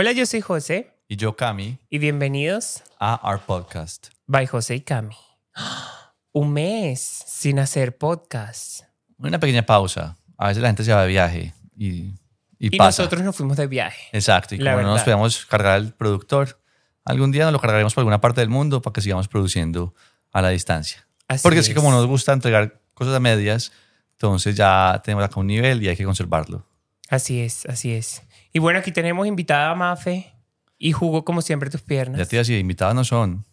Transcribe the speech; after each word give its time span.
Hola, 0.00 0.12
yo 0.12 0.24
soy 0.24 0.40
José 0.40 0.94
Y 1.08 1.16
yo, 1.16 1.36
Cami, 1.36 1.76
y 1.90 1.98
bienvenidos 1.98 2.82
a 2.98 3.20
Our 3.22 3.38
Podcast. 3.40 4.06
by 4.26 4.46
José 4.46 4.76
y 4.76 4.80
Cami. 4.80 5.14
Un 6.32 6.54
mes 6.54 7.00
sin 7.26 7.58
hacer 7.58 7.98
podcast. 7.98 8.84
Una 9.18 9.38
pequeña 9.38 9.66
pausa. 9.66 10.16
A 10.38 10.48
veces 10.48 10.62
la 10.62 10.70
gente 10.70 10.84
se 10.84 10.94
va 10.94 11.02
de 11.02 11.08
viaje 11.08 11.52
y, 11.76 11.88
y, 11.88 12.14
Y 12.58 12.78
pasa. 12.78 13.02
nosotros 13.02 13.22
nos 13.22 13.36
fuimos 13.36 13.58
de 13.58 13.66
viaje. 13.66 14.08
Exacto. 14.12 14.54
Y 14.54 14.58
La 14.60 14.70
como 14.70 14.84
no 14.84 14.88
nos 14.88 15.00
verdad. 15.00 15.04
podíamos 15.04 15.44
cargar 15.44 15.78
el 15.78 15.92
productor, 15.92 16.62
algún 17.04 17.30
día 17.30 17.44
nos 17.44 17.52
lo 17.52 17.60
cargaremos 17.60 17.92
por 17.92 18.00
alguna 18.00 18.22
parte 18.22 18.40
del 18.40 18.48
mundo 18.48 18.80
para 18.80 18.94
que 18.94 19.02
sigamos 19.02 19.28
produciendo 19.28 19.94
a 20.32 20.40
la 20.40 20.48
distancia. 20.48 21.06
Así 21.28 21.42
Porque 21.42 21.58
es 21.58 21.68
que 21.68 21.74
como 21.74 21.90
nos 21.90 22.06
gusta 22.06 22.32
entregar 22.32 22.80
cosas 22.94 23.14
a 23.14 23.20
medias, 23.20 23.70
entonces 24.12 24.56
ya 24.56 25.02
tenemos 25.04 25.26
acá 25.26 25.38
un 25.40 25.48
nivel 25.48 25.82
y 25.82 25.88
hay 25.88 25.96
que 25.98 26.06
conservarlo. 26.06 26.66
Así 27.10 27.40
es, 27.40 27.66
así 27.66 27.92
es. 27.92 28.22
Y 28.52 28.58
bueno, 28.58 28.78
aquí 28.78 28.92
tenemos 28.92 29.26
invitada 29.26 29.70
a 29.70 29.74
Mafe 29.74 30.34
y 30.78 30.92
jugó 30.92 31.24
como 31.24 31.42
siempre 31.42 31.70
tus 31.70 31.82
piernas. 31.82 32.18
Ya 32.18 32.26
te 32.26 32.36
iba 32.36 32.40
a 32.40 32.42
decir, 32.42 32.58
invitados 32.58 32.94
no 32.94 33.04
son, 33.04 33.44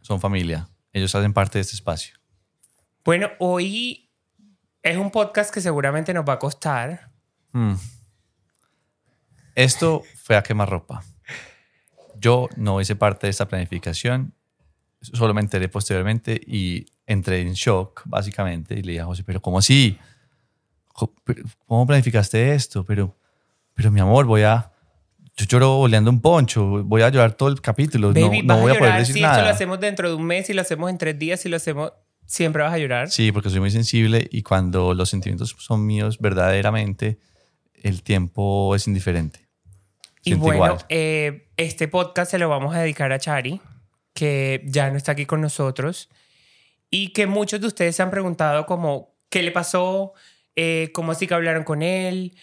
son 0.00 0.20
familia. 0.20 0.68
Ellos 0.92 1.14
hacen 1.14 1.32
parte 1.32 1.58
de 1.58 1.62
este 1.62 1.74
espacio. 1.74 2.16
Bueno, 3.04 3.28
hoy 3.38 4.10
es 4.82 4.96
un 4.96 5.10
podcast 5.10 5.52
que 5.52 5.60
seguramente 5.60 6.14
nos 6.14 6.24
va 6.26 6.34
a 6.34 6.38
costar. 6.38 7.10
Hmm. 7.52 7.74
Esto 9.54 10.02
fue 10.22 10.36
a 10.36 10.42
quemar 10.42 10.70
ropa. 10.70 11.04
Yo 12.16 12.48
no 12.56 12.80
hice 12.80 12.96
parte 12.96 13.26
de 13.26 13.30
esta 13.32 13.46
planificación, 13.46 14.34
solo 15.00 15.34
me 15.34 15.40
enteré 15.40 15.68
posteriormente 15.68 16.40
y 16.46 16.86
entré 17.06 17.40
en 17.40 17.52
shock, 17.52 18.02
básicamente, 18.06 18.74
y 18.74 18.82
le 18.82 18.92
dije 18.92 19.02
a 19.02 19.06
José, 19.06 19.22
pero 19.24 19.42
¿cómo 19.42 19.58
así? 19.58 19.98
¿Cómo 21.66 21.86
planificaste 21.86 22.54
esto? 22.54 22.84
Pero, 22.84 23.16
pero 23.74 23.90
mi 23.90 24.00
amor, 24.00 24.24
voy 24.26 24.42
a... 24.42 24.70
Yo 25.36 25.46
lloro 25.46 25.78
oleando 25.80 26.10
un 26.10 26.20
poncho, 26.20 26.84
voy 26.84 27.02
a 27.02 27.08
llorar 27.08 27.32
todo 27.34 27.48
el 27.48 27.60
capítulo, 27.60 28.12
no- 28.12 28.14
Baby, 28.14 28.42
no, 28.42 28.54
vas 28.54 28.62
voy 28.62 28.70
a 28.70 28.74
a 28.74 28.78
poder 28.78 28.90
llorar 28.92 28.98
decir 29.00 29.14
si 29.14 29.20
esto 29.20 29.32
lo 29.32 29.38
nada. 29.42 29.50
hacemos 29.52 29.80
dentro 29.80 30.08
de 30.08 30.14
un 30.14 30.24
mes, 30.24 30.46
si 30.46 30.52
lo 30.52 30.60
hacemos 30.62 30.90
en 30.90 30.98
tres 30.98 31.18
días, 31.18 31.40
si 31.40 31.48
lo 31.48 31.56
hacemos... 31.56 31.92
Siempre 32.26 32.62
vas 32.62 32.72
a 32.72 32.78
llorar. 32.78 33.10
Sí, 33.10 33.32
porque 33.32 33.50
soy 33.50 33.60
muy 33.60 33.70
sensible 33.70 34.26
y 34.32 34.42
cuando 34.42 34.94
los 34.94 35.10
sentimientos 35.10 35.54
son 35.58 35.84
míos 35.84 36.18
verdaderamente, 36.20 37.18
el 37.82 38.02
tiempo 38.02 38.74
es 38.74 38.86
indiferente. 38.86 39.40
Y 40.22 40.30
Siento 40.30 40.44
bueno, 40.46 40.64
igual. 40.64 40.78
eh, 40.88 41.48
este 41.58 41.86
podcast 41.86 42.30
se 42.30 42.38
lo 42.38 42.48
vamos 42.48 42.74
a 42.74 42.78
dedicar 42.80 43.12
a 43.12 43.18
Chari, 43.18 43.60
que 44.14 44.62
ya 44.64 44.88
no 44.90 44.96
está 44.96 45.12
aquí 45.12 45.26
con 45.26 45.42
nosotros, 45.42 46.08
y 46.90 47.08
que 47.12 47.26
muchos 47.26 47.60
de 47.60 47.66
ustedes 47.66 47.94
se 47.94 48.02
han 48.02 48.10
preguntado 48.10 48.64
como, 48.64 49.14
¿qué 49.28 49.42
le 49.42 49.50
pasó? 49.50 50.14
Eh, 50.56 50.90
¿Cómo 50.94 51.12
así 51.12 51.26
que 51.26 51.34
hablaron 51.34 51.64
con 51.64 51.82
él? 51.82 52.34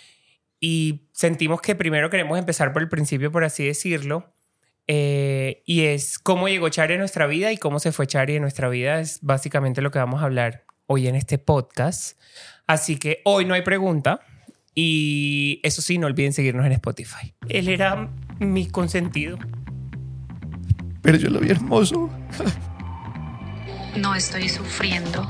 Y 0.62 1.10
sentimos 1.12 1.60
que 1.60 1.76
primero 1.76 2.10
queremos 2.10 2.40
empezar 2.40 2.72
por 2.72 2.82
el 2.82 2.88
principio, 2.88 3.32
por 3.32 3.44
así 3.44 3.66
decirlo, 3.66 4.34
eh, 4.88 5.64
y 5.66 5.82
es 5.82 6.20
cómo 6.20 6.48
llegó 6.48 6.70
Chari 6.70 6.94
a 6.94 6.98
nuestra 6.98 7.26
vida 7.26 7.52
y 7.52 7.58
cómo 7.58 7.80
se 7.80 7.92
fue 7.92 8.08
Chari 8.08 8.36
en 8.36 8.44
nuestra 8.44 8.70
vida, 8.70 9.00
es 9.00 9.20
básicamente 9.22 9.82
lo 9.82 9.90
que 9.90 10.00
vamos 10.00 10.22
a 10.22 10.26
hablar 10.26 10.66
hoy 10.86 11.08
en 11.08 11.16
este 11.16 11.38
podcast. 11.38 12.20
Así 12.68 12.98
que 12.98 13.22
hoy 13.26 13.46
no 13.46 13.54
hay 13.54 13.62
pregunta. 13.62 14.22
Y 14.76 15.60
eso 15.64 15.82
sí, 15.82 15.98
no 15.98 16.08
olviden 16.08 16.32
seguirnos 16.32 16.66
en 16.66 16.72
Spotify. 16.74 17.34
Él 17.50 17.68
era 17.68 18.10
mi 18.40 18.68
consentido. 18.68 19.38
Pero 21.02 21.18
yo 21.18 21.30
lo 21.30 21.40
vi 21.40 21.50
hermoso. 21.50 22.10
No 23.98 24.16
estoy 24.16 24.48
sufriendo. 24.48 25.30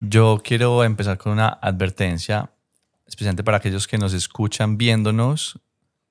Yo 0.00 0.40
quiero 0.42 0.82
empezar 0.82 1.18
con 1.18 1.32
una 1.32 1.48
advertencia, 1.48 2.51
especialmente 3.12 3.44
para 3.44 3.58
aquellos 3.58 3.86
que 3.86 3.98
nos 3.98 4.14
escuchan 4.14 4.78
viéndonos 4.78 5.60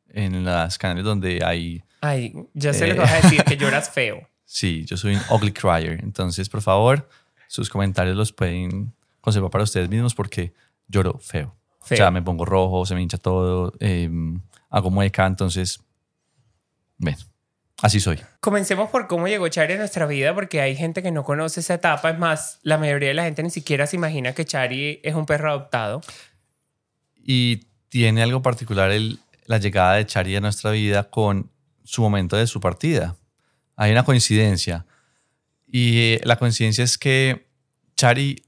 en 0.10 0.46
las 0.46 0.78
canales 0.78 1.04
donde 1.04 1.44
hay... 1.44 1.84
Ay, 2.00 2.32
ya 2.54 2.74
sé 2.74 2.86
Eh. 2.86 2.88
lo 2.90 2.94
que 2.94 3.00
vas 3.02 3.12
a 3.12 3.22
decir, 3.22 3.44
que 3.44 3.58
lloras 3.58 3.90
feo. 3.90 4.30
Sí, 4.46 4.86
yo 4.86 4.98
soy 4.98 5.16
un 5.16 5.22
ugly 5.32 5.52
crier. 5.52 6.00
Entonces, 6.04 6.48
por 6.48 6.62
favor, 6.62 7.10
sus 7.48 7.70
comentarios 7.72 8.16
los 8.16 8.32
pueden 8.32 8.94
conservar 9.20 9.50
para 9.50 9.64
ustedes 9.64 9.90
mismos 9.90 10.14
porque 10.14 10.54
lloro 10.88 11.18
feo. 11.20 11.56
Feo. 11.82 11.96
O 11.96 11.98
sea, 11.98 12.12
me 12.12 12.22
pongo 12.22 12.46
rojo, 12.46 12.86
se 12.86 12.94
me 12.94 13.02
hincha 13.02 13.18
todo, 13.18 13.74
eh, 13.80 14.08
hago 14.70 14.92
mueca, 14.92 15.26
entonces... 15.26 15.80
Bueno, 16.98 17.18
así 17.82 18.00
soy. 18.00 18.20
Comencemos 18.42 18.92
por 18.92 19.08
cómo 19.08 19.28
llegó 19.28 19.48
Chari 19.48 19.74
a 19.74 19.78
nuestra 19.78 20.06
vida, 20.06 20.36
porque 20.36 20.62
hay 20.62 20.76
gente 20.76 21.02
que 21.02 21.10
no 21.10 21.24
conoce 21.24 21.62
esa 21.62 21.74
etapa. 21.74 22.12
Es 22.12 22.20
más, 22.20 22.60
la 22.62 22.78
mayoría 22.78 23.08
de 23.10 23.16
la 23.16 23.24
gente 23.24 23.42
ni 23.42 23.50
siquiera 23.50 23.88
se 23.88 23.96
imagina 23.96 24.34
que 24.34 24.46
Chari 24.46 25.00
es 25.04 25.16
un 25.16 25.26
perro 25.26 25.50
adoptado. 25.50 26.02
Y 27.24 27.68
tiene 27.90 28.24
algo 28.24 28.42
particular 28.42 28.92
el- 28.92 29.20
la 29.46 29.58
llegada 29.58 29.96
de 29.96 30.06
Chari 30.06 30.36
a 30.36 30.42
nuestra 30.42 30.72
vida 30.72 31.10
con 31.10 31.52
su 31.84 32.02
momento 32.02 32.36
de 32.38 32.48
su 32.48 32.60
partida. 32.60 33.16
Hay 33.76 33.92
una 33.92 34.04
coincidencia. 34.04 34.86
Y 35.68 36.00
eh, 36.14 36.22
la 36.24 36.38
coincidencia 36.38 36.84
es 36.84 36.98
que 36.98 37.48
Chari 37.96 38.44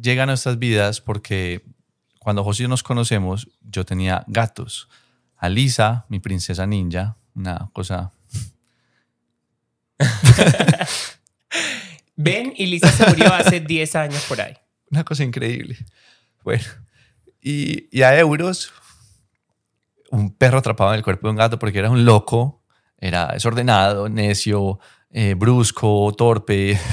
llega 0.00 0.22
a 0.24 0.26
nuestras 0.26 0.58
vidas 0.58 1.00
porque 1.00 1.62
cuando 2.20 2.42
José 2.44 2.62
y 2.62 2.64
yo 2.64 2.68
nos 2.68 2.82
conocemos, 2.82 3.48
yo 3.62 3.84
tenía 3.84 4.24
gatos. 4.26 4.88
A 5.36 5.48
Lisa, 5.48 6.06
mi 6.08 6.18
princesa 6.20 6.66
ninja, 6.66 7.16
una 7.34 7.70
cosa... 7.72 8.12
Ben 12.18 12.54
y 12.56 12.66
Lisa 12.66 12.90
se 12.90 13.06
murió 13.08 13.32
hace 13.34 13.60
10 13.60 13.94
años 13.96 14.24
por 14.26 14.40
ahí. 14.40 14.56
Una 14.90 15.04
cosa 15.04 15.22
increíble. 15.24 15.76
Bueno, 16.44 16.64
y, 17.48 17.88
y 17.96 18.02
a 18.02 18.18
Euros, 18.18 18.72
un 20.10 20.34
perro 20.34 20.58
atrapado 20.58 20.90
en 20.92 20.96
el 20.98 21.04
cuerpo 21.04 21.26
de 21.26 21.30
un 21.32 21.36
gato 21.36 21.58
porque 21.58 21.78
era 21.78 21.90
un 21.90 22.04
loco, 22.04 22.62
era 22.98 23.28
desordenado, 23.32 24.08
necio, 24.08 24.78
eh, 25.10 25.34
brusco, 25.34 26.12
torpe, 26.16 26.78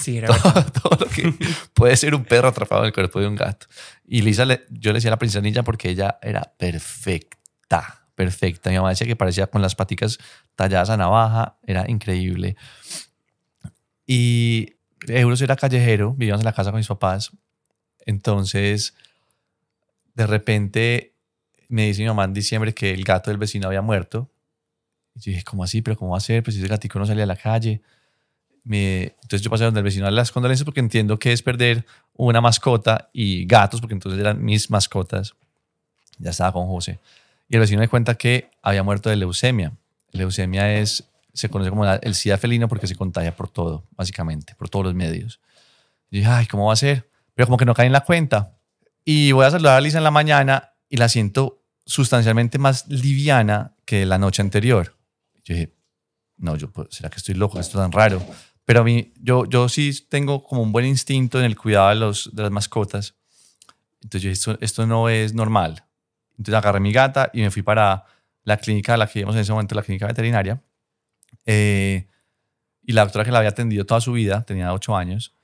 Sí, 0.00 0.16
era 0.16 0.28
todo, 0.28 0.64
todo 0.82 0.98
lo 1.04 1.06
que 1.10 1.34
puede 1.74 1.96
ser 1.98 2.14
un 2.14 2.24
perro 2.24 2.48
atrapado 2.48 2.82
en 2.82 2.86
el 2.86 2.92
cuerpo 2.94 3.20
de 3.20 3.26
un 3.28 3.36
gato. 3.36 3.66
Y 4.06 4.22
Lisa, 4.22 4.46
le- 4.46 4.64
yo 4.70 4.90
le 4.90 4.96
decía 4.96 5.10
a 5.10 5.12
la 5.12 5.18
princesa 5.18 5.42
ninja 5.42 5.62
porque 5.64 5.90
ella 5.90 6.18
era 6.22 6.54
perfecta, 6.56 8.08
perfecta. 8.14 8.70
Mi 8.70 8.76
mamá 8.76 8.88
decía 8.90 9.06
que 9.06 9.16
parecía 9.16 9.48
con 9.48 9.60
las 9.60 9.74
paticas 9.74 10.16
talladas 10.54 10.88
a 10.88 10.96
navaja, 10.96 11.58
era 11.66 11.84
increíble. 11.90 12.56
Y 14.06 14.76
Euros 15.08 15.42
era 15.42 15.56
callejero, 15.56 16.14
vivíamos 16.14 16.40
en 16.40 16.46
la 16.46 16.52
casa 16.54 16.70
con 16.70 16.78
mis 16.78 16.88
papás. 16.88 17.32
Entonces, 18.06 18.94
de 20.16 20.26
repente 20.26 21.14
me 21.68 21.86
dice 21.86 22.02
mi 22.02 22.08
mamá 22.08 22.24
en 22.24 22.34
diciembre 22.34 22.74
que 22.74 22.90
el 22.92 23.04
gato 23.04 23.30
del 23.30 23.38
vecino 23.38 23.68
había 23.68 23.82
muerto. 23.82 24.30
Y 25.14 25.20
yo 25.20 25.30
dije, 25.32 25.44
¿cómo 25.44 25.62
así? 25.64 25.82
¿Pero 25.82 25.96
cómo 25.96 26.12
va 26.12 26.18
a 26.18 26.20
ser? 26.20 26.42
Pues 26.42 26.56
ese 26.56 26.66
gatico 26.68 26.98
no 26.98 27.06
salía 27.06 27.24
a 27.24 27.26
la 27.26 27.36
calle. 27.36 27.82
Me- 28.64 29.14
entonces 29.22 29.42
yo 29.42 29.50
pasé 29.50 29.64
donde 29.64 29.80
el 29.80 29.84
vecino 29.84 30.06
a 30.06 30.10
las 30.10 30.32
condolencias 30.32 30.64
porque 30.64 30.80
entiendo 30.80 31.18
que 31.18 31.32
es 31.32 31.42
perder 31.42 31.86
una 32.14 32.40
mascota 32.40 33.10
y 33.12 33.46
gatos, 33.46 33.80
porque 33.80 33.94
entonces 33.94 34.20
eran 34.20 34.44
mis 34.44 34.70
mascotas. 34.70 35.34
Ya 36.18 36.30
estaba 36.30 36.52
con 36.52 36.66
José. 36.66 36.98
Y 37.48 37.54
el 37.56 37.60
vecino 37.60 37.80
me 37.80 37.88
cuenta 37.88 38.14
que 38.16 38.50
había 38.62 38.82
muerto 38.82 39.10
de 39.10 39.16
leucemia. 39.16 39.72
Leucemia 40.12 40.78
es, 40.78 41.04
se 41.32 41.48
conoce 41.48 41.70
como 41.70 41.84
el 41.86 42.14
SIDA 42.14 42.38
felino 42.38 42.68
porque 42.68 42.86
se 42.86 42.96
contagia 42.96 43.36
por 43.36 43.48
todo, 43.48 43.84
básicamente, 43.92 44.54
por 44.56 44.68
todos 44.68 44.86
los 44.86 44.94
medios. 44.94 45.40
Y 46.10 46.18
dije, 46.18 46.28
ay, 46.30 46.46
¿cómo 46.46 46.66
va 46.66 46.72
a 46.72 46.76
ser? 46.76 47.08
Pero 47.34 47.46
como 47.46 47.58
que 47.58 47.64
no 47.66 47.74
cae 47.74 47.86
en 47.86 47.92
la 47.92 48.00
cuenta. 48.00 48.55
Y 49.08 49.30
voy 49.30 49.46
a 49.46 49.52
saludar 49.52 49.78
a 49.78 49.80
Lisa 49.80 49.98
en 49.98 50.04
la 50.04 50.10
mañana 50.10 50.72
y 50.88 50.96
la 50.96 51.08
siento 51.08 51.62
sustancialmente 51.84 52.58
más 52.58 52.88
liviana 52.88 53.76
que 53.84 54.04
la 54.04 54.18
noche 54.18 54.42
anterior. 54.42 54.96
Yo 55.44 55.54
dije, 55.54 55.76
no, 56.38 56.56
yo, 56.56 56.72
¿será 56.90 57.08
que 57.08 57.18
estoy 57.18 57.36
loco? 57.36 57.60
Esto 57.60 57.78
es 57.78 57.84
tan 57.84 57.92
raro. 57.92 58.20
Pero 58.64 58.80
a 58.80 58.82
mí, 58.82 59.12
yo, 59.20 59.46
yo 59.46 59.68
sí 59.68 59.92
tengo 60.08 60.42
como 60.42 60.60
un 60.60 60.72
buen 60.72 60.84
instinto 60.86 61.38
en 61.38 61.44
el 61.44 61.56
cuidado 61.56 61.90
de, 61.90 61.94
los, 61.94 62.34
de 62.34 62.42
las 62.42 62.50
mascotas. 62.50 63.14
Entonces 64.02 64.22
yo 64.22 64.28
dije, 64.30 64.32
esto, 64.32 64.58
esto 64.60 64.86
no 64.88 65.08
es 65.08 65.34
normal. 65.34 65.84
Entonces 66.32 66.54
agarré 66.54 66.80
mi 66.80 66.90
gata 66.90 67.30
y 67.32 67.42
me 67.42 67.52
fui 67.52 67.62
para 67.62 68.06
la 68.42 68.56
clínica 68.56 68.94
a 68.94 68.96
la 68.96 69.06
que 69.06 69.20
íbamos 69.20 69.36
en 69.36 69.42
ese 69.42 69.52
momento, 69.52 69.76
la 69.76 69.82
clínica 69.82 70.08
veterinaria. 70.08 70.60
Eh, 71.44 72.08
y 72.82 72.92
la 72.92 73.02
doctora 73.02 73.24
que 73.24 73.30
la 73.30 73.38
había 73.38 73.50
atendido 73.50 73.86
toda 73.86 74.00
su 74.00 74.10
vida, 74.10 74.42
tenía 74.42 74.72
ocho 74.72 74.96
años, 74.96 75.35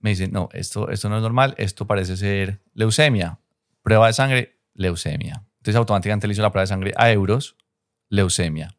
me 0.00 0.10
dice, 0.10 0.28
no, 0.28 0.48
esto, 0.52 0.90
esto 0.90 1.08
no 1.08 1.16
es 1.16 1.22
normal, 1.22 1.54
esto 1.58 1.86
parece 1.86 2.16
ser 2.16 2.62
leucemia. 2.74 3.38
Prueba 3.82 4.06
de 4.06 4.12
sangre, 4.12 4.60
leucemia. 4.74 5.44
Entonces 5.58 5.76
automáticamente 5.76 6.26
le 6.26 6.32
hizo 6.32 6.42
la 6.42 6.50
prueba 6.50 6.62
de 6.62 6.68
sangre 6.68 6.92
a 6.96 7.10
euros, 7.10 7.56
leucemia. 8.08 8.76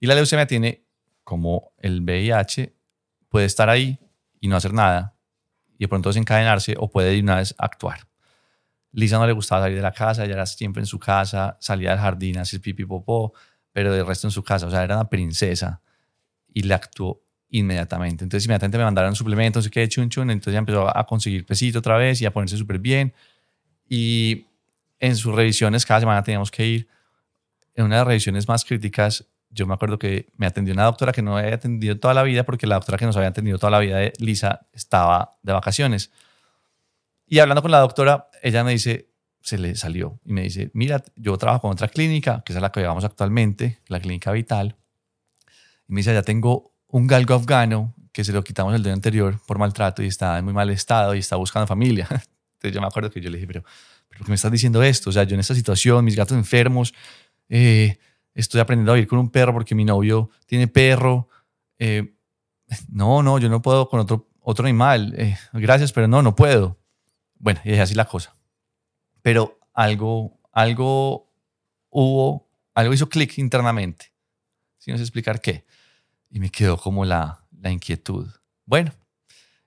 Y 0.00 0.06
la 0.06 0.14
leucemia 0.14 0.46
tiene, 0.46 0.86
como 1.24 1.72
el 1.78 2.00
VIH, 2.02 2.74
puede 3.28 3.46
estar 3.46 3.68
ahí 3.68 3.98
y 4.40 4.48
no 4.48 4.56
hacer 4.56 4.72
nada 4.72 5.16
y 5.80 5.84
de 5.84 5.88
pronto 5.88 6.10
desencadenarse 6.10 6.74
o 6.78 6.90
puede 6.90 7.12
de 7.12 7.20
una 7.20 7.36
vez 7.36 7.54
actuar. 7.56 8.06
Lisa 8.92 9.18
no 9.18 9.26
le 9.26 9.32
gustaba 9.32 9.62
salir 9.62 9.76
de 9.76 9.82
la 9.82 9.92
casa, 9.92 10.24
ella 10.24 10.34
era 10.34 10.46
siempre 10.46 10.82
en 10.82 10.86
su 10.86 10.98
casa, 10.98 11.56
salía 11.58 11.90
del 11.90 12.00
jardín 12.00 12.36
a 12.36 12.42
hacer 12.42 12.60
pipí 12.60 12.84
popó, 12.84 13.32
pero 13.72 13.90
de 13.90 14.04
resto 14.04 14.26
en 14.26 14.30
su 14.30 14.42
casa, 14.42 14.66
o 14.66 14.70
sea, 14.70 14.84
era 14.84 14.96
una 14.96 15.08
princesa 15.08 15.80
y 16.52 16.64
le 16.64 16.74
actuó 16.74 17.22
inmediatamente. 17.50 18.24
Entonces 18.24 18.46
inmediatamente 18.46 18.78
me 18.78 18.84
mandaron 18.84 19.14
suplementos, 19.14 19.64
no 19.66 19.72
sé 19.72 19.88
chun 19.88 20.08
chun, 20.08 20.30
entonces 20.30 20.52
ya 20.52 20.58
empezó 20.58 20.96
a 20.96 21.06
conseguir 21.06 21.44
pesito 21.44 21.80
otra 21.80 21.96
vez 21.96 22.20
y 22.22 22.26
a 22.26 22.32
ponerse 22.32 22.56
súper 22.56 22.78
bien. 22.78 23.12
Y 23.88 24.46
en 24.98 25.16
sus 25.16 25.34
revisiones 25.34 25.84
cada 25.84 26.00
semana 26.00 26.22
teníamos 26.22 26.50
que 26.50 26.66
ir. 26.66 26.88
en 27.74 27.84
una 27.84 27.96
de 27.96 28.00
las 28.00 28.08
revisiones 28.08 28.48
más 28.48 28.64
críticas, 28.64 29.26
yo 29.50 29.66
me 29.66 29.74
acuerdo 29.74 29.98
que 29.98 30.28
me 30.36 30.46
atendió 30.46 30.74
una 30.74 30.84
doctora 30.84 31.12
que 31.12 31.22
no 31.22 31.36
había 31.36 31.54
atendido 31.54 31.98
toda 31.98 32.14
la 32.14 32.22
vida 32.22 32.44
porque 32.44 32.66
la 32.66 32.76
doctora 32.76 32.98
que 32.98 33.06
nos 33.06 33.16
había 33.16 33.28
atendido 33.28 33.58
toda 33.58 33.70
la 33.70 33.78
vida 33.80 33.98
de 33.98 34.12
Lisa 34.18 34.66
estaba 34.72 35.38
de 35.42 35.52
vacaciones. 35.52 36.10
Y 37.26 37.38
hablando 37.38 37.62
con 37.62 37.70
la 37.70 37.80
doctora, 37.80 38.28
ella 38.42 38.64
me 38.64 38.72
dice, 38.72 39.10
se 39.40 39.58
le 39.58 39.74
salió 39.74 40.20
y 40.24 40.32
me 40.32 40.42
dice, 40.42 40.70
mira, 40.74 41.02
yo 41.16 41.36
trabajo 41.38 41.62
con 41.62 41.72
otra 41.72 41.88
clínica, 41.88 42.42
que 42.44 42.52
es 42.52 42.60
la 42.60 42.70
que 42.70 42.80
llevamos 42.80 43.04
actualmente, 43.04 43.80
la 43.86 44.00
clínica 44.00 44.32
Vital. 44.32 44.76
Y 45.88 45.94
me 45.94 46.00
dice, 46.00 46.12
ya 46.12 46.22
tengo 46.22 46.69
un 46.90 47.06
galgo 47.06 47.34
afgano 47.34 47.94
que 48.12 48.24
se 48.24 48.32
lo 48.32 48.42
quitamos 48.42 48.74
el 48.74 48.82
día 48.82 48.92
anterior 48.92 49.40
por 49.46 49.58
maltrato 49.58 50.02
y 50.02 50.06
está 50.06 50.38
en 50.38 50.44
muy 50.44 50.54
mal 50.54 50.70
estado 50.70 51.14
y 51.14 51.18
está 51.18 51.36
buscando 51.36 51.66
familia. 51.66 52.06
Entonces 52.10 52.74
yo 52.74 52.80
me 52.80 52.86
acuerdo 52.86 53.10
que 53.10 53.20
yo 53.20 53.30
le 53.30 53.36
dije, 53.36 53.46
pero, 53.46 53.62
pero 54.08 54.18
¿por 54.18 54.26
qué 54.26 54.30
me 54.30 54.34
estás 54.34 54.52
diciendo 54.52 54.82
esto? 54.82 55.10
O 55.10 55.12
sea, 55.12 55.24
yo 55.24 55.34
en 55.34 55.40
esta 55.40 55.54
situación, 55.54 56.04
mis 56.04 56.16
gatos 56.16 56.36
enfermos, 56.36 56.92
eh, 57.48 57.98
estoy 58.34 58.60
aprendiendo 58.60 58.92
a 58.92 58.94
vivir 58.96 59.08
con 59.08 59.18
un 59.18 59.30
perro 59.30 59.52
porque 59.52 59.74
mi 59.74 59.84
novio 59.84 60.30
tiene 60.46 60.68
perro. 60.68 61.28
Eh, 61.78 62.14
no, 62.88 63.22
no, 63.22 63.38
yo 63.38 63.48
no 63.48 63.62
puedo 63.62 63.88
con 63.88 64.00
otro, 64.00 64.28
otro 64.40 64.66
animal. 64.66 65.14
Eh, 65.16 65.36
gracias, 65.52 65.92
pero 65.92 66.08
no, 66.08 66.22
no 66.22 66.34
puedo. 66.34 66.78
Bueno, 67.38 67.60
y 67.64 67.72
es 67.72 67.80
así 67.80 67.94
la 67.94 68.04
cosa. 68.04 68.34
Pero 69.22 69.58
algo, 69.72 70.40
algo 70.52 71.32
hubo, 71.88 72.48
algo 72.74 72.92
hizo 72.92 73.08
clic 73.08 73.38
internamente. 73.38 74.12
Si 74.78 74.90
no 74.90 74.96
sé 74.96 75.04
explicar 75.04 75.40
qué. 75.40 75.64
Y 76.30 76.40
me 76.40 76.50
quedó 76.50 76.76
como 76.76 77.04
la, 77.04 77.44
la 77.60 77.70
inquietud. 77.70 78.28
Bueno, 78.64 78.92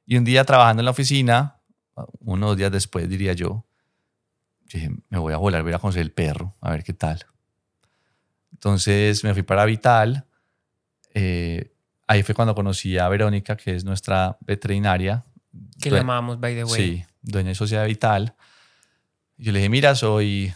y 0.05 0.17
un 0.17 0.23
día 0.23 0.43
trabajando 0.45 0.81
en 0.81 0.85
la 0.85 0.91
oficina, 0.91 1.61
unos 2.19 2.57
días 2.57 2.71
después 2.71 3.07
diría 3.09 3.33
yo, 3.33 3.65
dije, 4.65 4.91
me 5.09 5.17
voy 5.17 5.33
a 5.33 5.37
volar, 5.37 5.63
voy 5.63 5.73
a 5.73 5.79
conocer 5.79 6.01
el 6.01 6.11
perro, 6.11 6.55
a 6.61 6.71
ver 6.71 6.83
qué 6.83 6.93
tal. 6.93 7.25
Entonces 8.51 9.23
me 9.23 9.33
fui 9.33 9.43
para 9.43 9.65
Vital. 9.65 10.25
Eh, 11.13 11.73
ahí 12.07 12.23
fue 12.23 12.33
cuando 12.33 12.55
conocí 12.55 12.97
a 12.97 13.09
Verónica, 13.09 13.57
que 13.57 13.75
es 13.75 13.83
nuestra 13.83 14.37
veterinaria. 14.41 15.25
Que 15.81 15.91
la 15.91 15.99
amamos, 15.99 16.39
by 16.39 16.55
the 16.55 16.63
way. 16.63 16.81
Sí, 16.81 17.05
dueña 17.21 17.49
de 17.49 17.55
Sociedad 17.55 17.85
Vital. 17.85 18.35
Yo 19.37 19.51
le 19.51 19.59
dije, 19.59 19.69
mira, 19.69 19.95
soy 19.95 20.53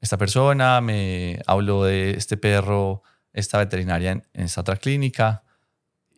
esta 0.00 0.18
persona, 0.18 0.80
me 0.80 1.40
hablo 1.46 1.84
de 1.84 2.10
este 2.10 2.36
perro, 2.36 3.02
esta 3.32 3.58
veterinaria 3.58 4.12
en, 4.12 4.22
esta 4.34 4.60
otra 4.60 4.76
clínica. 4.76 5.42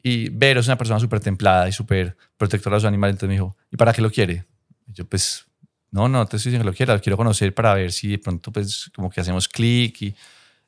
Y 0.02 0.28
Vero 0.30 0.60
es 0.60 0.66
una 0.66 0.78
persona 0.78 1.00
súper 1.00 1.20
templada 1.20 1.68
y 1.68 1.72
súper 1.72 2.16
protectora 2.36 2.76
de 2.76 2.80
sus 2.80 2.88
animales. 2.88 3.14
Entonces 3.14 3.28
me 3.28 3.34
dijo, 3.34 3.56
¿y 3.70 3.76
para 3.76 3.92
qué 3.92 4.02
lo 4.02 4.10
quiere? 4.10 4.44
Y 4.86 4.92
yo, 4.92 5.04
pues, 5.06 5.46
no, 5.90 6.08
no 6.08 6.24
te 6.26 6.36
estoy 6.36 6.50
diciendo 6.50 6.64
que 6.64 6.70
lo 6.70 6.76
quiera, 6.76 6.94
lo 6.94 7.00
quiero 7.00 7.16
conocer 7.16 7.54
para 7.54 7.74
ver 7.74 7.92
si 7.92 8.08
de 8.08 8.18
pronto, 8.18 8.52
pues, 8.52 8.90
como 8.94 9.10
que 9.10 9.20
hacemos 9.20 9.48
clic 9.48 10.02
y 10.02 10.14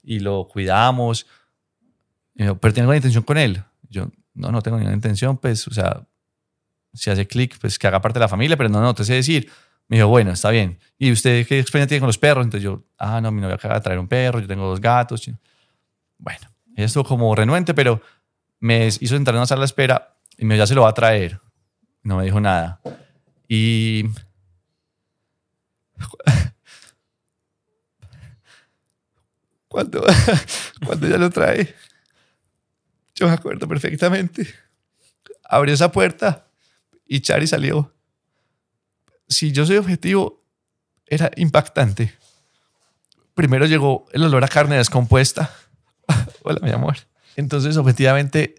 y 0.03 0.21
lo 0.21 0.49
cuidamos. 0.49 1.27
pero 2.35 2.59
¿tiene 2.61 2.81
alguna 2.81 2.97
intención 2.97 3.25
con 3.25 3.39
él? 3.39 3.63
Yo, 3.89 4.11
no, 4.35 4.51
no 4.51 4.63
tengo 4.63 4.77
ninguna 4.77 4.95
intención, 4.95 5.37
pues, 5.39 5.67
o 5.69 5.73
sea, 5.73 6.07
si 6.93 7.11
hace 7.11 7.27
clic, 7.27 7.59
pues 7.61 7.79
que 7.79 7.87
haga 7.87 8.01
parte 8.01 8.19
de 8.19 8.25
la 8.25 8.29
familia, 8.29 8.57
pero 8.57 8.69
no, 8.69 8.81
no, 8.81 8.95
te 8.95 9.05
sé 9.05 9.15
decir. 9.15 9.51
Me 9.89 9.97
dijo, 9.97 10.09
bueno, 10.09 10.31
está 10.31 10.51
bien. 10.51 10.79
¿Y 10.99 11.11
usted 11.11 11.47
qué 11.47 11.59
experiencia 11.59 11.89
tiene 11.89 12.01
con 12.01 12.07
los 12.07 12.19
perros? 12.19 12.45
Entonces 12.45 12.65
yo, 12.65 12.85
ah, 12.99 13.21
no, 13.21 13.33
mi 13.33 13.41
novia 13.41 13.57
acaba 13.57 13.75
de 13.75 13.81
traer 13.81 13.99
un 13.99 14.07
perro, 14.07 14.39
yo 14.39 14.47
tengo 14.47 14.69
dos 14.69 14.81
gatos. 14.81 15.29
Bueno, 16.19 16.47
ella 16.77 16.87
estuvo 16.87 17.05
como 17.05 17.35
renuente, 17.35 17.75
pero 17.75 18.01
me 18.61 18.87
hizo 18.87 19.17
entrar 19.17 19.35
en 19.35 19.41
una 19.41 19.47
sala 19.47 19.63
de 19.63 19.67
espera 19.67 20.17
y 20.37 20.45
me 20.45 20.55
dijo, 20.55 20.63
ya 20.63 20.67
se 20.67 20.75
lo 20.75 20.83
va 20.83 20.91
a 20.91 20.95
traer. 20.95 21.41
No 22.03 22.19
me 22.19 22.25
dijo 22.25 22.41
nada. 22.41 22.81
Y 23.49 24.05
cuando, 29.69 30.05
cuando 30.87 31.07
ella 31.07 31.19
lo 31.19 31.31
trae, 31.31 31.75
yo 33.15 33.27
me 33.27 33.33
acuerdo 33.33 33.67
perfectamente. 33.67 34.47
Abrió 35.45 35.75
esa 35.75 35.91
puerta 35.91 36.47
y 37.07 37.21
Chari 37.21 37.47
salió. 37.47 37.95
Si 39.29 39.53
yo 39.53 39.67
soy 39.67 39.77
objetivo, 39.79 40.45
era 41.07 41.31
impactante. 41.37 42.15
Primero 43.35 43.67
llegó 43.67 44.07
el 44.13 44.25
olor 44.25 44.45
a 44.45 44.49
carne 44.49 44.77
descompuesta. 44.77 45.55
Hola, 46.43 46.61
mi 46.63 46.71
amor. 46.71 46.97
Entonces, 47.37 47.77
objetivamente, 47.77 48.57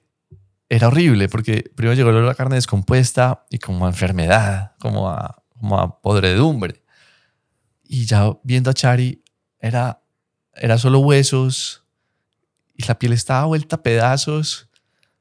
era 0.69 0.87
horrible 0.87 1.27
porque 1.29 1.71
primero 1.75 1.95
llegó 1.95 2.09
el 2.09 2.17
olor 2.17 2.29
a 2.29 2.35
carne 2.35 2.55
descompuesta 2.55 3.45
y 3.49 3.59
como 3.59 3.85
a 3.85 3.89
enfermedad, 3.89 4.73
como 4.79 5.09
a, 5.09 5.43
como 5.49 5.79
a 5.79 6.01
podredumbre. 6.01 6.83
Y 7.83 8.05
ya 8.05 8.31
viendo 8.43 8.69
a 8.69 8.73
Chari, 8.73 9.23
era 9.59 10.01
era 10.55 10.77
solo 10.77 10.99
huesos 10.99 11.83
y 12.75 12.83
la 12.85 12.97
piel 12.99 13.13
estaba 13.13 13.45
vuelta 13.45 13.77
a 13.77 13.83
pedazos. 13.83 14.69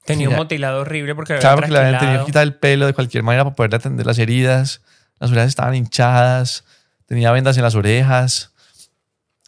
Tenía 0.04 0.28
un 0.28 0.36
mutilado 0.36 0.80
horrible 0.80 1.14
porque 1.14 1.38
claro, 1.38 1.56
porque 1.56 1.72
le 1.72 1.78
habían 1.78 2.00
tenido 2.00 2.20
que 2.20 2.26
quitar 2.26 2.42
el 2.42 2.54
pelo 2.54 2.86
de 2.86 2.94
cualquier 2.94 3.22
manera 3.22 3.44
para 3.44 3.54
poder 3.54 3.74
atender 3.74 4.06
las 4.06 4.18
heridas. 4.18 4.82
Las 5.18 5.30
orejas 5.30 5.48
estaban 5.48 5.74
hinchadas, 5.74 6.64
tenía 7.06 7.30
vendas 7.32 7.56
en 7.56 7.62
las 7.62 7.74
orejas. 7.74 8.49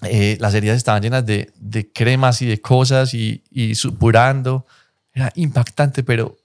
Eh, 0.02 0.36
las 0.40 0.54
heridas 0.54 0.76
estaban 0.76 1.02
llenas 1.02 1.24
de, 1.24 1.52
cremas 1.94 2.42
y 2.42 2.46
de 2.46 2.60
cosas 2.60 3.14
y, 3.14 3.42
y 3.50 3.74
supurando. 3.74 4.66
Era 5.12 5.32
impactante, 5.34 6.02
pero. 6.02 6.36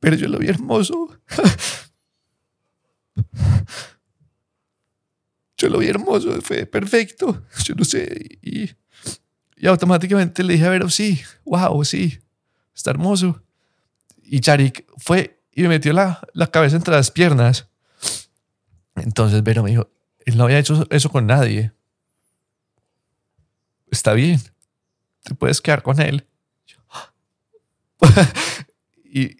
Pero 0.00 0.16
yo 0.16 0.28
lo 0.28 0.38
vi 0.38 0.48
hermoso. 0.48 1.18
yo 5.56 5.68
lo 5.68 5.78
vi 5.78 5.88
hermoso, 5.88 6.40
fue 6.42 6.66
perfecto, 6.66 7.44
yo 7.64 7.74
no 7.74 7.84
sé, 7.84 8.38
y, 8.42 8.70
y 9.56 9.66
automáticamente 9.66 10.42
le 10.42 10.54
dije 10.54 10.66
a 10.66 10.70
Vero, 10.70 10.90
sí, 10.90 11.20
wow, 11.44 11.84
sí, 11.84 12.18
está 12.74 12.90
hermoso. 12.90 13.42
Y 14.22 14.40
Charik 14.40 14.84
fue 14.96 15.42
y 15.52 15.62
me 15.62 15.68
metió 15.68 15.92
la, 15.92 16.20
la 16.32 16.48
cabeza 16.48 16.76
entre 16.76 16.94
las 16.94 17.10
piernas. 17.10 17.68
Entonces 18.96 19.42
Vero 19.42 19.62
me 19.62 19.70
dijo, 19.70 19.90
él 20.24 20.36
no 20.36 20.44
había 20.44 20.58
hecho 20.58 20.86
eso 20.90 21.10
con 21.10 21.26
nadie. 21.26 21.72
Está 23.90 24.12
bien, 24.12 24.40
te 25.22 25.34
puedes 25.34 25.60
quedar 25.60 25.82
con 25.82 26.00
él. 26.00 26.26
y, 29.04 29.36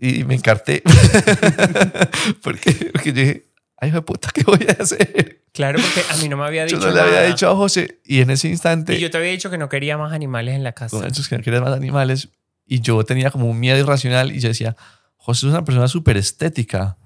y 0.00 0.24
me 0.24 0.34
encarté. 0.34 0.82
porque, 2.42 2.90
porque 2.92 3.12
yo 3.12 3.20
dije, 3.20 3.46
ay, 3.76 3.92
puta, 4.00 4.30
¿qué 4.32 4.42
voy 4.42 4.66
a 4.68 4.82
hacer? 4.82 5.44
Claro, 5.52 5.78
porque 5.80 6.02
a 6.10 6.16
mí 6.16 6.28
no 6.28 6.36
me 6.36 6.44
había 6.44 6.64
dicho 6.64 6.80
Yo 6.80 6.88
no 6.88 6.94
le 6.94 7.00
había 7.00 7.22
dicho 7.22 7.48
a 7.48 7.54
José 7.54 8.00
y 8.04 8.20
en 8.20 8.30
ese 8.30 8.48
instante... 8.48 8.96
Y 8.96 9.00
yo 9.00 9.10
te 9.10 9.18
había 9.18 9.30
dicho 9.30 9.50
que 9.50 9.58
no 9.58 9.68
quería 9.68 9.96
más 9.96 10.12
animales 10.12 10.56
en 10.56 10.64
la 10.64 10.72
casa. 10.72 11.06
que 11.28 11.36
no 11.36 11.44
quería 11.44 11.60
más 11.60 11.72
animales 11.72 12.28
y 12.66 12.80
yo 12.80 13.04
tenía 13.04 13.30
como 13.30 13.46
un 13.46 13.60
miedo 13.60 13.78
irracional 13.78 14.34
y 14.34 14.40
yo 14.40 14.48
decía, 14.48 14.76
José 15.16 15.46
es 15.46 15.52
una 15.52 15.64
persona 15.64 15.86
súper 15.86 16.16
estética. 16.16 16.98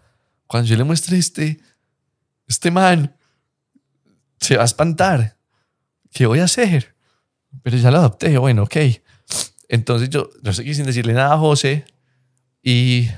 Cuando 0.47 0.67
yo 0.69 0.77
le 0.77 0.85
muestre 0.85 1.19
este, 1.19 1.61
este 2.49 2.71
man, 2.71 3.15
se 4.41 4.57
va 4.57 4.63
a 4.63 4.67
espantar. 4.67 5.37
¿Qué 6.11 6.27
voy 6.27 6.41
a 6.41 6.45
hacer? 6.45 6.95
Pero 7.63 7.77
ya 7.77 7.91
lo 7.91 7.99
adopté. 7.99 8.37
Bueno, 8.39 8.65
ok. 8.65 8.77
Entonces 9.69 10.09
yo, 10.11 10.31
no 10.43 10.53
qué 10.53 10.75
sin 10.75 10.87
decirle 10.87 11.13
nada 11.13 11.35
a 11.35 11.39
José 11.39 11.85
y 12.63 13.09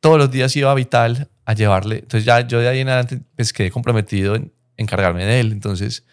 todos 0.00 0.18
los 0.18 0.30
días 0.30 0.54
iba 0.56 0.70
a 0.70 0.74
Vital 0.74 1.30
a 1.44 1.54
llevarle. 1.54 1.96
Entonces 1.96 2.24
ya 2.24 2.40
yo 2.40 2.58
de 2.60 2.68
ahí 2.68 2.80
en 2.80 2.88
adelante 2.88 3.20
pues 3.36 3.52
quedé 3.52 3.70
comprometido 3.70 4.34
en 4.34 4.52
encargarme 4.76 5.24
de 5.24 5.40
él. 5.40 5.52
Entonces 5.52 6.04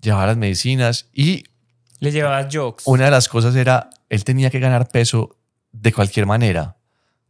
llevaba 0.00 0.26
las 0.26 0.36
medicinas 0.36 1.08
y... 1.12 1.44
Le 2.00 2.12
llevaba 2.12 2.48
jokes. 2.50 2.84
Una 2.86 3.06
de 3.06 3.10
las 3.10 3.28
cosas 3.28 3.54
era, 3.56 3.90
él 4.08 4.24
tenía 4.24 4.50
que 4.50 4.60
ganar 4.60 4.88
peso 4.88 5.36
de 5.72 5.92
cualquier 5.92 6.26
manera. 6.26 6.76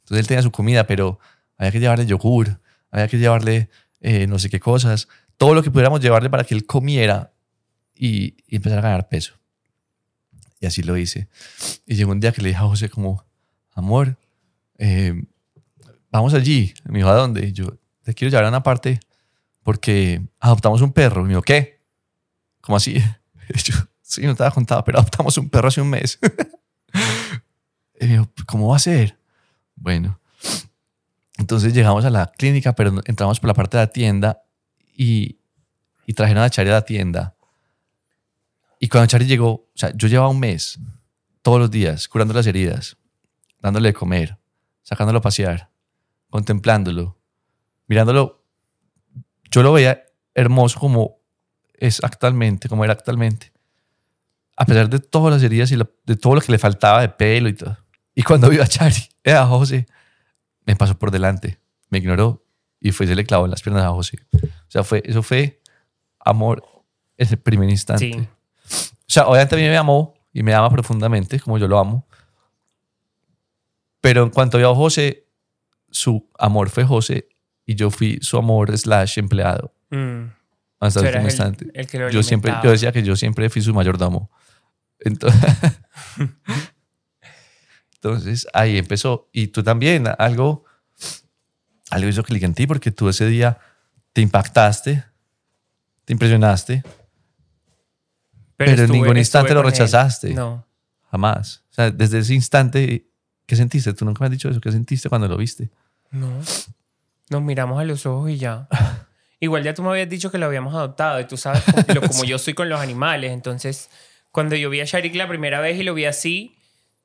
Entonces 0.01 0.21
él 0.21 0.27
tenía 0.27 0.43
su 0.43 0.51
comida, 0.51 0.87
pero 0.87 1.19
había 1.57 1.73
que 1.73 1.81
llevarle 1.81 2.07
yogur, 2.07 2.61
había 2.91 3.09
que 3.09 3.19
llevarle 3.19 3.69
eh, 4.01 4.27
no 4.27 4.39
sé 4.39 4.51
qué 4.51 4.61
cosas, 4.61 5.09
todo 5.37 5.55
lo 5.55 5.63
que 5.63 5.71
pudiéramos 5.71 6.01
llevarle 6.01 6.31
para 6.31 6.45
que 6.45 6.55
él 6.55 6.67
comiera 6.67 7.33
y, 7.95 8.37
empezara 8.49 8.81
a 8.81 8.85
ganar 8.85 9.09
peso. 9.09 9.35
Y 10.61 10.67
así 10.67 10.83
lo 10.83 10.97
hice. 10.97 11.29
Y 11.87 11.95
llegó 11.95 12.13
un 12.13 12.21
día 12.21 12.33
que 12.33 12.43
le 12.43 12.49
dije 12.49 12.61
a 12.61 12.67
José 12.67 12.89
como, 12.89 13.25
amor, 13.73 14.17
eh, 14.79 15.15
vamos 16.11 16.35
allí. 16.35 16.75
Me 16.85 16.99
dijo, 16.99 17.09
¿a 17.09 17.15
dónde? 17.15 17.53
Yo, 17.53 17.79
te 18.03 18.15
quiero 18.15 18.31
llevar 18.31 18.47
a 18.47 18.49
una 18.49 18.63
parte 18.63 19.01
porque 19.63 20.23
adoptamos 20.41 20.81
un 20.83 20.93
perro. 20.93 21.23
Y 21.23 21.25
me 21.25 21.29
dijo, 21.31 21.43
¿qué? 21.43 21.81
¿Cómo 22.61 22.77
así? 22.77 22.97
Y 23.55 23.59
yo, 23.63 23.75
sí, 24.03 24.23
no 24.27 24.35
te 24.35 24.43
había 24.43 24.55
contado, 24.55 24.85
pero 24.85 24.99
adoptamos 24.99 25.39
un 25.39 25.49
perro 25.49 25.69
hace 25.69 25.81
un 25.81 25.89
mes. 25.89 26.19
y 27.99 28.05
me 28.05 28.13
dijo, 28.13 28.31
¿cómo 28.47 28.69
va 28.69 28.77
a 28.77 28.81
ser? 28.81 29.19
Bueno, 29.75 30.18
entonces 31.39 31.73
llegamos 31.73 32.05
a 32.05 32.11
la 32.11 32.27
clínica, 32.27 32.75
pero 32.75 33.01
entramos 33.07 33.39
por 33.41 33.49
la 33.49 33.55
parte 33.55 33.77
de 33.77 33.85
la 33.85 33.87
tienda 33.87 34.43
y, 34.95 35.39
y 36.05 36.13
trajeron 36.13 36.43
a 36.43 36.51
Chari 36.51 36.69
a 36.69 36.75
la 36.75 36.85
tienda. 36.85 37.37
Y 38.81 38.89
cuando 38.89 39.07
Chari 39.07 39.25
llegó, 39.25 39.51
o 39.51 39.71
sea, 39.75 39.93
yo 39.95 40.09
llevaba 40.09 40.29
un 40.29 40.41
mes, 40.41 40.79
todos 41.43 41.61
los 41.61 41.71
días, 41.71 42.09
curando 42.09 42.35
las 42.35 42.47
heridas, 42.47 42.97
dándole 43.61 43.91
de 43.91 43.95
comer, 43.95 44.37
sacándolo 44.83 45.21
a 45.21 45.23
pasear, 45.23 45.71
contemplándolo, 46.29 47.17
mirándolo. 47.87 48.45
Yo 49.51 49.63
lo 49.63 49.73
veía 49.73 50.05
hermoso 50.35 50.79
como 50.81 51.19
es 51.75 52.03
actualmente, 52.03 52.69
como 52.69 52.85
era 52.85 52.93
actualmente. 52.93 53.53
A 54.57 54.67
pesar 54.67 54.91
de 54.91 54.99
todas 54.99 55.33
las 55.33 55.43
heridas 55.43 55.71
y 55.71 55.77
de 55.77 56.17
todo 56.17 56.35
lo 56.35 56.41
que 56.41 56.51
le 56.51 56.59
faltaba 56.59 57.01
de 57.01 57.09
pelo 57.09 57.49
y 57.49 57.55
todo. 57.55 57.79
Y 58.15 58.25
cuando 58.25 58.51
vio 58.51 58.61
a 58.61 58.67
Chari, 58.67 59.09
eh, 59.23 59.33
a 59.33 59.47
José, 59.47 59.87
me 60.69 60.77
pasó 60.77 60.99
por 60.99 61.11
delante, 61.11 61.59
me 61.89 61.99
ignoró 61.99 62.45
y 62.79 62.93
fue 62.93 63.07
y 63.07 63.09
se 63.09 63.15
le 63.17 63.25
clavó 63.25 63.47
en 63.47 63.51
las 63.51 63.63
piernas 63.63 63.85
a 63.85 63.89
José. 63.91 64.19
O 64.35 64.71
sea, 64.71 64.85
fue, 64.85 65.03
eso 65.05 65.23
fue 65.23 65.61
amor 66.21 66.63
en 67.17 67.29
el 67.29 67.39
primer 67.39 67.71
instante. 67.71 68.13
Sí. 68.13 68.29
O 69.01 69.05
sea, 69.11 69.27
obviamente 69.27 69.55
a 69.55 69.59
mí 69.59 69.65
me 69.65 69.77
amó 69.79 70.15
y 70.33 70.43
me 70.43 70.53
ama 70.55 70.69
profundamente, 70.71 71.41
como 71.41 71.57
yo 71.59 71.67
lo 71.67 71.79
amo. 71.79 72.07
Pero 74.01 74.23
en 74.23 74.31
cuanto 74.31 74.59
vio 74.59 74.71
a 74.71 74.75
José, 74.75 75.27
su 75.91 76.29
amor 76.39 76.69
fue 76.71 76.85
José 76.85 77.29
y 77.67 77.75
yo 77.75 77.91
fui 77.91 78.19
su 78.21 78.37
amor 78.39 78.77
slash 78.77 79.19
empleado 79.19 79.73
Mm. 79.91 80.25
hasta 80.81 81.01
el 81.01 81.07
último 81.07 81.23
el- 81.25 81.31
instante. 81.31 81.67
el 81.73 81.87
que 81.87 81.99
lo 81.99 82.11
yo 82.11 82.23
siempre, 82.23 82.53
yo 82.63 82.71
decía 82.71 82.93
que 82.93 83.03
yo 83.03 83.17
siempre 83.17 83.49
fui 83.49 83.63
su 83.63 83.73
mayordomo. 83.73 84.31
Entonces, 85.01 85.41
entonces 88.01 88.47
ahí 88.53 88.79
empezó. 88.79 89.29
Y 89.33 89.49
tú 89.49 89.63
también, 89.63 90.07
algo, 90.19 90.65
algo 91.91 92.09
hizo 92.09 92.23
clic 92.23 92.43
en 92.43 92.55
ti 92.55 92.67
porque 92.67 92.91
tú 92.91 93.09
ese 93.09 93.27
día 93.27 93.59
te 94.13 94.21
impactaste, 94.21 95.05
te 96.05 96.13
impresionaste, 96.13 96.83
pero, 98.57 98.83
en 98.83 98.91
ningún 98.91 99.17
instante 99.17 99.55
lo 99.55 99.61
él. 99.61 99.67
rechazaste. 99.67 100.35
No. 100.35 100.67
Jamás. 101.11 101.65
O 101.71 101.75
sea, 101.75 101.91
desde 101.91 102.19
ese 102.19 102.35
instante, 102.35 103.07
¿qué 103.47 103.55
sentiste? 103.57 103.93
Tú 103.95 104.05
nunca 104.05 104.21
me 104.21 104.27
has 104.27 104.33
dicho 104.33 104.49
eso. 104.49 104.61
¿Qué 104.61 104.73
sentiste 104.73 105.09
cuando 105.09 105.29
lo 105.29 105.37
viste? 105.37 105.71
No. 106.11 106.41
Nos 107.31 107.43
miramos 107.43 107.81
a 107.81 107.85
los 107.85 108.05
ojos 108.07 108.31
y 108.31 108.39
ya. 108.39 108.69
Igual 109.41 109.63
ya 109.63 109.75
tú 109.75 109.83
me 109.85 109.91
habías 109.91 110.09
dicho 110.09 110.33
que 110.33 110.39
lo 110.39 110.47
habíamos 110.47 110.75
adoptado 110.75 111.21
y 111.21 111.25
tú 111.27 111.37
sabes 111.37 111.63
lo- 111.95 112.01
como 112.09 112.25
yo 112.25 112.39
soy 112.39 112.55
con 112.55 112.69
los 112.69 112.81
animales. 112.81 113.31
Entonces, 113.31 113.89
cuando 114.33 114.57
yo 114.57 114.71
vi 114.71 114.81
a 114.81 114.85
Sharik 114.85 115.15
la 115.15 115.29
primera 115.29 115.61
vez 115.61 115.79
y 115.79 115.85
lo 115.85 115.95
vi 115.95 116.07
así, 116.07 116.57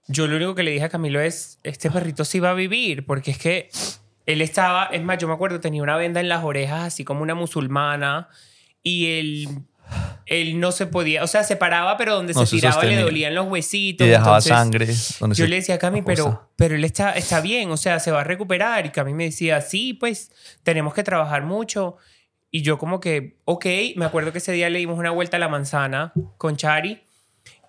yo 0.08 0.28
lo 0.28 0.36
único 0.36 0.56
que 0.56 0.64
le 0.64 0.72
dije 0.72 0.86
a 0.86 0.90
Camilo 0.90 1.22
es, 1.22 1.60
este 1.64 1.90
perrito 1.90 2.26
sí 2.26 2.40
va 2.40 2.52
a 2.52 2.54
vivir, 2.54 3.06
porque 3.06 3.32
es 3.32 3.38
que 3.38 3.70
él 4.26 4.42
estaba, 4.42 4.86
es 4.86 5.02
más, 5.04 5.18
yo 5.18 5.28
me 5.28 5.34
acuerdo, 5.34 5.60
tenía 5.60 5.84
una 5.84 5.96
venda 5.98 6.20
en 6.20 6.30
las 6.30 6.44
orejas, 6.44 6.82
así 6.84 7.04
como 7.04 7.22
una 7.22 7.36
musulmana, 7.36 8.30
y 8.82 9.08
él, 9.20 9.48
él 10.26 10.60
no 10.60 10.72
se 10.72 10.88
podía, 10.88 11.24
o 11.24 11.28
sea, 11.28 11.44
se 11.44 11.56
paraba, 11.56 11.98
pero 11.98 12.16
donde 12.16 12.34
No 12.34 12.46
se 12.46 12.56
tiraba 12.58 12.76
le 12.76 12.82
sostenía. 12.82 13.04
dolían 13.06 13.36
los 13.36 13.48
huesitos. 13.48 14.06
Y 14.08 14.10
dejaba 14.10 14.38
entonces- 14.40 14.50
sangre. 14.50 14.88
donde 15.20 15.36
yo 15.36 15.48
le 15.48 15.56
decía 15.58 15.76
a 15.76 15.78
Cami, 15.80 16.02
pero, 16.02 16.50
pero 16.56 16.76
él 16.76 16.84
está, 16.84 17.12
está 17.14 17.42
bien, 17.42 17.70
o 17.72 17.78
sea, 17.78 18.00
se 18.00 18.12
va 18.12 18.22
a 18.22 18.24
recuperar. 18.24 18.86
Y 18.86 18.90
Cami 18.90 19.14
me 19.14 19.26
decía, 19.26 19.62
sí, 19.62 19.94
pues 19.94 20.32
tenemos 20.64 20.94
que 20.94 21.04
trabajar 21.04 21.44
mucho. 21.44 21.98
Y 22.52 22.62
yo 22.62 22.78
como 22.78 23.00
que, 23.00 23.38
ok, 23.46 23.66
me 23.96 24.06
acuerdo 24.06 24.32
que 24.32 24.38
ese 24.38 24.52
día 24.52 24.70
le 24.70 24.80
dimos 24.80 25.00
una 25.00 25.12
vuelta 25.12 25.38
a 25.38 25.40
la 25.40 25.48
manzana 25.50 26.14
con 26.38 26.56
Chari. 26.56 27.02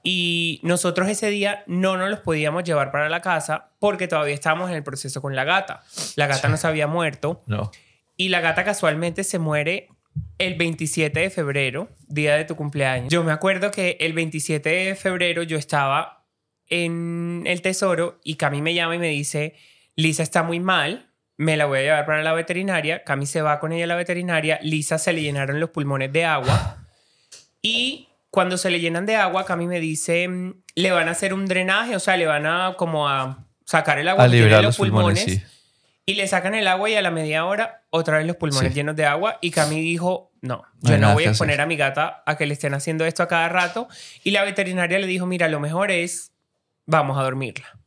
Y 0.07 0.61
nosotros 0.63 1.09
ese 1.09 1.31
día 1.31 1.65
no 1.67 1.97
nos 1.97 2.11
los 2.11 2.21
podíamos 2.21 2.63
llevar 2.63 2.93
para 2.93 3.09
la 3.09 3.23
casa 3.23 3.71
porque 3.79 4.07
todavía 4.07 4.35
estábamos 4.35 4.69
en 4.69 4.77
el 4.77 4.83
proceso 4.83 5.23
con 5.23 5.35
la 5.35 5.45
gata. 5.45 5.83
La 6.17 6.27
gata 6.27 6.49
no 6.49 6.59
se 6.59 6.67
había 6.67 6.87
muerto. 6.87 7.43
No. 7.47 7.73
Y 8.17 8.29
la 8.29 8.43
gata 8.43 8.65
casualmente 8.65 9.25
se 9.25 9.39
muere 9.39 9.89
el 10.37 10.57
27 10.57 11.19
de 11.19 11.31
febrero, 11.31 11.89
día 12.07 12.37
de 12.37 12.45
tu 12.45 12.55
cumpleaños. 12.55 13.11
Yo 13.11 13.25
me 13.25 13.33
acuerdo 13.33 13.71
que 13.71 13.97
el 13.99 14.13
27 14.13 14.69
de 14.69 14.95
febrero 14.95 15.43
yo 15.43 15.57
estaba 15.57 16.27
en 16.69 17.45
el 17.47 17.63
tesoro 17.63 18.21
y 18.23 18.35
Cami 18.37 18.61
me 18.61 18.75
llama 18.75 18.97
y 18.97 18.99
me 18.99 19.09
dice, 19.09 19.55
Lisa 19.97 20.23
está 20.23 20.43
muy 20.43 20.61
mal, 20.61 21.11
me 21.39 21.57
la 21.57 21.65
voy 21.65 21.79
a 21.79 21.83
llevar 21.83 22.07
para 22.07 22.23
la 22.23 22.35
veterinaria. 22.35 23.05
Cami 23.05 23.25
se 23.25 23.41
va 23.41 23.59
con 23.59 23.73
ella 23.73 23.85
a 23.85 23.89
la 23.89 23.97
veterinaria, 23.97 24.59
Lisa 24.63 24.99
se 24.99 25.15
le 25.15 25.23
llenaron 25.23 25.61
los 25.61 25.71
pulmones 25.71 26.13
de 26.13 26.25
agua 26.25 26.85
y 27.63 28.09
cuando 28.35 28.59
se 28.59 28.69
le 28.69 28.81
llenan 28.81 29.07
de 29.07 29.15
agua, 29.15 29.45
Cami 29.45 29.69
me 29.69 29.79
dice, 29.79 30.27
mm, 30.27 30.55
le 30.75 30.91
van 30.91 31.07
a 31.07 31.13
hacer 31.13 31.33
un 31.33 31.47
drenaje, 31.47 31.95
o 31.95 32.01
sea, 32.01 32.17
le 32.17 32.27
van 32.27 32.47
a 32.47 32.75
como 32.77 33.09
a 33.09 33.47
sacar 33.65 34.01
el 34.01 34.09
agua 34.09 34.25
A 34.25 34.27
liberar 34.27 34.61
los 34.65 34.77
pulmones, 34.77 35.23
sí. 35.23 35.41
y 36.05 36.15
le 36.15 36.27
sacan 36.27 36.57
el 36.57 36.67
agua 36.67 36.91
y 36.91 36.97
a 36.97 37.01
la 37.03 37.13
media 37.13 37.45
hora 37.45 37.85
otra 37.91 38.19
vez 38.19 38.27
los 38.27 38.35
pulmones 38.35 38.73
Sí. 38.73 38.75
llenos 38.75 38.97
de 38.97 39.07
agua. 39.07 39.39
Y 39.41 39.53
Cami 39.53 39.81
dijo, 39.81 40.33
no, 40.41 40.65
yo 40.81 40.99
no 40.99 41.15
voy 41.15 41.27
a 41.27 41.29
exponer 41.29 41.61
a 41.61 41.67
mi 41.67 41.77
gata 41.77 42.25
a 42.27 42.37
que 42.37 42.47
le 42.47 42.55
estén 42.55 42.75
haciendo 42.75 43.05
esto 43.07 43.23
a 43.23 43.29
cada 43.29 43.49
rato. 43.49 43.87
Y 44.25 44.33
la 44.33 44.43
veterinaria 44.43 44.99
le 44.99 45.07
dijo, 45.07 45.27
mira, 45.27 45.47
lo 45.47 45.61
mejor 45.61 45.93
es, 45.93 46.33
vamos 46.87 47.17
a 47.17 47.23
dormirla. 47.23 47.79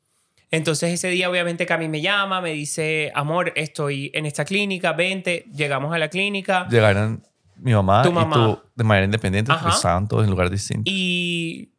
Entonces 0.49 0.93
ese 0.93 1.09
día 1.09 1.29
obviamente 1.29 1.65
Cami 1.65 1.89
me 1.89 1.99
llama, 1.99 2.39
me 2.39 2.53
dice, 2.53 3.11
amor, 3.13 3.51
estoy 3.57 4.11
en 4.13 4.25
esta 4.25 4.45
clínica, 4.45 4.93
vente, 4.93 5.43
llegamos 5.53 5.93
a 5.93 5.97
la 5.97 6.07
clínica. 6.07 6.65
Llegaron 6.69 7.26
mi 7.59 7.73
mamá, 7.73 8.03
Tu 8.03 8.09
y 8.09 8.13
tú 8.13 8.59
de 8.75 8.83
manera 8.83 9.05
independiente, 9.05 9.51
Ajá. 9.51 9.69
estaban 9.69 10.07
todos 10.07 10.23
en 10.23 10.29
lugares 10.29 10.51
distintos. 10.51 10.91
Y, 10.91 11.71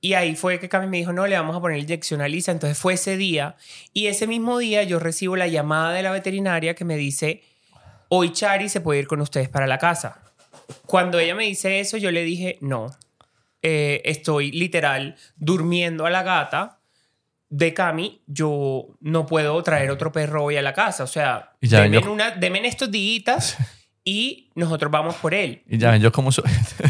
y 0.00 0.14
ahí 0.14 0.34
fue 0.34 0.58
que 0.58 0.68
Cami 0.68 0.86
me 0.86 0.96
dijo, 0.96 1.12
no, 1.12 1.26
le 1.26 1.36
vamos 1.36 1.56
a 1.56 1.60
poner 1.60 1.78
inyección 1.78 2.20
a 2.20 2.28
Lisa. 2.28 2.52
Entonces 2.52 2.76
fue 2.78 2.94
ese 2.94 3.16
día. 3.16 3.56
Y 3.92 4.06
ese 4.06 4.26
mismo 4.26 4.58
día 4.58 4.82
yo 4.82 4.98
recibo 4.98 5.36
la 5.36 5.46
llamada 5.46 5.92
de 5.92 6.02
la 6.02 6.10
veterinaria 6.10 6.74
que 6.74 6.84
me 6.84 6.96
dice, 6.96 7.42
hoy 8.08 8.32
Chari 8.32 8.68
se 8.68 8.80
puede 8.80 9.00
ir 9.00 9.06
con 9.06 9.20
ustedes 9.20 9.48
para 9.48 9.66
la 9.66 9.78
casa. 9.78 10.20
Cuando 10.86 11.18
ella 11.18 11.34
me 11.34 11.44
dice 11.44 11.80
eso, 11.80 11.96
yo 11.98 12.10
le 12.10 12.24
dije, 12.24 12.58
no, 12.60 12.90
eh, 13.62 14.02
estoy 14.04 14.50
literal 14.50 15.16
durmiendo 15.36 16.04
a 16.06 16.10
la 16.10 16.22
gata 16.22 16.80
de 17.48 17.74
Cami, 17.74 18.22
yo 18.26 18.96
no 19.00 19.26
puedo 19.26 19.62
traer 19.62 19.90
otro 19.90 20.10
perro 20.10 20.44
hoy 20.44 20.56
a 20.56 20.62
la 20.62 20.72
casa. 20.72 21.04
O 21.04 21.06
sea, 21.06 21.52
ya 21.60 21.82
denme, 21.82 21.98
una, 21.98 22.30
denme 22.30 22.58
en 22.58 22.64
estos 22.64 22.90
días 22.90 23.56
y 24.04 24.50
nosotros 24.54 24.90
vamos 24.90 25.16
por 25.16 25.34
él. 25.34 25.62
Y 25.68 25.78
ya 25.78 25.90
ven, 25.90 26.02
yo 26.02 26.12
como 26.12 26.32
soy, 26.32 26.44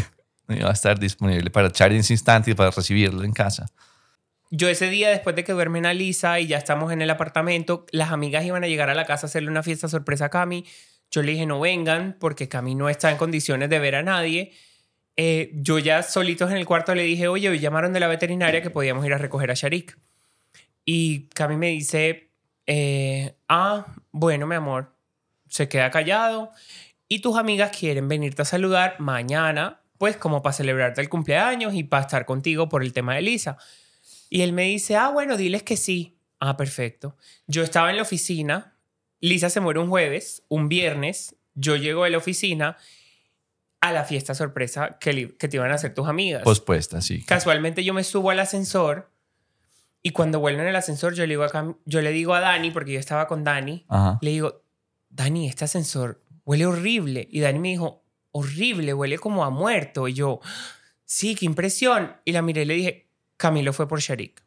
iba 0.49 0.69
a 0.69 0.73
estar 0.73 0.99
disponible 0.99 1.49
para 1.49 1.67
echar 1.67 1.91
en 1.91 1.99
ese 1.99 2.13
instante 2.13 2.51
y 2.51 2.53
para 2.53 2.71
recibirlo 2.71 3.23
en 3.23 3.33
casa. 3.33 3.67
Yo 4.55 4.69
ese 4.69 4.89
día, 4.89 5.09
después 5.09 5.35
de 5.35 5.43
que 5.43 5.51
duermen 5.51 5.85
a 5.87 5.93
Lisa 5.93 6.39
y 6.39 6.45
ya 6.45 6.57
estamos 6.57 6.91
en 6.91 7.01
el 7.01 7.09
apartamento, 7.09 7.87
las 7.91 8.11
amigas 8.11 8.45
iban 8.45 8.63
a 8.63 8.67
llegar 8.67 8.89
a 8.89 8.93
la 8.93 9.05
casa 9.05 9.25
a 9.25 9.27
hacerle 9.27 9.49
una 9.49 9.63
fiesta 9.63 9.87
sorpresa 9.87 10.25
a 10.25 10.29
Cami. 10.29 10.63
Yo 11.09 11.23
le 11.23 11.31
dije, 11.31 11.45
no 11.47 11.59
vengan 11.59 12.17
porque 12.19 12.47
Cami 12.47 12.75
no 12.75 12.87
está 12.87 13.09
en 13.09 13.17
condiciones 13.17 13.69
de 13.69 13.79
ver 13.79 13.95
a 13.95 14.03
nadie. 14.03 14.53
Eh, 15.15 15.51
yo 15.55 15.79
ya 15.79 16.03
solitos 16.03 16.51
en 16.51 16.57
el 16.57 16.65
cuarto 16.65 16.93
le 16.93 17.03
dije, 17.03 17.27
oye, 17.27 17.49
hoy 17.49 17.59
llamaron 17.59 17.93
de 17.93 17.99
la 17.99 18.07
veterinaria 18.07 18.61
que 18.61 18.69
podíamos 18.69 19.05
ir 19.05 19.13
a 19.13 19.17
recoger 19.17 19.49
a 19.49 19.55
Sharik. 19.55 19.97
Y 20.85 21.29
Cami 21.29 21.57
me 21.57 21.69
dice, 21.69 22.29
eh, 22.67 23.35
ah, 23.47 23.87
bueno, 24.11 24.45
mi 24.47 24.55
amor, 24.55 24.95
se 25.47 25.67
queda 25.67 25.89
callado. 25.91 26.51
Y 27.13 27.19
tus 27.19 27.37
amigas 27.37 27.69
quieren 27.77 28.07
venirte 28.07 28.41
a 28.41 28.45
saludar 28.45 28.95
mañana, 28.99 29.81
pues 29.99 30.17
como 30.17 30.41
para 30.41 30.53
celebrarte 30.53 30.99
el 30.99 31.09
cumpleaños 31.09 31.75
y 31.75 31.83
para 31.83 32.01
estar 32.01 32.25
contigo 32.25 32.69
por 32.69 32.81
el 32.81 32.91
tema 32.91 33.13
de 33.13 33.21
Lisa. 33.21 33.55
Y 34.31 34.41
él 34.41 34.51
me 34.51 34.63
dice, 34.63 34.95
ah, 34.95 35.09
bueno, 35.09 35.37
diles 35.37 35.61
que 35.61 35.77
sí. 35.77 36.17
Ah, 36.39 36.57
perfecto. 36.57 37.15
Yo 37.45 37.61
estaba 37.61 37.91
en 37.91 37.97
la 37.97 38.01
oficina, 38.01 38.79
Lisa 39.19 39.51
se 39.51 39.59
muere 39.59 39.79
un 39.79 39.89
jueves, 39.89 40.41
un 40.47 40.69
viernes, 40.69 41.35
yo 41.53 41.75
llego 41.75 42.03
de 42.03 42.09
la 42.09 42.17
oficina 42.17 42.77
a 43.79 43.91
la 43.91 44.05
fiesta 44.05 44.33
sorpresa 44.33 44.97
que, 44.99 45.27
te 45.37 45.55
iban 45.55 45.69
a 45.69 45.75
hacer 45.75 45.93
tus 45.93 46.07
amigas. 46.07 46.41
Pospuesta, 46.41 46.99
sí. 46.99 47.21
Casualmente 47.25 47.83
yo 47.83 47.93
me 47.93 48.03
subo 48.03 48.31
al 48.31 48.39
ascensor 48.39 49.11
y 50.01 50.09
cuando 50.09 50.39
vuelvo 50.39 50.61
en 50.63 50.67
el 50.69 50.75
ascensor 50.75 51.13
yo 51.13 51.27
le 51.27 51.33
digo 51.33 51.43
a, 51.43 51.49
Cam- 51.51 51.77
yo 51.85 52.01
le 52.01 52.09
digo 52.09 52.33
a 52.33 52.39
Dani, 52.39 52.71
porque 52.71 52.93
yo 52.93 52.99
estaba 52.99 53.27
con 53.27 53.43
Dani, 53.43 53.85
Ajá. 53.87 54.17
le 54.23 54.31
digo, 54.31 54.63
Dani, 55.09 55.47
este 55.47 55.65
ascensor 55.65 56.22
huele 56.45 56.65
horrible. 56.65 57.27
Y 57.31 57.39
Dani 57.39 57.59
me 57.59 57.69
dijo, 57.69 58.03
horrible, 58.31 58.93
huele 58.93 59.17
como 59.17 59.43
a 59.43 59.49
muerto. 59.49 60.07
Y 60.07 60.13
yo, 60.13 60.39
sí, 61.05 61.35
qué 61.35 61.45
impresión. 61.45 62.17
Y 62.25 62.31
la 62.31 62.41
miré 62.41 62.63
y 62.63 62.65
le 62.65 62.73
dije, 62.73 63.07
Camilo 63.37 63.73
fue 63.73 63.87
por 63.87 63.99
Sharik. 63.99 64.43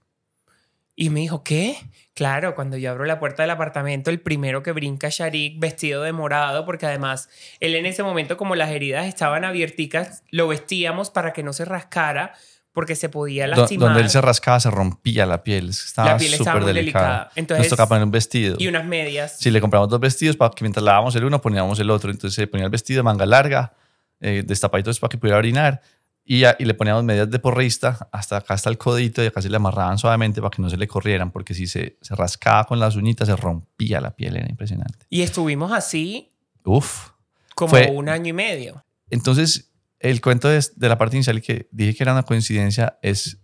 Y 0.98 1.10
me 1.10 1.20
dijo, 1.20 1.44
¿qué? 1.44 1.76
Claro, 2.14 2.54
cuando 2.54 2.78
yo 2.78 2.90
abro 2.90 3.04
la 3.04 3.20
puerta 3.20 3.42
del 3.42 3.50
apartamento, 3.50 4.08
el 4.08 4.20
primero 4.20 4.62
que 4.62 4.72
brinca 4.72 5.10
Sharik 5.10 5.60
vestido 5.60 6.02
de 6.02 6.12
morado, 6.12 6.64
porque 6.64 6.86
además 6.86 7.28
él 7.60 7.74
en 7.74 7.84
ese 7.84 8.02
momento, 8.02 8.38
como 8.38 8.56
las 8.56 8.70
heridas 8.70 9.06
estaban 9.06 9.44
abierticas, 9.44 10.24
lo 10.30 10.48
vestíamos 10.48 11.10
para 11.10 11.34
que 11.34 11.42
no 11.42 11.52
se 11.52 11.66
rascara, 11.66 12.32
porque 12.76 12.94
se 12.94 13.08
podía 13.08 13.46
lastimar. 13.46 13.88
Donde 13.88 14.02
él 14.02 14.10
se 14.10 14.20
rascaba 14.20 14.60
se 14.60 14.70
rompía 14.70 15.24
la 15.24 15.42
piel. 15.42 15.70
Estaba 15.70 16.10
La 16.10 16.16
piel 16.18 16.34
estaba 16.34 16.60
muy 16.60 16.72
delicada. 16.74 17.04
delicada. 17.06 17.30
Entonces- 17.34 17.64
Nos 17.64 17.70
tocaba 17.70 17.88
poner 17.88 18.04
un 18.04 18.10
vestido. 18.10 18.56
Y 18.58 18.68
unas 18.68 18.84
medias. 18.84 19.38
Si 19.40 19.50
le 19.50 19.62
compramos 19.62 19.88
dos 19.88 19.98
vestidos 19.98 20.36
para 20.36 20.50
que 20.50 20.62
mientras 20.62 20.84
lavábamos 20.84 21.16
el 21.16 21.24
uno 21.24 21.40
poníamos 21.40 21.80
el 21.80 21.88
otro. 21.88 22.10
Entonces 22.10 22.34
se 22.34 22.46
ponía 22.46 22.66
el 22.66 22.70
vestido 22.70 22.98
de 22.98 23.02
manga 23.04 23.24
larga, 23.24 23.72
eh, 24.20 24.42
destapaditos 24.46 25.00
para 25.00 25.08
que 25.08 25.16
pudiera 25.16 25.38
orinar. 25.38 25.80
Y, 26.22 26.44
y 26.44 26.64
le 26.66 26.74
poníamos 26.74 27.02
medias 27.02 27.30
de 27.30 27.38
porrista 27.38 28.08
hasta 28.12 28.36
acá 28.36 28.52
hasta 28.52 28.68
el 28.68 28.76
codito 28.76 29.22
y 29.22 29.26
acá 29.28 29.40
se 29.40 29.48
le 29.48 29.56
amarraban 29.56 29.96
suavemente 29.96 30.42
para 30.42 30.50
que 30.50 30.60
no 30.60 30.68
se 30.68 30.76
le 30.76 30.86
corrieran, 30.86 31.30
porque 31.30 31.54
si 31.54 31.66
se, 31.66 31.96
se 32.02 32.14
rascaba 32.14 32.64
con 32.64 32.78
las 32.78 32.94
uñitas 32.94 33.26
se 33.28 33.36
rompía 33.36 34.02
la 34.02 34.10
piel, 34.10 34.36
era 34.36 34.50
impresionante. 34.50 35.06
Y 35.08 35.22
estuvimos 35.22 35.72
así 35.72 36.30
Uf. 36.62 37.08
como 37.54 37.70
Fue- 37.70 37.90
un 37.90 38.10
año 38.10 38.28
y 38.28 38.32
medio. 38.34 38.84
Entonces, 39.08 39.70
el 39.98 40.20
cuento 40.20 40.48
de, 40.48 40.64
de 40.74 40.88
la 40.88 40.98
parte 40.98 41.16
inicial 41.16 41.40
que 41.40 41.68
dije 41.72 41.94
que 41.94 42.02
era 42.02 42.12
una 42.12 42.22
coincidencia 42.22 42.98
es 43.02 43.38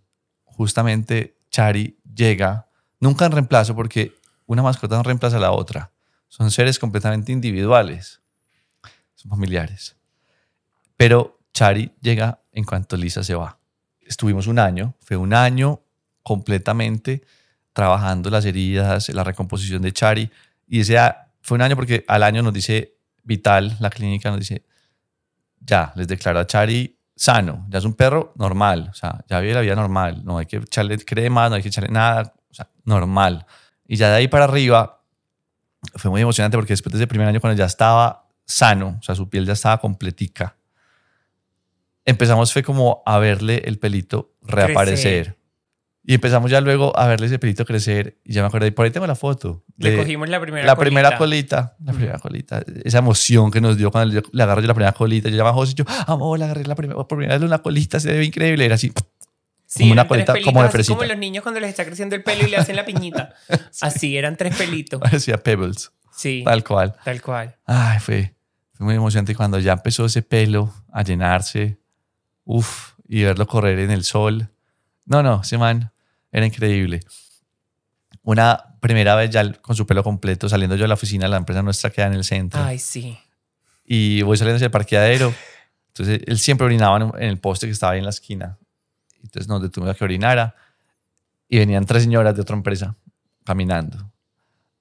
justamente 0.44 1.38
Chari 1.50 1.99
llega, 2.14 2.68
nunca 3.00 3.26
en 3.26 3.32
reemplazo, 3.32 3.75
porque 3.75 4.14
una 4.47 4.62
mascota 4.62 4.97
no 4.97 5.02
reemplaza 5.02 5.37
a 5.37 5.40
la 5.40 5.52
otra. 5.52 5.92
Son 6.28 6.50
seres 6.50 6.78
completamente 6.78 7.32
individuales. 7.32 8.21
Son 9.14 9.30
familiares. 9.30 9.97
Pero 10.97 11.38
Chari 11.52 11.92
llega 12.00 12.40
en 12.52 12.64
cuanto 12.64 12.97
Lisa 12.97 13.23
se 13.23 13.35
va. 13.35 13.59
Estuvimos 14.00 14.47
un 14.47 14.59
año, 14.59 14.94
fue 15.00 15.16
un 15.16 15.35
año 15.35 15.82
completamente 16.23 17.23
trabajando 17.73 18.30
las 18.30 18.44
heridas, 18.44 19.09
la 19.11 19.25
recomposición 19.25 19.82
de 19.82 19.92
Chari. 19.92 20.30
Y 20.66 20.80
ese 20.80 20.99
fue 21.40 21.56
un 21.56 21.62
año 21.62 21.76
porque 21.76 22.04
al 22.09 22.23
año 22.23 22.42
nos 22.42 22.52
dice 22.52 22.97
Vital, 23.25 23.76
la 23.80 23.90
clínica 23.90 24.30
nos 24.30 24.40
dice, 24.40 24.64
ya, 25.64 25.92
les 25.97 26.09
declaro 26.09 26.40
a 26.40 26.47
Chari 26.47 26.99
sano, 27.14 27.66
ya 27.69 27.78
es 27.78 27.85
un 27.85 27.95
perro 27.95 28.33
normal, 28.37 28.88
o 28.90 28.95
sea, 28.95 29.25
ya 29.28 29.40
vive 29.40 29.54
la 29.54 29.61
vida 29.61 29.75
normal, 29.75 30.25
no 30.25 30.38
hay 30.38 30.47
que 30.47 30.57
echarle 30.57 30.99
crema, 30.99 31.49
no 31.49 31.54
hay 31.54 31.62
que 31.62 31.69
echarle 31.69 31.90
nada, 31.90 32.35
o 32.50 32.54
sea, 32.54 32.69
normal. 32.85 33.47
Y 33.87 33.97
ya 33.97 34.09
de 34.09 34.16
ahí 34.16 34.28
para 34.28 34.45
arriba 34.45 35.02
fue 35.95 36.11
muy 36.11 36.21
emocionante 36.21 36.57
porque 36.57 36.73
después 36.73 36.92
de 36.92 36.99
ese 36.99 37.07
primer 37.07 37.28
año 37.28 37.40
cuando 37.40 37.57
ya 37.57 37.66
estaba 37.66 38.28
sano, 38.45 38.99
o 39.00 39.02
sea, 39.02 39.14
su 39.14 39.28
piel 39.28 39.47
ya 39.47 39.52
estaba 39.52 39.78
completica, 39.78 40.57
empezamos 42.04 42.52
fue 42.52 42.62
como 42.62 43.02
a 43.07 43.19
verle 43.19 43.62
el 43.66 43.78
pelito 43.78 44.35
reaparecer. 44.42 45.25
Crecer. 45.25 45.42
Y 46.04 46.14
empezamos 46.14 46.50
ya 46.50 46.61
luego 46.61 46.99
a 46.99 47.06
verle 47.06 47.26
ese 47.26 47.38
pelito 47.38 47.64
crecer. 47.64 48.18
Y 48.25 48.32
ya 48.32 48.42
me 48.42 48.49
acuerdo, 48.49 48.66
y 48.66 48.73
por 48.73 48.85
ahí 48.85 48.90
tengo 48.90 49.06
la 49.06 49.14
foto. 49.14 49.62
Le 49.78 49.97
cogimos 49.97 50.28
la 50.28 50.40
primera 50.40 50.66
la 50.66 50.75
colita. 50.75 50.85
primera 50.90 51.16
colita. 51.18 51.76
La 51.85 51.92
primera 51.92 52.18
colita. 52.18 52.64
Esa 52.85 52.99
emoción 52.99 53.50
que 53.52 53.61
nos 53.61 53.76
dio 53.76 53.90
cuando 53.92 54.12
le, 54.14 54.23
le 54.32 54.42
agarro 54.42 54.61
yo 54.61 54.66
la 54.66 54.75
primera 54.75 54.92
colita. 54.92 55.28
Yo 55.28 55.37
llamaba 55.37 55.50
a 55.50 55.54
José 55.54 55.73
y 55.73 55.75
yo, 55.76 55.85
amor, 56.09 56.38
le 56.40 56.44
agarré 56.47 56.64
la 56.64 56.75
primera, 56.75 56.97
por 56.97 57.06
primera 57.18 57.38
vez 57.38 57.47
una 57.47 57.59
colita, 57.61 58.00
se 58.00 58.12
ve 58.12 58.25
increíble. 58.25 58.64
Era 58.64 58.75
así. 58.75 58.92
Sí, 59.66 59.85
como 59.85 59.92
una 59.92 60.09
colita, 60.09 60.32
pelitos, 60.35 60.52
como 60.52 60.62
de 60.64 60.71
fresita. 60.71 60.94
como 60.97 61.06
los 61.09 61.16
niños 61.18 61.42
cuando 61.42 61.61
les 61.61 61.71
está 61.71 61.85
creciendo 61.85 62.14
el 62.16 62.23
pelo 62.25 62.47
y 62.47 62.50
le 62.50 62.56
hacen 62.59 62.76
la 62.76 62.85
piñita. 62.85 63.32
Así, 63.80 64.18
eran 64.18 64.37
tres 64.37 64.54
pelitos. 64.56 65.00
Parecía 65.00 65.38
Pebbles. 65.42 65.92
Sí, 66.14 66.42
Tal 66.44 66.62
cual. 66.62 66.94
tal 67.04 67.23
cual. 67.23 67.56
Ay, 67.64 67.99
fue, 68.00 68.35
fue 68.75 68.85
muy 68.85 68.97
emocionante 68.97 69.35
cuando 69.35 69.59
ya 69.61 69.73
empezó 69.73 70.04
ese 70.04 70.21
pelo 70.21 70.75
a 70.92 71.02
llenarse. 71.02 71.78
Uf, 72.44 72.92
y 73.09 73.23
verlo 73.23 73.47
correr 73.47 73.78
en 73.78 73.90
el 73.90 74.04
sol. 74.04 74.50
No, 75.04 75.23
no, 75.23 75.40
ese 75.42 75.59
man 75.59 75.92
era 76.30 76.47
increíble. 76.47 77.00
Una 78.23 78.76
primera 78.80 79.14
vez 79.14 79.30
ya 79.30 79.52
con 79.54 79.75
su 79.76 79.87
pelo 79.87 80.02
completo, 80.02 80.49
saliendo 80.49 80.76
yo 80.76 80.82
de 80.82 80.88
la 80.88 80.94
oficina, 80.94 81.28
la 81.28 81.37
empresa 81.37 81.62
nuestra 81.62 81.90
queda 81.90 82.06
en 82.06 82.14
el 82.14 82.25
centro. 82.25 82.62
Ay, 82.62 82.78
sí. 82.78 83.18
y 83.85 84.23
voy 84.23 84.37
saliendo 84.37 84.56
hacia 84.56 84.66
el 84.66 84.71
parqueadero. 84.71 85.35
Entonces 85.88 86.21
él 86.26 86.38
siempre 86.38 86.66
orinaba 86.66 86.97
en 86.97 87.23
en 87.23 87.28
el 87.28 87.38
poste 87.38 87.66
que 87.66 87.73
estaba 87.73 87.92
ahí 87.92 87.99
en 87.99 88.04
la 88.04 88.11
esquina. 88.11 88.59
Entonces 89.23 89.49
nos 89.49 89.62
detuvimos 89.62 89.94
a 89.94 89.99
que 89.99 90.04
orinara 90.04 90.54
y 91.49 91.59
venían 91.59 91.85
tres 91.85 92.02
señoras 92.04 92.35
de 92.35 92.42
otra 92.42 92.56
empresa 92.56 92.97
caminando 93.44 94.12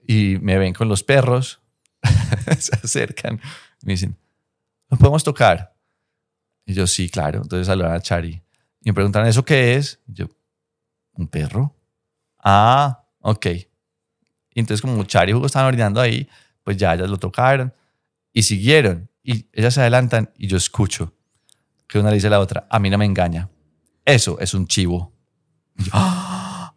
y 0.07 0.37
me 0.41 0.57
ven 0.57 0.73
con 0.73 0.87
los 0.87 1.03
perros, 1.03 1.61
se 2.59 2.75
acercan, 2.75 3.39
me 3.83 3.93
dicen, 3.93 4.17
¿nos 4.89 4.99
podemos 4.99 5.23
tocar? 5.23 5.73
Y 6.65 6.73
yo, 6.73 6.87
sí, 6.87 7.09
claro. 7.09 7.41
Entonces 7.43 7.67
saludan 7.67 7.93
a 7.93 8.01
Chari 8.01 8.41
y 8.83 8.89
me 8.89 8.93
preguntan, 8.93 9.25
¿eso 9.27 9.45
qué 9.45 9.75
es? 9.75 9.99
Y 10.07 10.13
yo, 10.13 10.27
¿un 11.13 11.27
perro? 11.27 11.75
Ah, 12.39 13.05
ok. 13.19 13.45
Y 14.53 14.59
entonces 14.59 14.81
como 14.81 15.03
Chari 15.03 15.31
y 15.31 15.35
Hugo 15.35 15.45
estaban 15.45 15.67
orinando 15.67 16.01
ahí, 16.01 16.27
pues 16.63 16.77
ya 16.77 16.93
ellas 16.93 17.09
lo 17.09 17.17
tocaron 17.17 17.73
y 18.33 18.43
siguieron. 18.43 19.09
Y 19.23 19.47
ellas 19.53 19.75
se 19.75 19.81
adelantan 19.81 20.31
y 20.37 20.47
yo 20.47 20.57
escucho 20.57 21.13
que 21.87 21.99
una 21.99 22.11
dice 22.11 22.27
a 22.27 22.31
la 22.31 22.39
otra, 22.39 22.67
a 22.69 22.79
mí 22.79 22.89
no 22.89 22.97
me 22.97 23.05
engaña. 23.05 23.49
Eso 24.05 24.39
es 24.39 24.53
un 24.53 24.65
chivo. 24.67 25.13
Y, 25.77 25.83
yo, 25.85 25.91
"Ah". 25.93 26.73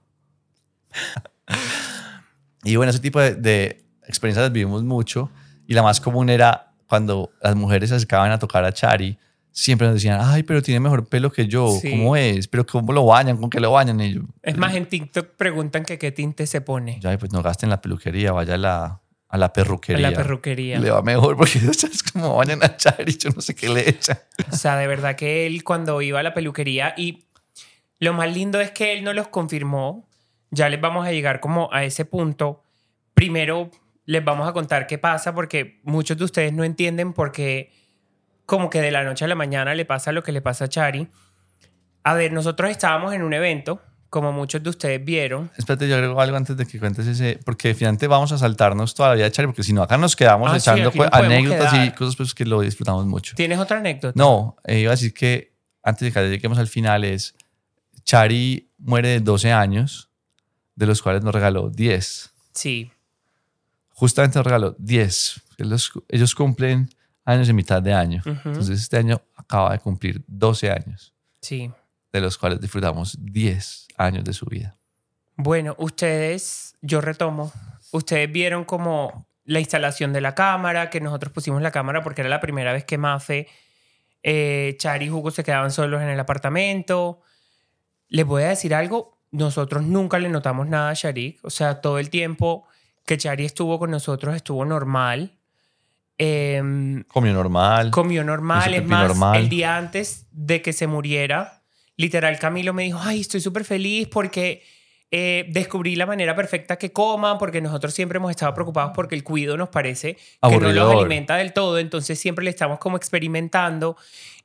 Y 2.65 2.77
bueno, 2.77 2.91
ese 2.91 3.01
tipo 3.01 3.21
de, 3.21 3.35
de 3.35 3.85
experiencias 4.07 4.45
las 4.45 4.53
vivimos 4.53 4.83
mucho. 4.85 5.31
Y 5.67 5.75
la 5.75 5.83
más 5.83 6.01
común 6.01 6.31
era 6.31 6.75
cuando 6.87 7.31
las 7.43 7.55
mujeres 7.57 7.91
se 7.91 7.97
acercaban 7.97 8.31
a 8.31 8.39
tocar 8.39 8.65
a 8.65 8.73
Chari, 8.73 9.19
siempre 9.55 9.87
nos 9.87 9.95
decían, 9.95 10.19
ay, 10.21 10.43
pero 10.43 10.61
tiene 10.61 10.81
mejor 10.81 11.09
pelo 11.09 11.31
que 11.31 11.47
yo. 11.47 11.71
Sí. 11.81 11.91
¿Cómo 11.91 12.17
es? 12.17 12.49
¿Pero 12.49 12.67
cómo 12.67 12.93
lo 12.93 13.07
bañan? 13.07 13.37
¿Con 13.39 13.49
qué 13.49 13.61
lo 13.61 13.71
bañan? 13.71 14.01
Y 14.01 14.15
yo, 14.15 14.23
Es 14.43 14.57
más, 14.59 14.75
en 14.75 14.87
TikTok 14.87 15.37
preguntan 15.37 15.85
que 15.85 15.97
qué 15.97 16.11
tinte 16.13 16.47
se 16.47 16.61
pone 16.61 16.99
ya, 17.01 17.17
pues 17.17 17.33
no 17.33 17.41
gasten 17.43 17.71
la 17.71 17.81
peluquería, 17.81 18.33
vaya 18.33 18.55
a 18.55 18.59
la, 18.59 19.01
a 19.29 19.39
la 19.39 19.53
perruquería. 19.53 20.11
la 20.11 20.17
perruquería. 20.17 20.81
Le 20.81 20.91
va 20.91 21.03
mejor 21.03 21.37
porque 21.37 21.59
es 21.71 22.03
como 22.13 22.37
bañan 22.37 22.63
a 22.65 22.77
Chari, 22.77 23.17
yo 23.17 23.31
no 23.31 23.41
sé 23.41 23.55
qué 23.55 23.69
le 23.69 23.89
echan. 23.89 24.19
O 24.53 24.57
sea, 24.57 24.77
de 24.77 24.89
verdad 24.89 25.15
que 25.15 25.47
él 25.47 25.63
cuando 25.63 26.03
iba 26.03 26.19
a 26.19 26.23
la 26.25 26.35
peluquería 26.35 26.93
y 26.97 27.25
lo 28.01 28.13
más 28.13 28.35
lindo 28.35 28.61
es 28.61 28.73
que 28.73 28.93
él 28.93 29.05
no 29.05 29.13
los 29.13 29.29
confirmó. 29.29 30.09
Ya 30.51 30.69
les 30.69 30.81
vamos 30.81 31.07
a 31.07 31.13
llegar 31.13 31.41
como 31.41 31.73
a 31.73 31.85
ese 31.85 32.05
punto. 32.05 32.63
Primero 33.15 33.71
les 34.05 34.25
vamos 34.25 34.49
a 34.49 34.53
contar 34.53 34.87
qué 34.87 34.99
pasa 34.99 35.33
porque 35.35 35.81
muchos 35.85 36.19
de 36.19 36.25
ustedes 36.25 36.53
no 36.53 36.65
entienden 36.65 37.13
por 37.13 37.33
qué 37.33 37.73
como 38.47 38.71
que 38.71 38.81
de 38.81 38.91
la 38.91 39.05
noche 39.05 39.25
a 39.25 39.29
la 39.29 39.35
mañana 39.35 39.75
le 39.75 39.85
pasa 39.85 40.13
lo 40.13 40.23
que 40.23 40.33
le 40.33 40.41
pasa 40.43 40.67
a 40.67 40.69
Chari. 40.69 41.09
A 42.03 42.15
ver, 42.15 42.33
nosotros 42.33 42.71
estábamos 42.71 43.15
en 43.15 43.23
un 43.23 43.33
evento, 43.33 43.81
como 44.11 44.33
muchos 44.33 44.63
de 44.63 44.71
ustedes 44.71 45.05
vieron. 45.05 45.51
Espérate, 45.57 45.89
yo 45.89 45.95
agrego 45.97 46.21
algo 46.21 46.37
antes 46.37 46.57
de 46.57 46.67
que 46.67 46.79
cuentes 46.79 47.07
ese, 47.07 47.39
porque 47.45 47.75
finalmente 47.75 48.07
vamos 48.07 48.31
a 48.33 48.39
saltarnos 48.39 48.95
toda 48.95 49.09
la 49.11 49.15
vida 49.17 49.25
de 49.25 49.33
Chari, 49.33 49.47
porque 49.49 49.63
si 49.63 49.73
no, 49.73 49.83
acá 49.83 49.97
nos 49.97 50.15
quedamos 50.15 50.51
Ah, 50.51 50.61
sí, 50.61 50.71
echando 50.71 50.93
podemos 50.93 51.19
anécdotas 51.19 51.73
y 51.73 51.77
quedar. 51.79 51.95
cosas 51.95 52.17
pues, 52.17 52.35
que 52.35 52.45
lo 52.45 52.61
disfrutamos 52.61 53.07
mucho. 53.07 53.35
¿Tienes 53.35 53.59
otra 53.59 53.79
anécdota? 53.79 54.13
No, 54.17 54.57
eh, 54.65 54.81
iba 54.81 54.91
a 54.93 54.97
decir 54.97 55.15
que 55.15 55.55
antes 55.83 56.01
de 56.07 56.13
que 56.13 56.29
lleguemos 56.29 56.59
al 56.59 56.69
final 56.69 57.05
es, 57.05 57.35
Chari 58.05 58.71
muere 58.79 59.09
de 59.09 59.21
12 59.21 59.51
años, 59.53 60.11
de 60.77 60.87
los 60.87 61.01
cuales 61.03 61.23
nos 61.25 61.35
regaló 61.35 61.71
10. 61.71 62.31
Sí, 62.53 62.91
Justamente 63.97 64.39
nos 64.39 64.45
regaló 64.45 64.75
10. 64.79 65.41
Ellos, 65.59 65.93
ellos 66.09 66.35
cumplen 66.35 66.91
años 67.25 67.49
en 67.49 67.57
mitad 67.57 67.83
de 67.83 67.93
año. 67.93 68.23
Ujú. 68.25 68.49
Entonces 68.49 68.81
este 68.81 68.97
año 68.97 69.21
acaba 69.37 69.73
de 69.73 69.79
cumplir 69.79 70.23
12 70.27 70.71
años, 70.71 71.15
sí. 71.41 71.71
de 72.13 72.21
los 72.21 72.39
cuales 72.39 72.61
disfrutamos 72.61 73.17
10 73.21 73.89
años 73.97 74.25
de 74.25 74.33
su 74.33 74.47
vida. 74.47 74.77
Bueno, 75.37 75.75
ustedes, 75.79 76.77
yo 76.81 77.01
retomo, 77.01 77.53
ustedes 77.91 78.31
vieron 78.31 78.65
como 78.65 79.27
la 79.45 79.61
instalación 79.61 80.13
de 80.13 80.21
la 80.21 80.35
cámara, 80.35 80.91
que 80.91 81.01
nosotros 81.01 81.33
pusimos 81.33 81.61
la 81.61 81.71
cámara 81.71 82.03
porque 82.03 82.23
era 82.23 82.31
la 82.31 82.41
primera 82.41 82.73
vez 82.73 82.85
que 82.85 82.99
Mafe, 82.99 83.49
eh, 84.23 84.77
Chari 84.79 85.07
y 85.07 85.11
Hugo 85.11 85.31
se 85.31 85.45
quedaban 85.45 85.71
solos 85.71 86.01
en 86.01 86.09
el 86.09 86.19
apartamento. 86.19 87.21
Les 88.09 88.25
voy 88.25 88.45
a 88.45 88.49
decir 88.49 88.75
algo, 88.75 89.19
nosotros 89.31 89.83
nunca 89.83 90.19
le 90.19 90.29
notamos 90.29 90.69
nada 90.69 90.91
a 90.91 90.95
Sharik, 90.95 91.45
o 91.45 91.51
sea, 91.51 91.81
todo 91.81 91.99
el 91.99 92.09
tiempo 92.09 92.67
que 93.05 93.19
Chari 93.19 93.45
estuvo 93.45 93.79
con 93.79 93.91
nosotros 93.91 94.35
estuvo 94.35 94.65
normal. 94.65 95.37
Em, 96.17 97.03
Comió 97.05 97.33
normal. 97.33 97.91
comió 97.91 98.23
normal. 98.23 98.75
Es 98.75 98.85
más, 98.87 99.09
normal. 99.09 99.37
el 99.37 99.49
día 99.49 99.77
antes 99.77 100.27
de 100.31 100.63
que 100.63 100.73
se 100.73 100.87
muriera, 100.87 101.65
literal, 101.97 102.39
Camilo 102.39 102.73
me 102.73 102.85
dijo, 102.85 103.01
ay, 103.03 103.21
estoy 103.21 103.41
súper 103.41 103.65
feliz 103.65 104.09
porque 104.09 104.63
eh, 105.11 105.47
descubrí 105.51 105.97
la 105.97 106.07
manera 106.07 106.35
perfecta 106.35 106.77
que 106.77 106.93
coman, 106.93 107.39
porque 107.39 107.61
nosotros 107.61 107.95
siempre 107.95 108.17
hemos 108.17 108.31
estado 108.31 108.55
preocupados 108.55 108.93
porque 108.95 109.15
el 109.15 109.23
cuido 109.23 109.57
nos 109.57 109.69
parece 109.69 110.17
que 110.17 110.59
no 110.59 110.73
los 110.73 110.93
alimenta 110.93 111.37
del 111.37 111.53
todo, 111.53 111.79
entonces 111.79 112.19
siempre 112.19 112.45
le 112.45 112.51
estamos 112.51 112.79
como 112.79 112.97
experimentando. 112.97 113.97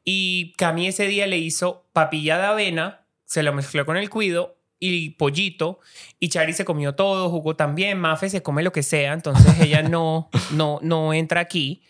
Y 0.03 0.53
Cami 0.57 0.87
ese 0.87 1.07
día 1.07 1.27
le 1.27 1.37
hizo 1.37 1.87
papilla 1.93 2.37
de 2.37 2.45
avena, 2.45 3.05
se 3.25 3.43
lo 3.43 3.53
mezcló 3.53 3.85
con 3.85 3.97
el 3.97 4.09
cuido 4.09 4.58
y 4.79 5.11
pollito, 5.11 5.79
y 6.19 6.29
Chari 6.29 6.53
se 6.53 6.65
comió 6.65 6.95
todo, 6.95 7.29
Hugo 7.29 7.55
también, 7.55 7.99
Mafe 7.99 8.29
se 8.29 8.41
come 8.41 8.63
lo 8.63 8.71
que 8.71 8.83
sea, 8.83 9.13
entonces 9.13 9.59
ella 9.59 9.83
no, 9.83 10.29
no, 10.51 10.79
no 10.81 11.13
entra 11.13 11.41
aquí. 11.41 11.83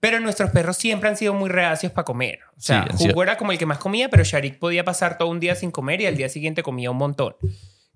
Pero 0.00 0.20
nuestros 0.20 0.50
perros 0.50 0.76
siempre 0.76 1.08
han 1.08 1.16
sido 1.16 1.32
muy 1.32 1.48
reacios 1.48 1.90
para 1.90 2.04
comer. 2.04 2.40
O 2.58 2.60
sea, 2.60 2.86
Sí, 2.94 3.08
Hugo 3.08 3.22
era 3.22 3.38
como 3.38 3.52
el 3.52 3.58
que 3.58 3.64
más 3.64 3.78
comía, 3.78 4.10
pero 4.10 4.22
Sharik 4.22 4.58
podía 4.58 4.84
pasar 4.84 5.16
todo 5.16 5.28
un 5.28 5.40
día 5.40 5.54
sin 5.54 5.70
comer 5.70 6.02
y 6.02 6.06
al 6.06 6.14
día 6.14 6.28
siguiente 6.28 6.62
comía 6.62 6.90
un 6.90 6.98
montón. 6.98 7.36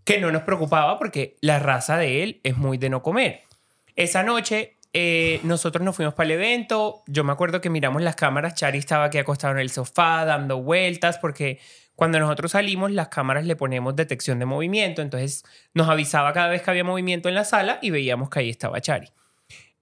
Que 0.04 0.18
no 0.18 0.30
nos 0.30 0.42
preocupaba 0.44 0.98
porque 0.98 1.36
la 1.42 1.58
raza 1.58 1.98
de 1.98 2.22
él 2.22 2.40
es 2.44 2.56
muy 2.56 2.78
de 2.78 2.88
no 2.88 3.02
comer. 3.02 3.42
Esa 3.94 4.22
noche 4.22 4.78
eh, 4.94 5.40
nosotros 5.42 5.84
nos 5.84 5.96
fuimos 5.96 6.14
para 6.14 6.28
el 6.28 6.30
evento. 6.32 7.02
Yo 7.06 7.24
me 7.24 7.32
acuerdo 7.32 7.60
que 7.60 7.68
miramos 7.68 8.00
las 8.00 8.16
cámaras. 8.16 8.54
Chari 8.54 8.78
estaba 8.78 9.04
aquí 9.04 9.18
acostado 9.18 9.52
en 9.52 9.60
el 9.60 9.70
sofá 9.70 10.24
dando 10.24 10.62
vueltas 10.62 11.18
porque 11.18 11.60
cuando 11.98 12.20
nosotros 12.20 12.52
salimos 12.52 12.92
las 12.92 13.08
cámaras 13.08 13.44
le 13.44 13.56
ponemos 13.56 13.96
detección 13.96 14.38
de 14.38 14.44
movimiento. 14.44 15.02
Entonces 15.02 15.42
nos 15.74 15.88
avisaba 15.88 16.32
cada 16.32 16.46
vez 16.46 16.62
que 16.62 16.70
había 16.70 16.84
movimiento 16.84 17.28
en 17.28 17.34
la 17.34 17.42
sala 17.42 17.80
y 17.82 17.90
veíamos 17.90 18.30
que 18.30 18.38
ahí 18.38 18.50
estaba 18.50 18.80
Chari. 18.80 19.08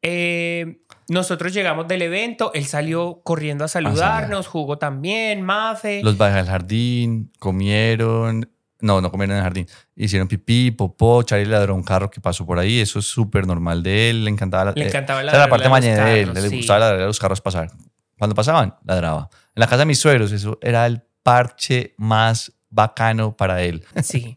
Eh, 0.01 0.79
nosotros 1.11 1.53
llegamos 1.53 1.87
del 1.89 2.01
evento, 2.01 2.53
él 2.55 2.65
salió 2.65 3.21
corriendo 3.23 3.67
a 3.67 3.69
saludarnos, 3.69 4.47
jugó 4.47 4.79
también, 4.79 5.43
Mafe. 5.43 6.01
Los 6.03 6.17
bajé 6.17 6.39
al 6.39 6.47
jardín, 6.47 7.33
comieron. 7.39 8.51
No, 8.81 9.03
no 9.03 9.11
comieron 9.11 9.33
en 9.33 9.39
el 9.41 9.45
jardín. 9.45 9.67
Hicieron 9.95 10.27
pipí, 10.27 10.71
popó. 10.71 11.23
Charlie 11.23 11.45
ladró 11.45 11.75
un 11.75 11.83
carro 11.83 12.09
que 12.09 12.23
pasó 12.23 12.47
por 12.47 12.59
ahí. 12.59 12.81
Eso 12.81 12.99
es 12.99 13.05
súper 13.05 13.47
normal 13.47 13.83
de 13.83 14.09
él. 14.09 14.25
Le 14.25 14.31
encantaba. 14.31 14.73
Le 14.75 14.85
eh, 14.85 14.89
encantaba 14.89 15.21
esa 15.21 15.33
era 15.33 15.41
la 15.41 15.49
parte 15.51 15.69
mañana 15.69 16.07
de 16.07 16.21
él. 16.21 16.29
carros, 16.29 16.45
Le 16.45 16.49
sí. 16.49 16.57
gustaba 16.57 16.79
ladrar 16.79 17.03
a 17.03 17.07
los 17.07 17.19
carros 17.19 17.43
pasar. 17.43 17.71
Cuando 18.19 18.35
pasaban, 18.35 18.75
ladraba. 18.87 19.29
En 19.55 19.61
la 19.61 19.67
casa 19.67 19.81
de 19.81 19.85
mis 19.85 19.99
suegros, 19.99 20.33
eso 20.33 20.59
era 20.63 20.87
el 20.87 21.03
parche 21.27 21.95
más 21.99 22.53
bacano 22.71 23.37
para 23.37 23.63
él. 23.63 23.85
Sí. 24.03 24.37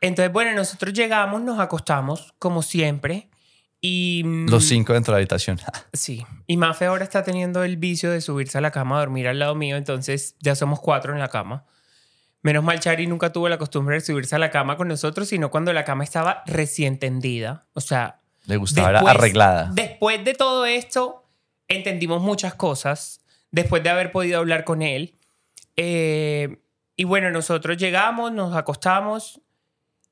Entonces, 0.00 0.32
bueno, 0.32 0.52
nosotros 0.54 0.92
llegamos, 0.92 1.40
nos 1.40 1.58
acostamos 1.58 2.34
como 2.38 2.62
siempre 2.62 3.28
Y, 3.80 4.22
mm, 4.24 4.48
Los 4.50 4.64
cinco 4.64 4.92
dentro 4.92 5.12
de 5.12 5.16
la 5.16 5.20
habitación. 5.20 5.58
Sí. 5.92 6.24
Y 6.46 6.56
Mafe 6.56 6.86
ahora 6.86 7.04
está 7.04 7.22
teniendo 7.22 7.62
el 7.64 7.76
vicio 7.76 8.10
de 8.10 8.20
subirse 8.20 8.58
a 8.58 8.60
la 8.60 8.70
cama 8.72 8.96
a 8.96 9.00
dormir 9.00 9.28
al 9.28 9.38
lado 9.38 9.54
mío, 9.54 9.76
entonces 9.76 10.34
ya 10.40 10.54
somos 10.54 10.80
cuatro 10.80 11.12
en 11.12 11.18
la 11.20 11.28
cama. 11.28 11.64
Menos 12.42 12.62
mal, 12.64 12.78
Chari 12.80 13.06
nunca 13.06 13.32
tuvo 13.32 13.48
la 13.48 13.58
costumbre 13.58 13.96
de 13.96 14.00
subirse 14.00 14.34
a 14.36 14.38
la 14.38 14.50
cama 14.50 14.76
con 14.76 14.86
nosotros, 14.88 15.28
sino 15.28 15.50
cuando 15.50 15.72
la 15.72 15.84
cama 15.84 16.04
estaba 16.04 16.42
recién 16.46 16.98
tendida. 16.98 17.66
O 17.74 17.80
sea, 17.80 18.20
Le 18.46 18.56
gustaba 18.56 18.90
era 18.90 18.98
Después- 19.00 19.16
arreglada. 19.16 19.70
después 19.72 20.24
de 20.24 20.34
todo 20.34 20.64
esto, 20.66 21.24
entendimos 21.68 22.22
muchas 22.22 22.54
cosas. 22.54 23.20
Después 23.50 23.82
de 23.82 23.90
haber 23.90 24.12
podido 24.12 24.38
hablar 24.38 24.62
con 24.64 24.82
él. 24.82 25.15
Eh, 25.76 26.62
y 26.96 27.04
bueno, 27.04 27.30
nosotros 27.30 27.76
llegamos, 27.76 28.32
nos 28.32 28.54
acostamos 28.56 29.40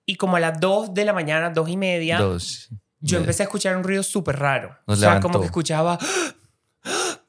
y 0.07 0.16
como 0.16 0.37
a 0.37 0.40
las 0.40 0.61
2 0.61 0.92
de 0.92 1.05
la 1.05 1.12
mañana, 1.12 1.50
dos 1.50 1.68
y 1.68 1.77
media, 1.77 2.18
Dos. 2.18 2.68
yo 3.00 3.18
empecé 3.18 3.42
a 3.42 3.44
escuchar 3.44 3.77
un 3.77 3.85
ruido 3.85 4.03
súper 4.03 4.38
raro. 4.38 4.77
Nos 4.87 4.98
o 4.98 5.00
sea, 5.00 5.09
levantó. 5.11 5.29
como 5.29 5.40
que 5.40 5.46
escuchaba... 5.46 5.98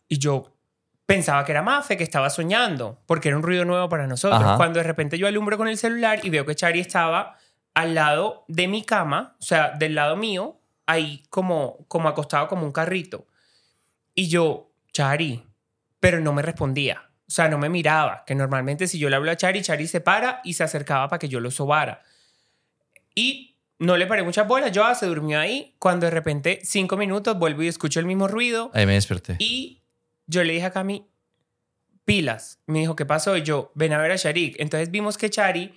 Y 0.08 0.20
yo 0.20 0.56
pensaba 1.06 1.44
que 1.46 1.52
era 1.52 1.64
Mafe, 1.64 1.98
que 1.98 2.04
estaba 2.04 2.30
soñando, 2.30 3.02
porque 3.08 3.30
era 3.30 3.38
un 3.38 3.44
ruido 3.44 3.66
nuevo 3.66 3.90
para 3.90 4.06
nosotros. 4.06 4.42
Ajá. 4.42 4.58
Cuando 4.58 4.80
de 4.80 4.84
repente 4.84 5.18
yo 5.18 5.28
alumbro 5.28 5.58
con 5.58 5.68
el 5.68 5.78
celular 5.78 6.20
y 6.24 6.30
veo 6.30 6.46
que 6.46 6.54
Chari 6.54 6.80
estaba 6.80 7.38
al 7.74 7.96
lado 7.96 8.46
de 8.48 8.68
mi 8.68 8.84
cama, 8.84 9.36
o 9.40 9.44
sea, 9.44 9.72
del 9.72 9.96
lado 9.96 10.16
mío, 10.16 10.60
ahí 10.86 11.24
como, 11.30 11.86
como 11.88 12.08
acostado 12.08 12.48
como 12.48 12.66
un 12.66 12.72
carrito. 12.72 13.26
Y 14.14 14.28
yo, 14.28 14.72
Chari, 14.94 15.44
pero 16.00 16.20
no 16.20 16.34
me 16.34 16.42
respondía. 16.42 17.10
O 17.28 17.32
sea, 17.32 17.50
no 17.50 17.58
me 17.58 17.70
miraba, 17.70 18.24
que 18.26 18.36
normalmente 18.36 18.88
si 18.88 19.00
yo 19.00 19.10
le 19.10 19.16
hablo 19.16 19.32
a 19.32 19.36
Chari, 19.36 19.62
Chari 19.62 19.88
se 19.88 20.00
para 20.00 20.42
y 20.44 20.54
se 20.54 20.64
acercaba 20.64 21.08
para 21.08 21.20
que 21.20 21.28
yo 21.28 21.40
lo 21.40 21.50
sobara. 21.50 22.04
Y 23.16 23.58
no 23.80 23.98
le 23.98 24.06
paré 24.06 24.24
muchas 24.24 24.48
bolas, 24.48 24.72
yo 24.72 24.84
se 24.94 25.06
durmió 25.08 25.40
ahí, 25.40 25.76
cuando 25.80 26.06
de 26.06 26.12
repente, 26.12 26.60
cinco 26.64 26.98
minutos, 26.98 27.38
vuelvo 27.38 27.64
y 27.64 27.68
escucho 27.68 28.00
el 28.00 28.06
mismo 28.06 28.28
ruido. 28.28 28.70
Ahí 28.74 28.86
me 28.86 28.94
desperté. 28.94 29.38
Y 29.40 29.82
yo 30.28 30.44
le 30.44 30.54
dije 30.54 30.66
a 30.66 30.72
Cami, 30.72 31.08
pilas. 32.06 32.60
Me 32.68 32.80
dijo, 32.80 32.96
¿qué 32.96 33.06
pasó? 33.06 33.36
Y 33.36 33.42
yo, 33.42 33.72
ven 33.76 33.94
a 33.94 33.98
ver 33.98 34.12
a 34.12 34.16
Sharik. 34.16 34.60
Entonces 34.60 34.92
vimos 34.92 35.18
que 35.18 35.30
Chari 35.30 35.74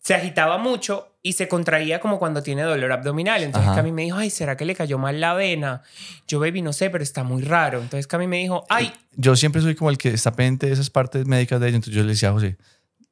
se 0.00 0.14
agitaba 0.14 0.58
mucho 0.58 1.06
y 1.22 1.34
se 1.34 1.46
contraía 1.48 2.00
como 2.00 2.18
cuando 2.18 2.42
tiene 2.42 2.62
dolor 2.62 2.90
abdominal. 2.92 3.42
Entonces 3.42 3.68
Ajá. 3.68 3.76
Cami 3.78 3.92
me 3.92 4.02
dijo, 4.02 4.16
ay, 4.16 4.30
¿será 4.30 4.56
que 4.56 4.64
le 4.64 4.74
cayó 4.74 4.96
mal 4.98 5.20
la 5.20 5.34
vena? 5.34 5.82
Yo, 6.26 6.40
baby, 6.40 6.62
no 6.62 6.72
sé, 6.72 6.88
pero 6.90 7.04
está 7.04 7.22
muy 7.22 7.42
raro. 7.42 7.80
Entonces 7.82 8.06
Cami 8.06 8.26
me 8.26 8.38
dijo, 8.38 8.64
ay, 8.70 8.92
Yo 9.16 9.36
siempre 9.36 9.60
soy 9.60 9.74
como 9.74 9.90
el 9.90 9.98
que 9.98 10.08
está 10.08 10.32
pendiente 10.32 10.66
de 10.66 10.72
esas 10.72 10.88
partes 10.88 11.26
médicas 11.26 11.60
de 11.60 11.68
ellos. 11.68 11.76
Entonces 11.76 11.94
yo 11.94 12.02
le 12.02 12.10
decía 12.12 12.30
a 12.30 12.32
José, 12.32 12.56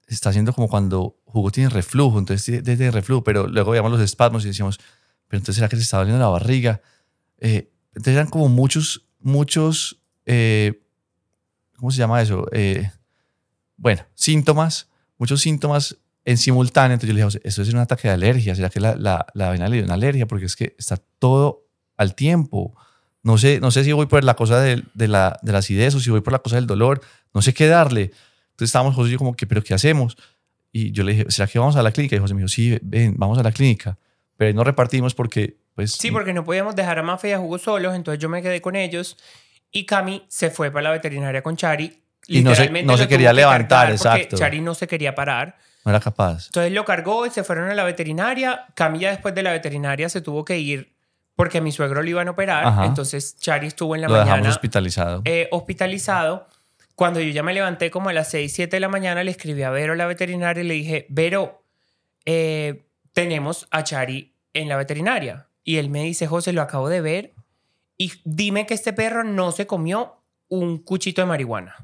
está 0.06 0.30
haciendo 0.30 0.54
como 0.54 0.68
cuando 0.68 1.16
Hugo 1.26 1.50
tiene 1.50 1.68
reflujo, 1.68 2.18
entonces 2.18 2.44
tiene- 2.46 2.62
desde 2.62 2.90
reflujo, 2.90 3.22
pero 3.22 3.46
luego 3.46 3.72
veíamos 3.72 3.92
los 3.92 4.00
espasmos 4.00 4.44
y 4.44 4.48
decíamos, 4.48 4.78
pero 5.28 5.38
entonces 5.38 5.56
será 5.56 5.68
que 5.68 5.76
se 5.76 5.82
está 5.82 5.98
doliendo 5.98 6.22
la 6.22 6.28
barriga. 6.30 6.80
Eh, 7.38 7.70
entonces 7.88 8.14
eran 8.14 8.28
como 8.28 8.48
muchos, 8.48 9.04
muchos, 9.20 10.00
eh, 10.24 10.80
¿cómo 11.76 11.90
se 11.90 11.98
llama 11.98 12.22
eso? 12.22 12.46
Eh, 12.52 12.90
bueno, 13.76 14.02
síntomas, 14.14 14.88
muchos 15.18 15.42
síntomas 15.42 15.98
en 16.28 16.36
simultáneo. 16.36 16.94
Entonces 16.94 17.08
yo 17.08 17.14
le 17.14 17.20
dije, 17.20 17.24
José, 17.24 17.40
esto 17.44 17.62
es 17.62 17.72
un 17.72 17.78
ataque 17.80 18.08
de 18.08 18.14
alergia, 18.14 18.54
será 18.54 18.68
que 18.70 18.80
la, 18.80 18.94
la, 18.96 19.26
la 19.34 19.50
vena 19.50 19.66
le 19.68 19.76
dio 19.76 19.84
una 19.84 19.94
alergia, 19.94 20.26
porque 20.26 20.44
es 20.46 20.56
que 20.56 20.74
está 20.78 20.98
todo 21.18 21.64
al 21.96 22.14
tiempo. 22.14 22.76
No 23.22 23.38
sé, 23.38 23.60
no 23.60 23.70
sé 23.70 23.82
si 23.84 23.92
voy 23.92 24.06
por 24.06 24.22
la 24.24 24.34
cosa 24.34 24.60
de, 24.60 24.82
de 24.94 25.08
la, 25.08 25.38
de 25.42 25.52
la 25.52 25.58
acidez 25.58 25.94
o 25.94 26.00
si 26.00 26.10
voy 26.10 26.20
por 26.20 26.32
la 26.34 26.38
cosa 26.40 26.56
del 26.56 26.66
dolor. 26.66 27.00
No 27.34 27.40
sé 27.42 27.54
qué 27.54 27.66
darle. 27.66 28.02
Entonces 28.50 28.68
estábamos 28.68 28.94
José 28.94 29.08
y 29.08 29.12
yo 29.12 29.18
como 29.18 29.34
que, 29.34 29.46
¿pero 29.46 29.62
qué 29.62 29.72
hacemos? 29.74 30.16
Y 30.70 30.92
yo 30.92 31.02
le 31.02 31.12
dije, 31.12 31.24
¿será 31.30 31.46
que 31.48 31.58
vamos 31.58 31.76
a 31.76 31.82
la 31.82 31.92
clínica? 31.92 32.14
Y 32.14 32.18
José 32.18 32.34
me 32.34 32.40
dijo, 32.40 32.48
sí, 32.48 32.78
ven, 32.82 33.14
vamos 33.16 33.38
a 33.38 33.42
la 33.42 33.50
clínica. 33.52 33.96
Pero 34.36 34.48
ahí 34.48 34.54
no 34.54 34.64
repartimos 34.64 35.14
porque, 35.14 35.56
pues... 35.74 35.92
sí, 35.92 36.10
porque 36.10 36.32
no 36.34 36.44
podíamos 36.44 36.76
dejar 36.76 36.98
a 36.98 37.02
Mafe 37.02 37.30
y 37.30 37.32
a 37.32 37.40
Hugo 37.40 37.58
solos. 37.58 37.94
Entonces 37.94 38.20
yo 38.20 38.28
me 38.28 38.42
quedé 38.42 38.60
con 38.60 38.76
ellos 38.76 39.16
y 39.72 39.86
Cami 39.86 40.24
se 40.28 40.50
fue 40.50 40.70
para 40.70 40.84
la 40.84 40.90
veterinaria 40.90 41.42
con 41.42 41.56
Chari. 41.56 42.02
Y 42.26 42.42
no 42.42 42.54
se- 42.54 42.68
no 42.82 42.98
se 42.98 43.08
quería 43.08 43.30
que 43.30 43.36
levantar, 43.36 43.90
exacto. 43.90 44.36
Chari 44.36 44.60
no 44.60 44.74
se 44.74 44.86
quería 44.86 45.14
parar. 45.14 45.56
No 45.88 45.96
era 45.96 46.00
capaz. 46.00 46.46
Entonces 46.46 46.72
lo 46.72 46.84
cargó 46.84 47.24
y 47.26 47.30
se 47.30 47.42
fueron 47.42 47.70
a 47.70 47.74
la 47.74 47.84
veterinaria. 47.84 48.66
Camilla 48.74 49.10
después 49.10 49.34
de 49.34 49.42
la 49.42 49.52
veterinaria 49.52 50.08
se 50.08 50.20
tuvo 50.20 50.44
que 50.44 50.58
ir 50.58 50.94
porque 51.34 51.58
a 51.58 51.60
mi 51.60 51.72
suegro 51.72 52.02
le 52.02 52.10
iban 52.10 52.28
a 52.28 52.32
operar. 52.32 52.66
Ajá. 52.66 52.84
Entonces 52.84 53.36
Chari 53.38 53.68
estuvo 53.68 53.94
en 53.94 54.02
la 54.02 54.08
Lo 54.08 54.14
dejamos 54.14 54.36
mañana 54.38 54.50
hospitalizado. 54.50 55.22
eh, 55.24 55.48
hospitalizado. 55.50 56.46
Cuando 56.94 57.20
yo 57.20 57.30
ya 57.30 57.42
me 57.42 57.54
levanté 57.54 57.90
como 57.90 58.08
a 58.08 58.12
las 58.12 58.28
6, 58.30 58.52
7 58.52 58.76
de 58.76 58.80
la 58.80 58.88
mañana, 58.88 59.22
le 59.24 59.30
escribí 59.30 59.62
a 59.62 59.70
Vero, 59.70 59.94
la 59.94 60.06
veterinaria, 60.06 60.62
y 60.64 60.66
le 60.66 60.74
dije, 60.74 61.06
Vero, 61.08 61.62
eh, 62.24 62.86
tenemos 63.12 63.68
a 63.70 63.84
Chari 63.84 64.34
en 64.52 64.68
la 64.68 64.76
veterinaria. 64.76 65.48
Y 65.64 65.76
él 65.76 65.90
me 65.90 66.02
dice, 66.02 66.26
José, 66.26 66.52
lo 66.52 66.60
acabo 66.60 66.88
de 66.88 67.00
ver 67.00 67.34
y 67.96 68.12
dime 68.24 68.66
que 68.66 68.74
este 68.74 68.92
perro 68.92 69.24
no 69.24 69.52
se 69.52 69.66
comió 69.66 70.22
un 70.48 70.78
cuchito 70.78 71.20
de 71.22 71.26
marihuana. 71.26 71.74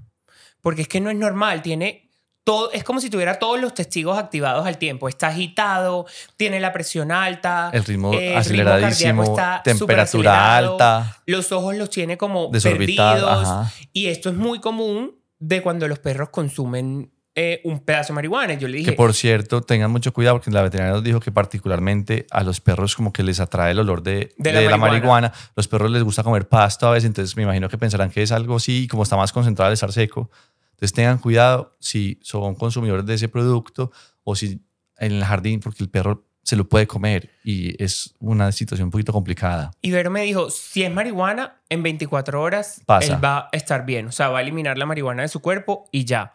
Porque 0.60 0.82
es 0.82 0.88
que 0.88 1.00
no 1.00 1.10
es 1.10 1.16
normal, 1.16 1.62
tiene 1.62 2.03
todo, 2.44 2.70
es 2.72 2.84
como 2.84 3.00
si 3.00 3.10
tuviera 3.10 3.38
todos 3.38 3.58
los 3.58 3.74
testigos 3.74 4.18
activados 4.18 4.66
al 4.66 4.78
tiempo. 4.78 5.08
Está 5.08 5.28
agitado, 5.28 6.06
tiene 6.36 6.60
la 6.60 6.72
presión 6.72 7.10
alta, 7.10 7.70
el 7.72 7.84
ritmo 7.84 8.12
eh, 8.12 8.16
el 8.16 8.22
ritmo 8.22 8.38
aceleradísimo, 8.38 9.22
cardíaco 9.22 9.40
está 9.40 9.62
temperatura 9.64 10.56
alta, 10.56 11.22
los 11.26 11.50
ojos 11.52 11.74
los 11.74 11.90
tiene 11.90 12.18
como 12.18 12.50
perdidos. 12.50 13.48
Ajá. 13.48 13.72
Y 13.92 14.06
esto 14.08 14.28
es 14.28 14.36
muy 14.36 14.60
común 14.60 15.16
de 15.38 15.62
cuando 15.62 15.88
los 15.88 15.98
perros 15.98 16.28
consumen 16.28 17.10
eh, 17.36 17.60
un 17.64 17.80
pedazo 17.80 18.12
de 18.12 18.14
marihuana. 18.14 18.54
Yo 18.54 18.68
le 18.68 18.78
dije, 18.78 18.90
Que 18.90 18.96
por 18.96 19.12
cierto, 19.12 19.60
tengan 19.60 19.90
mucho 19.90 20.12
cuidado 20.12 20.36
porque 20.36 20.52
la 20.52 20.62
veterinaria 20.62 20.94
nos 20.94 21.02
dijo 21.02 21.18
que 21.18 21.32
particularmente 21.32 22.26
a 22.30 22.44
los 22.44 22.60
perros 22.60 22.94
como 22.94 23.12
que 23.12 23.24
les 23.24 23.40
atrae 23.40 23.72
el 23.72 23.80
olor 23.80 24.04
de, 24.04 24.32
De 24.38 24.52
de 24.52 24.64
la 24.64 24.70
la, 24.70 24.76
marihuana. 24.76 25.32
Los 25.56 25.66
perros 25.66 25.90
les 25.90 26.04
gusta 26.04 26.22
comer 26.22 26.46
pasto 26.46 26.86
a 26.86 26.92
veces, 26.92 27.06
entonces 27.06 27.36
me 27.36 27.42
imagino 27.42 27.68
que 27.68 27.76
pensarán 27.76 28.10
que 28.10 28.22
es 28.22 28.30
algo 28.30 28.56
así 28.56 28.84
y 28.84 28.86
como 28.86 29.02
está 29.02 29.16
más 29.16 29.32
concentrado 29.32 29.70
el 29.70 29.74
estar 29.74 29.90
seco. 29.90 30.30
Entonces 30.74 30.92
tengan 30.92 31.18
cuidado 31.18 31.72
si 31.80 32.18
son 32.22 32.54
consumidores 32.54 33.06
de 33.06 33.14
ese 33.14 33.28
producto 33.28 33.90
o 34.24 34.34
si 34.36 34.60
en 34.98 35.12
el 35.12 35.24
jardín 35.24 35.60
porque 35.60 35.82
el 35.82 35.88
perro 35.88 36.24
se 36.42 36.56
lo 36.56 36.68
puede 36.68 36.86
comer 36.86 37.30
y 37.42 37.82
es 37.82 38.14
una 38.20 38.52
situación 38.52 38.86
un 38.86 38.90
poquito 38.90 39.12
complicada. 39.12 39.70
y 39.80 39.90
Vero 39.90 40.10
me 40.10 40.22
dijo, 40.22 40.50
si 40.50 40.82
es 40.82 40.92
marihuana, 40.92 41.60
en 41.70 41.82
24 41.82 42.40
horas 42.40 42.82
Pasa. 42.84 43.14
él 43.14 43.24
va 43.24 43.48
a 43.50 43.56
estar 43.56 43.86
bien. 43.86 44.08
O 44.08 44.12
sea, 44.12 44.28
va 44.28 44.38
a 44.40 44.42
eliminar 44.42 44.76
la 44.76 44.84
marihuana 44.84 45.22
de 45.22 45.28
su 45.28 45.40
cuerpo 45.40 45.88
y 45.90 46.04
ya. 46.04 46.34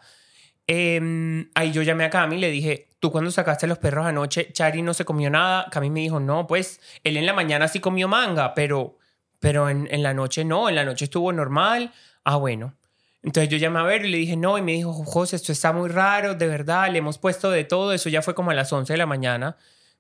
Em, 0.66 1.50
ahí 1.54 1.72
yo 1.72 1.84
llamé 1.84 2.06
a 2.06 2.10
Cami 2.10 2.38
y 2.38 2.40
le 2.40 2.50
dije, 2.50 2.90
tú 3.00 3.12
cuando 3.12 3.30
sacaste 3.32 3.68
los 3.68 3.78
perros 3.78 4.06
anoche, 4.06 4.52
Chari 4.52 4.82
no 4.82 4.94
se 4.96 5.06
comió 5.06 5.30
nada. 5.30 5.68
Cami 5.72 5.90
me 5.92 6.00
dijo, 6.00 6.20
no, 6.20 6.48
pues 6.48 6.80
él 7.04 7.16
en 7.18 7.26
la 7.28 7.34
mañana 7.34 7.68
sí 7.68 7.80
comió 7.80 8.08
manga, 8.08 8.54
pero, 8.56 8.98
pero 9.40 9.70
en, 9.70 9.88
en 9.92 10.02
la 10.02 10.14
noche 10.16 10.44
no, 10.44 10.70
en 10.70 10.76
la 10.76 10.86
noche 10.86 11.06
estuvo 11.06 11.32
normal. 11.32 11.92
Ah, 12.24 12.38
bueno. 12.38 12.74
Entonces 13.22 13.50
yo 13.50 13.58
llamé 13.58 13.80
a 13.80 13.84
ver 13.84 14.06
y 14.06 14.10
le 14.10 14.18
dije, 14.18 14.38
no, 14.38 14.58
y 14.58 14.62
me 14.62 14.74
dijo, 14.74 14.94
José, 14.94 15.36
esto 15.36 15.52
está 15.52 15.74
muy 15.74 15.90
raro, 15.90 16.36
de 16.36 16.48
verdad, 16.48 16.90
le 16.90 17.00
hemos 17.00 17.18
puesto 17.18 17.52
de 17.52 17.66
todo, 17.66 17.92
eso 17.92 18.10
ya 18.10 18.22
fue 18.22 18.34
como 18.34 18.52
a 18.52 18.54
las 18.54 18.72
11 18.72 18.94
de 18.94 18.98
la 18.98 19.06
mañana. 19.06 19.58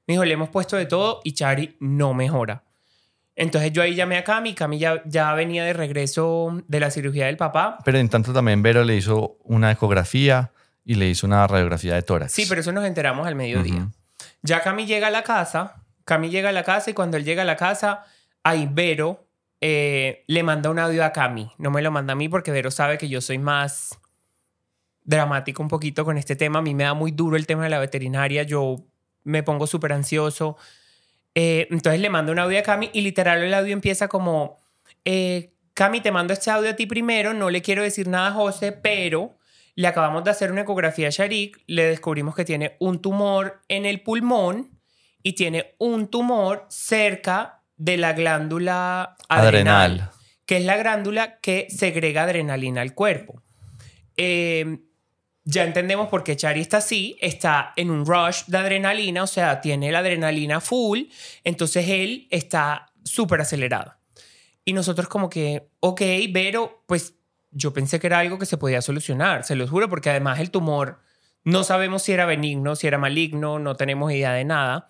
Me 0.07 0.13
dijo, 0.13 0.23
le 0.23 0.33
hemos 0.33 0.49
puesto 0.49 0.77
de 0.77 0.85
todo 0.85 1.19
y 1.23 1.33
Chari 1.33 1.75
no 1.79 2.13
mejora. 2.13 2.63
Entonces 3.35 3.71
yo 3.71 3.81
ahí 3.81 3.95
llamé 3.95 4.17
a 4.17 4.23
Cami, 4.23 4.53
Cami 4.53 4.79
ya, 4.79 5.01
ya 5.05 5.33
venía 5.33 5.63
de 5.63 5.73
regreso 5.73 6.61
de 6.67 6.79
la 6.79 6.91
cirugía 6.91 7.27
del 7.27 7.37
papá. 7.37 7.77
Pero 7.85 7.97
en 7.97 8.09
tanto 8.09 8.33
también 8.33 8.61
Vero 8.61 8.83
le 8.83 8.95
hizo 8.95 9.37
una 9.43 9.71
ecografía 9.71 10.51
y 10.83 10.95
le 10.95 11.07
hizo 11.07 11.27
una 11.27 11.45
radiografía 11.47 11.95
de 11.95 12.01
tórax. 12.01 12.33
Sí, 12.33 12.45
pero 12.49 12.61
eso 12.61 12.71
nos 12.71 12.85
enteramos 12.85 13.27
al 13.27 13.35
mediodía. 13.35 13.75
Ujú. 13.75 13.91
Ya 14.41 14.61
Cami 14.61 14.85
llega 14.85 15.07
a 15.07 15.11
la 15.11 15.23
casa, 15.23 15.83
Cami 16.03 16.29
llega 16.29 16.49
a 16.49 16.51
la 16.51 16.63
casa 16.63 16.89
y 16.89 16.93
cuando 16.93 17.15
él 17.15 17.23
llega 17.23 17.43
a 17.43 17.45
la 17.45 17.55
casa, 17.55 18.03
ahí 18.43 18.67
Vero 18.69 19.28
eh, 19.61 20.23
le 20.27 20.43
manda 20.43 20.69
un 20.69 20.79
audio 20.79 21.03
a 21.03 21.11
Cami. 21.11 21.51
No 21.57 21.71
me 21.71 21.81
lo 21.81 21.91
manda 21.91 22.13
a 22.13 22.15
mí 22.15 22.29
porque 22.29 22.51
Vero 22.51 22.71
sabe 22.71 22.97
que 22.97 23.09
yo 23.09 23.21
soy 23.21 23.37
más 23.37 23.99
dramático 25.03 25.61
un 25.61 25.69
poquito 25.69 26.05
con 26.05 26.17
este 26.17 26.35
tema. 26.35 26.59
A 26.59 26.61
mí 26.61 26.73
me 26.73 26.83
da 26.83 26.93
muy 26.93 27.11
duro 27.11 27.35
el 27.35 27.45
tema 27.45 27.63
de 27.63 27.69
la 27.69 27.79
veterinaria. 27.79 28.43
Yo 28.43 28.77
me 29.23 29.43
pongo 29.43 29.67
súper 29.67 29.93
ansioso. 29.93 30.57
Eh, 31.35 31.67
entonces 31.71 32.01
le 32.01 32.09
mando 32.09 32.31
un 32.31 32.39
audio 32.39 32.59
a 32.59 32.63
Cami 32.63 32.89
y 32.93 33.01
literal 33.01 33.41
el 33.43 33.53
audio 33.53 33.73
empieza 33.73 34.07
como, 34.07 34.57
eh, 35.05 35.53
Cami, 35.73 36.01
te 36.01 36.11
mando 36.11 36.33
este 36.33 36.51
audio 36.51 36.69
a 36.71 36.75
ti 36.75 36.85
primero, 36.85 37.33
no 37.33 37.49
le 37.49 37.61
quiero 37.61 37.83
decir 37.83 38.07
nada 38.07 38.27
a 38.27 38.33
José, 38.33 38.71
pero 38.71 39.37
le 39.75 39.87
acabamos 39.87 40.23
de 40.25 40.31
hacer 40.31 40.51
una 40.51 40.61
ecografía 40.61 41.07
a 41.07 41.11
Sharik, 41.11 41.63
le 41.67 41.85
descubrimos 41.85 42.35
que 42.35 42.43
tiene 42.43 42.75
un 42.79 43.01
tumor 43.01 43.61
en 43.69 43.85
el 43.85 44.01
pulmón 44.01 44.77
y 45.23 45.33
tiene 45.33 45.75
un 45.77 46.07
tumor 46.07 46.65
cerca 46.67 47.58
de 47.79 47.97
la 47.97 48.13
glándula 48.13 49.15
adrenal, 49.27 49.91
Adrenal. 49.91 50.11
que 50.45 50.57
es 50.57 50.65
la 50.65 50.77
glándula 50.77 51.39
que 51.39 51.67
segrega 51.69 52.23
adrenalina 52.23 52.81
al 52.81 52.93
cuerpo. 52.93 53.41
Eh, 54.17 54.79
ya 55.45 55.63
entendemos 55.63 56.09
por 56.09 56.23
qué 56.23 56.35
Chari 56.35 56.59
está 56.59 56.77
así, 56.77 57.17
está 57.21 57.73
en 57.75 57.89
un 57.89 58.05
rush 58.05 58.43
de 58.47 58.57
adrenalina, 58.57 59.23
o 59.23 59.27
sea, 59.27 59.61
tiene 59.61 59.91
la 59.91 59.99
adrenalina 59.99 60.59
full, 60.61 61.03
entonces 61.43 61.87
él 61.87 62.27
está 62.29 62.91
súper 63.03 63.41
acelerado. 63.41 63.95
Y 64.65 64.73
nosotros 64.73 65.07
como 65.07 65.29
que, 65.29 65.69
ok, 65.79 66.01
pero 66.33 66.83
pues 66.85 67.15
yo 67.51 67.73
pensé 67.73 67.99
que 67.99 68.07
era 68.07 68.19
algo 68.19 68.37
que 68.37 68.45
se 68.45 68.57
podía 68.57 68.81
solucionar, 68.81 69.43
se 69.45 69.55
los 69.55 69.69
juro, 69.69 69.89
porque 69.89 70.09
además 70.09 70.39
el 70.39 70.51
tumor 70.51 70.99
no 71.45 71.63
sabemos 71.63 72.03
si 72.03 72.11
era 72.11 72.25
benigno, 72.25 72.75
si 72.75 72.85
era 72.87 72.97
maligno, 72.97 73.57
no 73.57 73.75
tenemos 73.75 74.11
idea 74.11 74.33
de 74.33 74.43
nada. 74.43 74.89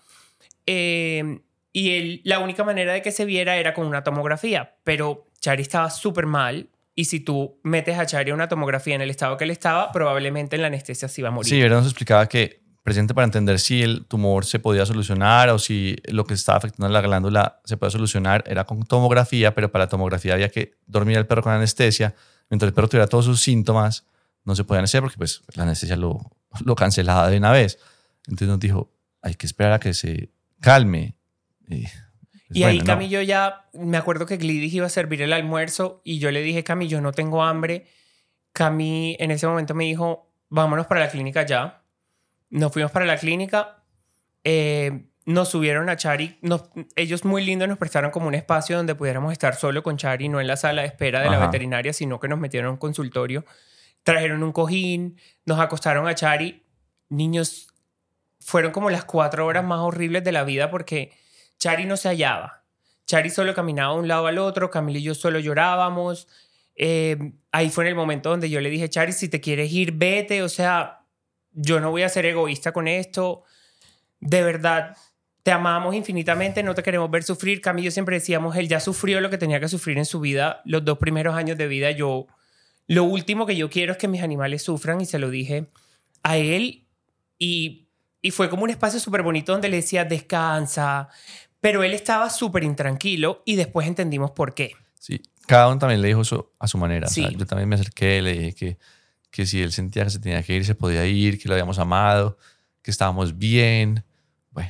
Eh, 0.65 1.39
y 1.71 1.91
él, 1.91 2.21
la 2.23 2.39
única 2.39 2.63
manera 2.63 2.93
de 2.93 3.01
que 3.01 3.11
se 3.11 3.25
viera 3.25 3.57
era 3.57 3.73
con 3.73 3.85
una 3.85 4.03
tomografía, 4.03 4.75
pero 4.83 5.27
Chari 5.39 5.61
estaba 5.61 5.89
súper 5.89 6.25
mal 6.25 6.69
y 6.95 7.05
si 7.05 7.19
tú 7.19 7.59
metes 7.63 7.97
a 7.97 8.05
Chari 8.05 8.31
una 8.31 8.49
tomografía 8.49 8.95
en 8.95 9.01
el 9.01 9.09
estado 9.09 9.37
que 9.37 9.45
él 9.45 9.51
estaba, 9.51 9.91
probablemente 9.91 10.55
en 10.55 10.63
la 10.63 10.67
anestesia 10.67 11.07
se 11.07 11.21
iba 11.21 11.29
a 11.29 11.31
morir. 11.31 11.49
Sí, 11.49 11.61
Vero 11.61 11.75
nos 11.77 11.85
explicaba 11.85 12.27
que 12.27 12.59
presente 12.83 13.13
para 13.13 13.25
entender 13.25 13.59
si 13.59 13.83
el 13.83 14.05
tumor 14.05 14.45
se 14.45 14.59
podía 14.59 14.85
solucionar 14.85 15.49
o 15.49 15.59
si 15.59 15.95
lo 16.05 16.25
que 16.25 16.33
estaba 16.33 16.57
afectando 16.57 16.87
a 16.87 16.89
la 16.89 17.01
glándula 17.01 17.61
se 17.63 17.77
podía 17.77 17.91
solucionar 17.91 18.43
era 18.47 18.65
con 18.65 18.83
tomografía, 18.83 19.53
pero 19.53 19.71
para 19.71 19.85
la 19.85 19.89
tomografía 19.89 20.33
había 20.33 20.49
que 20.49 20.73
dormir 20.87 21.17
al 21.17 21.27
perro 21.27 21.43
con 21.43 21.53
anestesia. 21.53 22.15
Mientras 22.49 22.67
el 22.67 22.73
perro 22.73 22.87
tuviera 22.87 23.07
todos 23.07 23.25
sus 23.25 23.41
síntomas, 23.41 24.07
no 24.43 24.55
se 24.55 24.63
podían 24.63 24.85
hacer 24.85 25.01
porque 25.01 25.17
pues, 25.17 25.43
la 25.53 25.63
anestesia 25.63 25.95
lo, 25.95 26.19
lo 26.65 26.75
cancelaba 26.75 27.29
de 27.29 27.37
una 27.37 27.51
vez. 27.51 27.77
Entonces 28.25 28.47
nos 28.47 28.59
dijo, 28.59 28.91
hay 29.21 29.35
que 29.35 29.45
esperar 29.45 29.73
a 29.73 29.79
que 29.79 29.93
se 29.93 30.31
calme. 30.59 31.15
Y, 31.69 32.63
ahí 32.63 32.77
bueno, 32.77 32.79
no. 32.79 32.85
Camillo 32.85 33.21
ya, 33.21 33.69
me 33.73 33.97
acuerdo 33.97 34.25
que 34.25 34.37
Glidis 34.37 34.73
iba 34.73 34.85
a 34.87 34.89
servir 34.89 35.21
el 35.21 35.33
almuerzo 35.33 36.01
y 36.03 36.19
yo 36.19 36.31
le 36.31 36.41
dije, 36.41 36.63
Cami, 36.63 36.87
yo 36.87 36.99
no 37.01 37.11
tengo 37.11 37.43
hambre. 37.43 37.85
Cami 38.53 39.15
en 39.19 39.31
ese 39.31 39.45
momento 39.47 39.75
me 39.75 39.85
dijo, 39.85 40.31
vámonos 40.49 40.87
para 40.87 41.01
la 41.01 41.09
clínica 41.09 41.45
ya. 41.45 41.83
Nos 42.49 42.73
fuimos 42.73 42.91
para 42.91 43.05
la 43.05 43.17
clínica. 43.17 43.83
eh, 44.43 45.05
nos 45.25 45.49
subieron 45.49 45.89
a 45.89 45.95
Chari. 45.97 46.39
Nos- 46.41 46.63
ellos 46.95 47.23
muy 47.23 47.45
lindos 47.45 47.67
nos 47.67 47.77
prestaron 47.77 48.09
como 48.09 48.27
un 48.27 48.33
espacio 48.33 48.77
donde 48.77 48.95
pudiéramos 48.95 49.31
estar 49.31 49.53
solo 49.55 49.83
con 49.83 49.95
Chari, 49.97 50.27
no 50.27 50.41
en 50.41 50.47
la 50.47 50.57
sala 50.57 50.81
de 50.81 50.87
espera 50.87 51.19
de 51.21 51.29
la 51.29 51.37
veterinaria, 51.45 51.93
sino 51.93 52.19
que 52.19 52.27
nos 52.27 52.39
metieron 52.39 52.69
a 52.69 52.71
un 52.71 52.77
consultorio. 52.77 53.45
Trajeron 54.01 54.41
un 54.41 54.51
cojín, 54.53 55.19
nos 55.45 55.59
acostaron 55.59 56.07
a 56.07 56.15
Chari. 56.15 56.63
Niños, 57.09 57.67
fueron 58.39 58.71
como 58.71 58.89
las 58.89 59.05
cuatro 59.05 59.45
horas 59.45 59.63
más 59.63 59.79
horribles 59.81 60.23
de 60.23 60.31
la 60.31 60.43
vida 60.45 60.71
porque 60.71 61.11
Chari 61.59 61.85
no 61.85 61.97
se 61.97 62.09
hallaba. 62.09 62.63
Chari 63.05 63.29
solo 63.29 63.53
caminaba 63.53 63.93
de 63.93 63.99
un 63.99 64.07
lado 64.07 64.27
al 64.27 64.37
otro, 64.37 64.69
Camila 64.69 64.99
y 64.99 65.03
yo 65.03 65.15
solo 65.15 65.39
llorábamos. 65.39 66.27
Eh, 66.75 67.33
ahí 67.51 67.69
fue 67.69 67.83
en 67.83 67.89
el 67.89 67.95
momento 67.95 68.29
donde 68.29 68.49
yo 68.49 68.61
le 68.61 68.69
dije, 68.69 68.89
Chari, 68.89 69.11
si 69.11 69.29
te 69.29 69.41
quieres 69.41 69.71
ir, 69.71 69.91
vete. 69.91 70.41
O 70.43 70.49
sea, 70.49 71.01
yo 71.51 71.79
no 71.79 71.91
voy 71.91 72.03
a 72.03 72.09
ser 72.09 72.25
egoísta 72.25 72.71
con 72.71 72.87
esto. 72.87 73.43
De 74.19 74.41
verdad, 74.43 74.95
te 75.43 75.51
amamos 75.51 75.95
infinitamente, 75.95 76.63
no 76.63 76.75
te 76.75 76.83
queremos 76.83 77.09
ver 77.09 77.23
sufrir. 77.23 77.61
Camila 77.61 77.83
y 77.83 77.85
yo 77.85 77.91
siempre 77.91 78.15
decíamos, 78.15 78.55
él 78.55 78.67
ya 78.67 78.79
sufrió 78.79 79.21
lo 79.21 79.29
que 79.29 79.37
tenía 79.37 79.59
que 79.59 79.67
sufrir 79.67 79.97
en 79.97 80.05
su 80.05 80.19
vida, 80.19 80.61
los 80.65 80.85
dos 80.85 80.97
primeros 80.97 81.35
años 81.35 81.57
de 81.57 81.67
vida. 81.67 81.91
Yo, 81.91 82.27
lo 82.87 83.03
último 83.03 83.45
que 83.45 83.55
yo 83.55 83.69
quiero 83.69 83.93
es 83.93 83.97
que 83.97 84.07
mis 84.07 84.21
animales 84.21 84.63
sufran 84.63 85.01
y 85.01 85.05
se 85.05 85.19
lo 85.19 85.29
dije 85.29 85.67
a 86.23 86.37
él 86.37 86.85
y, 87.37 87.87
y 88.21 88.31
fue 88.31 88.49
como 88.49 88.63
un 88.63 88.69
espacio 88.69 88.99
súper 88.99 89.23
bonito 89.23 89.51
donde 89.51 89.69
le 89.69 89.77
decía 89.77 90.05
descansa, 90.05 91.09
pero 91.61 91.83
él 91.83 91.93
estaba 91.93 92.29
súper 92.29 92.63
intranquilo 92.63 93.41
y 93.45 93.55
después 93.55 93.87
entendimos 93.87 94.31
por 94.31 94.53
qué. 94.53 94.73
Sí, 94.95 95.21
cada 95.47 95.67
uno 95.67 95.79
también 95.79 96.01
le 96.01 96.07
dijo 96.09 96.21
eso 96.21 96.53
a 96.59 96.67
su 96.67 96.77
manera. 96.77 97.07
O 97.07 97.09
sea, 97.09 97.27
Sí. 97.29 97.35
yo 97.37 97.45
también 97.45 97.67
me 97.69 97.75
acerqué, 97.75 98.21
le 98.21 98.33
dije 98.33 98.53
que, 98.55 98.77
que 99.31 99.45
si 99.45 99.61
él 99.61 99.71
sentía 99.71 100.03
que 100.03 100.09
se 100.09 100.19
tenía 100.19 100.41
que 100.43 100.55
ir, 100.55 100.65
se 100.65 100.75
podía 100.75 101.05
ir, 101.05 101.39
que 101.39 101.47
lo 101.47 101.53
habíamos 101.55 101.79
amado, 101.79 102.37
que 102.81 102.91
estábamos 102.91 103.37
bien. 103.37 104.03
Bueno. 104.51 104.69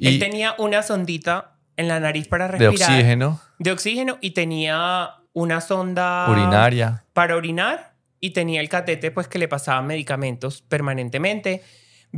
él 0.00 0.18
tenía 0.18 0.54
una 0.58 0.82
sondita 0.82 1.56
en 1.76 1.88
la 1.88 2.00
nariz 2.00 2.26
para 2.28 2.48
de 2.48 2.58
respirar. 2.58 2.90
oxígeno, 2.90 3.40
De 3.58 3.70
oxígeno 3.72 4.18
y 4.20 4.30
tenía 4.32 5.10
una 5.32 5.60
sonda 5.60 6.26
urinaria. 6.30 7.04
para 7.12 7.36
orinar 7.36 7.94
y 8.18 8.30
tenía 8.30 8.60
el 8.60 8.68
catete 8.68 9.10
pues 9.10 9.28
que 9.28 9.38
le 9.38 9.46
pasaban 9.48 9.86
medicamentos 9.86 10.62
permanentemente. 10.62 11.62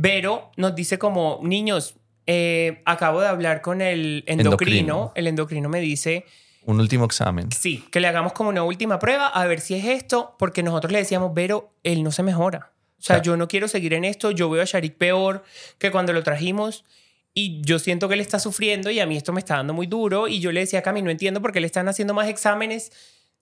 Pero 0.01 0.51
nos 0.57 0.73
dice 0.75 0.97
como, 0.97 1.39
niños, 1.43 1.95
eh, 2.27 2.81
acabo 2.85 3.21
de 3.21 3.27
hablar 3.27 3.61
con 3.61 3.81
el 3.81 4.23
endocrino. 4.27 4.49
Endocrino. 4.49 5.11
El 5.15 5.27
endocrino 5.27 5.69
me 5.69 5.79
dice 5.81 6.25
Un 6.65 6.79
último 6.79 7.05
examen. 7.05 7.51
Sí, 7.51 7.83
que 7.91 7.99
le 7.99 8.07
hagamos 8.07 8.33
como 8.33 8.49
una 8.49 8.63
última 8.63 8.99
prueba 8.99 9.27
a 9.27 9.45
ver 9.47 9.59
si 9.59 9.73
es 9.75 9.85
esto, 9.85 10.35
porque 10.39 10.63
nosotros 10.63 10.91
le 10.91 10.99
decíamos, 10.99 11.33
Vero, 11.33 11.73
él 11.83 12.03
no 12.03 12.11
se 12.11 12.23
mejora. 12.23 12.71
O 12.97 13.01
sea, 13.05 13.15
Claro. 13.17 13.23
yo 13.23 13.37
no 13.37 13.47
quiero 13.49 13.67
seguir 13.67 13.93
en 13.93 14.05
esto, 14.05 14.31
yo 14.31 14.49
veo 14.49 14.61
a 14.61 14.65
Sharik 14.65 14.95
peor 14.97 15.43
que 15.77 15.91
cuando 15.91 16.13
lo 16.13 16.23
trajimos 16.23 16.85
y 17.33 17.59
yo 17.61 17.77
siento 17.79 18.07
que 18.07 18.13
él 18.13 18.21
está 18.21 18.39
sufriendo 18.39 18.89
y 18.91 18.99
a 19.01 19.05
mí 19.05 19.17
esto 19.17 19.33
me 19.33 19.39
está 19.39 19.57
dando 19.57 19.73
muy 19.73 19.87
duro 19.87 20.29
y 20.29 20.39
yo 20.39 20.51
le 20.53 20.61
decía 20.61 20.79
a 20.79 20.81
Cami, 20.83 21.01
no 21.01 21.09
entiendo 21.11 21.41
por 21.41 21.51
qué 21.51 21.59
le 21.59 21.65
están 21.67 21.89
haciendo 21.89 22.13
más 22.13 22.29
exámenes, 22.29 22.91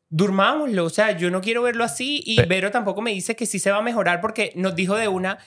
durmámoslo, 0.09 0.85
o 0.85 0.89
sea, 0.89 1.15
yo 1.17 1.29
no 1.29 1.41
quiero 1.41 1.61
verlo 1.61 1.83
así 1.83 2.21
y 2.25 2.37
Pe- 2.37 2.45
Vero 2.45 2.71
tampoco 2.71 3.01
me 3.01 3.11
dice 3.11 3.35
que 3.35 3.45
sí 3.45 3.59
se 3.59 3.69
va 3.71 3.77
a 3.77 3.81
mejorar 3.81 4.19
porque 4.19 4.51
nos 4.55 4.75
dijo 4.75 4.95
de 4.95 5.07
una, 5.07 5.37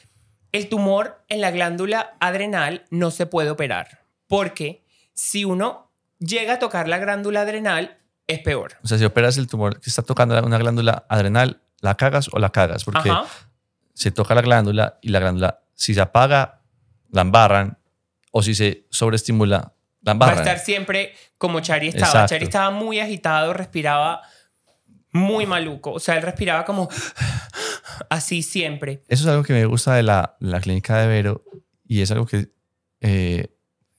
el 0.55 0.69
tumor 0.69 1.21
en 1.29 1.41
la 1.41 1.51
glándula 1.51 2.15
adrenal 2.21 2.85
no 2.91 3.11
se 3.11 3.27
puede 3.27 3.51
operar, 3.51 4.05
porque 4.29 4.85
si 5.13 5.45
uno 5.45 5.91
llega 6.21 6.55
a 6.55 6.59
tocar 6.61 6.87
la 6.87 6.99
glándula 6.99 7.41
adrenal, 7.41 7.99
es 8.29 8.39
peor. 8.39 8.75
O 8.85 8.87
sea, 8.87 8.97
si 8.97 9.05
operas 9.05 9.37
el 9.37 9.49
tumor 9.49 9.81
que 9.81 9.91
está 9.91 10.03
tocando 10.03 10.41
una 10.41 10.59
glándula 10.59 11.07
adrenal, 11.09 11.61
¿la 11.81 11.97
cagas 11.97 12.29
o 12.33 12.39
la 12.39 12.51
cagas? 12.51 12.85
Porque 12.85 13.11
Ajá. 13.11 13.25
se 13.95 14.13
toca 14.13 14.37
la 14.37 14.43
glándula 14.43 14.99
y 15.03 15.09
la 15.09 15.19
glándula, 15.19 15.61
si 15.75 15.93
se 15.93 16.01
apaga, 16.01 16.61
la 17.11 17.23
embarran, 17.23 17.77
o 18.31 18.41
si 18.41 18.55
se 18.55 18.87
sobreestimula, 18.91 19.57
la 19.57 19.65
Va 19.65 20.11
a 20.11 20.13
embarran. 20.13 20.39
estar 20.39 20.59
siempre 20.61 21.15
como 21.37 21.59
Chari 21.59 21.89
estaba. 21.89 22.07
Exacto. 22.07 22.29
Chari 22.31 22.45
estaba 22.45 22.71
muy 22.71 23.01
agitado, 23.01 23.53
respiraba 23.55 24.23
muy 25.15 25.47
maluco. 25.47 25.93
O 25.93 26.01
sea, 26.01 26.17
él 26.17 26.23
respiraba 26.23 26.65
como 26.65 26.89
así 28.11 28.43
siempre. 28.43 29.03
Eso 29.09 29.25
es 29.25 29.31
algo 29.31 29.45
que 29.45 29.55
me 29.55 29.65
gusta 29.65 29.95
de 29.95 30.03
la, 30.03 30.37
la 30.41 30.61
clínica 30.61 30.99
de 30.99 31.07
Vero 31.07 31.45
y 31.87 32.03
es 32.03 32.11
algo 32.11 32.27
que 32.27 32.51
eh, 33.01 33.49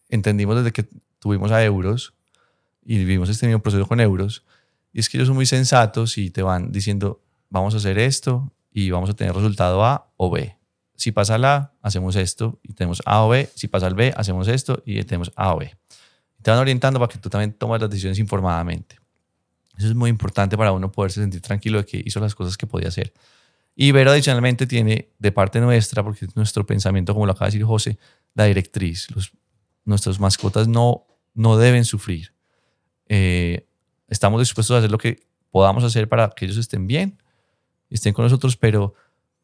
entendimos 0.10 0.58
desde 0.58 0.72
que 0.72 0.88
tuvimos 1.20 1.52
a 1.52 1.64
Euros 1.64 2.14
y 2.84 2.98
vivimos 2.98 3.30
este 3.30 3.48
mismo 3.48 3.62
proceso 3.62 3.88
con 3.88 4.00
Euros. 4.00 4.44
Y 4.92 5.00
es 5.00 5.10
que 5.10 5.18
ellos 5.18 5.28
son 5.28 5.36
muy 5.36 5.46
sensatos 5.46 6.18
y 6.18 6.30
te 6.30 6.44
van 6.44 6.72
diciendo, 6.72 7.22
vamos 7.50 7.74
a 7.74 7.78
hacer 7.78 7.98
esto 7.98 8.52
y 8.72 8.92
vamos 8.92 9.10
a 9.10 9.14
tener 9.14 9.34
resultado 9.34 9.84
A 9.86 10.12
o 10.18 10.30
B. 10.30 10.58
Si 10.96 11.12
pasa 11.12 11.36
el 11.36 11.46
A, 11.46 11.74
hacemos 11.82 12.16
esto 12.16 12.60
y 12.62 12.74
tenemos 12.74 13.02
A 13.06 13.24
o 13.24 13.30
B. 13.30 13.50
Si 13.56 13.68
pasa 13.68 13.88
el 13.88 13.96
B, 13.96 14.14
hacemos 14.16 14.48
esto 14.48 14.84
y 14.86 15.02
tenemos 15.04 15.32
A 15.36 15.54
o 15.54 15.60
B. 15.60 15.74
Te 16.42 16.52
van 16.52 16.60
orientando 16.60 17.00
para 17.00 17.12
que 17.12 17.20
tú 17.20 17.30
también 17.30 17.54
tomes 17.54 17.82
las 17.82 17.90
decisiones 17.90 18.20
informadamente. 18.20 18.98
Eso 19.78 19.88
es 19.88 19.96
muy 19.96 20.10
importante 20.10 20.58
para 20.58 20.72
uno 20.72 20.92
poderse 20.92 21.22
sentir 21.22 21.42
tranquilo 21.42 21.80
de 21.80 21.86
que 21.86 22.02
hizo 22.06 22.20
las 22.20 22.34
cosas 22.36 22.58
que 22.58 22.68
podía 22.68 22.88
hacer. 22.90 23.14
Y 23.76 23.92
Vero 23.92 24.12
adicionalmente 24.12 24.68
tiene 24.68 25.10
de 25.20 25.32
parte 25.32 25.60
nuestra, 25.60 26.02
porque 26.04 26.26
es 26.26 26.36
nuestro 26.36 26.66
pensamiento, 26.66 27.14
como 27.14 27.26
lo 27.26 27.34
acaba 27.34 27.48
de 27.48 27.52
decir 27.58 27.66
José, 27.66 27.98
la 28.34 28.46
directriz. 28.46 29.08
Los, 29.14 29.34
nuestras 29.84 30.20
mascotas 30.20 30.68
no, 30.68 31.06
no 31.34 31.58
deben 31.58 31.84
sufrir. 31.84 32.34
Eh, 33.08 33.68
estamos 34.08 34.40
dispuestos 34.40 34.76
a 34.76 34.78
hacer 34.80 34.92
lo 34.92 34.98
que 34.98 35.28
podamos 35.52 35.84
hacer 35.84 36.08
para 36.08 36.30
que 36.30 36.46
ellos 36.46 36.58
estén 36.58 36.88
bien, 36.88 37.22
estén 37.90 38.14
con 38.14 38.24
nosotros, 38.24 38.56
pero 38.58 38.94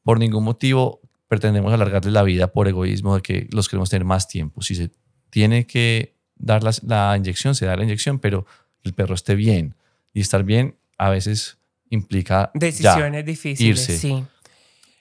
por 0.03 0.17
ningún 0.19 0.43
motivo 0.43 1.01
pretendemos 1.27 1.71
alargarles 1.73 2.13
la 2.13 2.23
vida 2.23 2.51
por 2.51 2.67
egoísmo 2.67 3.15
de 3.15 3.21
que 3.21 3.47
los 3.51 3.69
queremos 3.69 3.89
tener 3.89 4.05
más 4.05 4.27
tiempo. 4.27 4.61
Si 4.61 4.75
se 4.75 4.91
tiene 5.29 5.65
que 5.67 6.15
dar 6.35 6.63
las- 6.63 6.83
la 6.83 7.15
inyección, 7.17 7.53
se 7.55 7.65
da 7.65 7.75
la 7.75 7.83
inyección, 7.83 8.19
pero 8.19 8.45
el 8.83 8.93
perro 8.93 9.15
esté 9.15 9.35
bien. 9.35 9.75
Y 10.13 10.21
estar 10.21 10.43
bien 10.43 10.75
a 10.97 11.09
veces 11.09 11.57
implica 11.89 12.51
ya. 12.53 12.59
Decisiones 12.59 13.25
difíciles, 13.25 13.79
irse. 13.89 13.97
sí. 13.97 14.23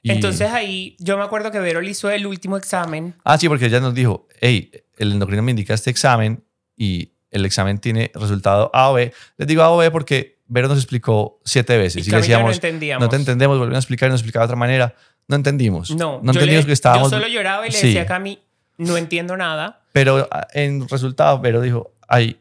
Y- 0.03 0.13
Entonces 0.13 0.51
ahí 0.51 0.97
yo 0.99 1.19
me 1.19 1.25
acuerdo 1.25 1.51
que 1.51 1.61
Vero 1.61 1.81
le 1.81 1.91
hizo 1.91 2.09
el 2.11 2.27
último 2.27 2.57
examen. 2.57 3.15
Ah, 3.25 3.37
sí, 3.39 3.49
porque 3.49 3.67
ella 3.67 3.81
nos 3.81 3.95
dijo, 3.95 4.27
hey, 4.41 4.71
el 4.97 5.13
endocrino 5.13 5.43
me 5.43 5.51
indica 5.51 5.75
este 5.75 5.91
examen 5.91 6.43
y 6.77 7.13
el 7.31 7.45
examen 7.45 7.79
tiene 7.79 8.11
resultado 8.15 8.71
A 8.73 8.91
o 8.91 8.95
B. 8.95 9.13
Les 9.37 9.47
digo 9.47 9.63
A 9.63 9.71
o 9.71 9.77
B 9.77 9.91
porque 9.91 10.39
Vero 10.47 10.69
nos 10.69 10.79
explicó 10.79 11.39
siete 11.45 11.77
veces. 11.77 11.99
Y 12.07 12.09
Y, 12.09 12.11
le 12.11 12.17
no 12.17 12.17
decíamos, 12.23 12.55
entendíamos. 12.55 13.05
no 13.05 13.09
te 13.11 13.17
entendemos, 13.17 13.59
volvieron 13.59 13.77
a 13.77 13.79
explicar 13.79 14.09
y 14.09 14.13
nos 14.13 14.21
explicaba 14.21 14.45
de 14.45 14.47
otra 14.47 14.57
manera. 14.59 14.95
No 15.29 15.37
entendimos. 15.37 15.91
No, 15.93 16.21
no 16.23 16.33
entendimos 16.33 16.65
le- 16.65 16.67
que 16.69 16.73
estábamos... 16.73 17.11
yo 17.11 17.19
solo 17.19 17.29
lloraba 17.29 17.69
y 17.69 17.71
le 17.71 17.77
Sí. 17.79 17.89
decía 17.89 18.03
a 18.03 18.07
Cami, 18.07 18.41
no 18.79 18.97
entiendo 18.97 19.37
nada. 19.37 19.83
Pero 19.93 20.27
ah, 20.33 20.49
en 20.55 20.89
resultado, 20.89 21.39
Vero 21.41 21.61
dijo, 21.61 21.93
ay, 22.09 22.41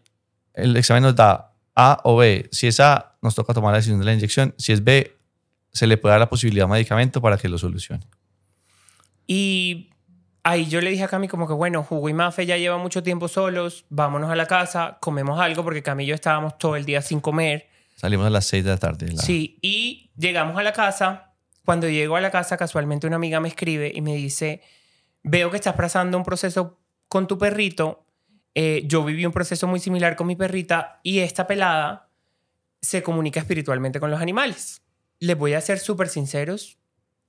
el 0.54 0.76
examen 0.78 1.04
nos 1.04 1.16
da 1.16 1.49
A 1.76 2.00
o 2.04 2.18
B. 2.18 2.48
Si 2.52 2.68
es 2.68 2.80
A, 2.80 3.18
nos 3.22 3.36
toca 3.36 3.54
tomar 3.54 3.72
la 3.72 3.78
decisión 3.78 4.00
de 4.00 4.06
la 4.06 4.14
inyección. 4.14 4.54
Si 4.58 4.72
es 4.72 4.84
B, 4.84 5.16
se 5.72 5.88
le 5.88 5.98
puede 5.98 6.14
dar 6.14 6.20
la 6.20 6.30
posibilidad 6.30 6.66
de 6.66 6.72
medicamento 6.72 7.22
para 7.22 7.38
que 7.38 7.48
lo 7.50 7.58
solucione. 7.58 8.06
Y 9.28 9.90
ahí 10.44 10.66
yo 10.68 10.82
le 10.82 10.90
dije 10.90 11.04
a 11.04 11.08
Cami 11.08 11.28
como 11.28 11.48
que, 11.48 11.54
bueno, 11.54 11.86
Hugo 11.88 12.10
y 12.10 12.14
Mafe 12.14 12.46
ya 12.46 12.58
llevan 12.58 12.82
mucho 12.82 13.04
tiempo 13.04 13.28
solos, 13.28 13.86
vámonos 13.90 14.30
a 14.32 14.36
la 14.36 14.46
casa, 14.48 14.98
comemos 15.02 15.40
algo, 15.40 15.64
porque 15.64 15.84
Cami 15.84 16.04
y 16.04 16.08
yo 16.08 16.16
estábamos 16.16 16.58
todo 16.58 16.76
el 16.76 16.86
día 16.86 17.02
sin 17.02 17.20
comer. 17.20 17.68
Salimos 17.96 18.26
a 18.28 18.30
las 18.30 18.46
6 18.46 18.64
de 18.64 18.70
la 18.72 18.78
tarde. 18.78 19.12
la- 19.12 19.22
Sí, 19.22 19.60
y 19.62 20.12
llegamos 20.18 20.58
a 20.58 20.64
la 20.64 20.74
casa. 20.74 21.34
Cuando 21.66 21.88
llego 21.88 22.16
a 22.16 22.22
la 22.22 22.32
casa, 22.32 22.58
casualmente 22.58 23.06
una 23.06 23.18
amiga 23.18 23.40
me 23.40 23.50
escribe 23.50 23.92
y 23.94 24.02
me 24.02 24.16
dice, 24.16 24.62
veo 25.22 25.52
que 25.52 25.58
estás 25.58 25.76
pasando 25.76 26.18
un 26.18 26.24
proceso 26.24 26.80
con 27.08 27.28
tu 27.28 27.38
perrito. 27.38 28.06
Eh, 28.56 28.84
yo 28.86 29.04
viví 29.04 29.26
un 29.26 29.32
proceso 29.32 29.68
muy 29.68 29.80
similar 29.80 30.16
con 30.16 30.28
mi 30.28 30.36
perrita 30.36 31.00
y 31.04 31.20
esta 31.20 31.48
pelada 31.48 32.10
se 32.82 33.04
comunica 33.04 33.40
espiritualmente 33.40 34.00
con 34.00 34.10
los 34.12 34.22
animales. 34.22 34.82
Les 35.20 35.38
voy 35.38 35.54
a 35.54 35.62
ser 35.62 35.80
súper 35.80 36.10
sinceros. 36.10 36.78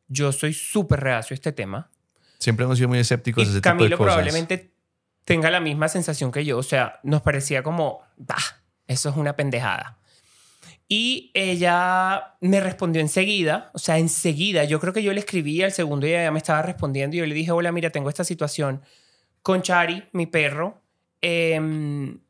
Yo 0.08 0.32
soy 0.32 0.52
súper 0.54 1.00
reacio 1.00 1.34
a 1.34 1.36
este 1.36 1.52
tema. 1.52 1.90
Siempre 2.38 2.64
hemos 2.64 2.78
sido 2.78 2.88
muy 2.88 2.98
escépticos 2.98 3.44
de 3.44 3.48
Y 3.48 3.52
ese 3.52 3.60
tipo 3.60 3.68
de 3.70 3.78
Camilo 3.78 3.98
cosas. 3.98 4.14
probablemente 4.14 4.72
tenga 5.24 5.50
la 5.50 5.60
misma 5.60 5.88
sensación 5.88 6.32
que 6.32 6.44
yo. 6.44 6.58
O 6.58 6.62
sea, 6.62 7.00
nos 7.02 7.22
parecía 7.22 7.62
como, 7.62 8.00
bah, 8.16 8.36
eso 8.86 9.10
es 9.10 9.16
una 9.16 9.36
pendejada. 9.36 9.98
Y 10.88 11.30
ella 11.34 12.34
me 12.40 12.58
respondió 12.60 13.00
enseguida, 13.00 13.70
o 13.74 13.78
sea, 13.78 13.98
enseguida. 13.98 14.64
Yo 14.64 14.80
creo 14.80 14.92
que 14.92 15.04
yo 15.04 15.12
le 15.12 15.20
escribí 15.20 15.62
al 15.62 15.70
segundo 15.72 16.06
y 16.06 16.10
ella 16.10 16.32
me 16.32 16.38
estaba 16.38 16.62
respondiendo 16.62 17.14
y 17.14 17.20
yo 17.20 17.26
le 17.26 17.34
dije, 17.34 17.52
hola, 17.52 17.70
mira, 17.70 17.90
tengo 17.90 18.08
esta 18.08 18.24
situación 18.24 18.82
con 19.42 19.62
Chari, 19.62 20.08
mi 20.12 20.26
perro. 20.26 20.82
Em, 21.20 22.20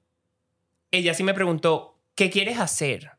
ella 0.90 1.14
sí 1.14 1.22
me 1.22 1.35
preguntó, 1.35 2.00
¿qué 2.14 2.31
quieres 2.31 2.59
hacer? 2.59 3.12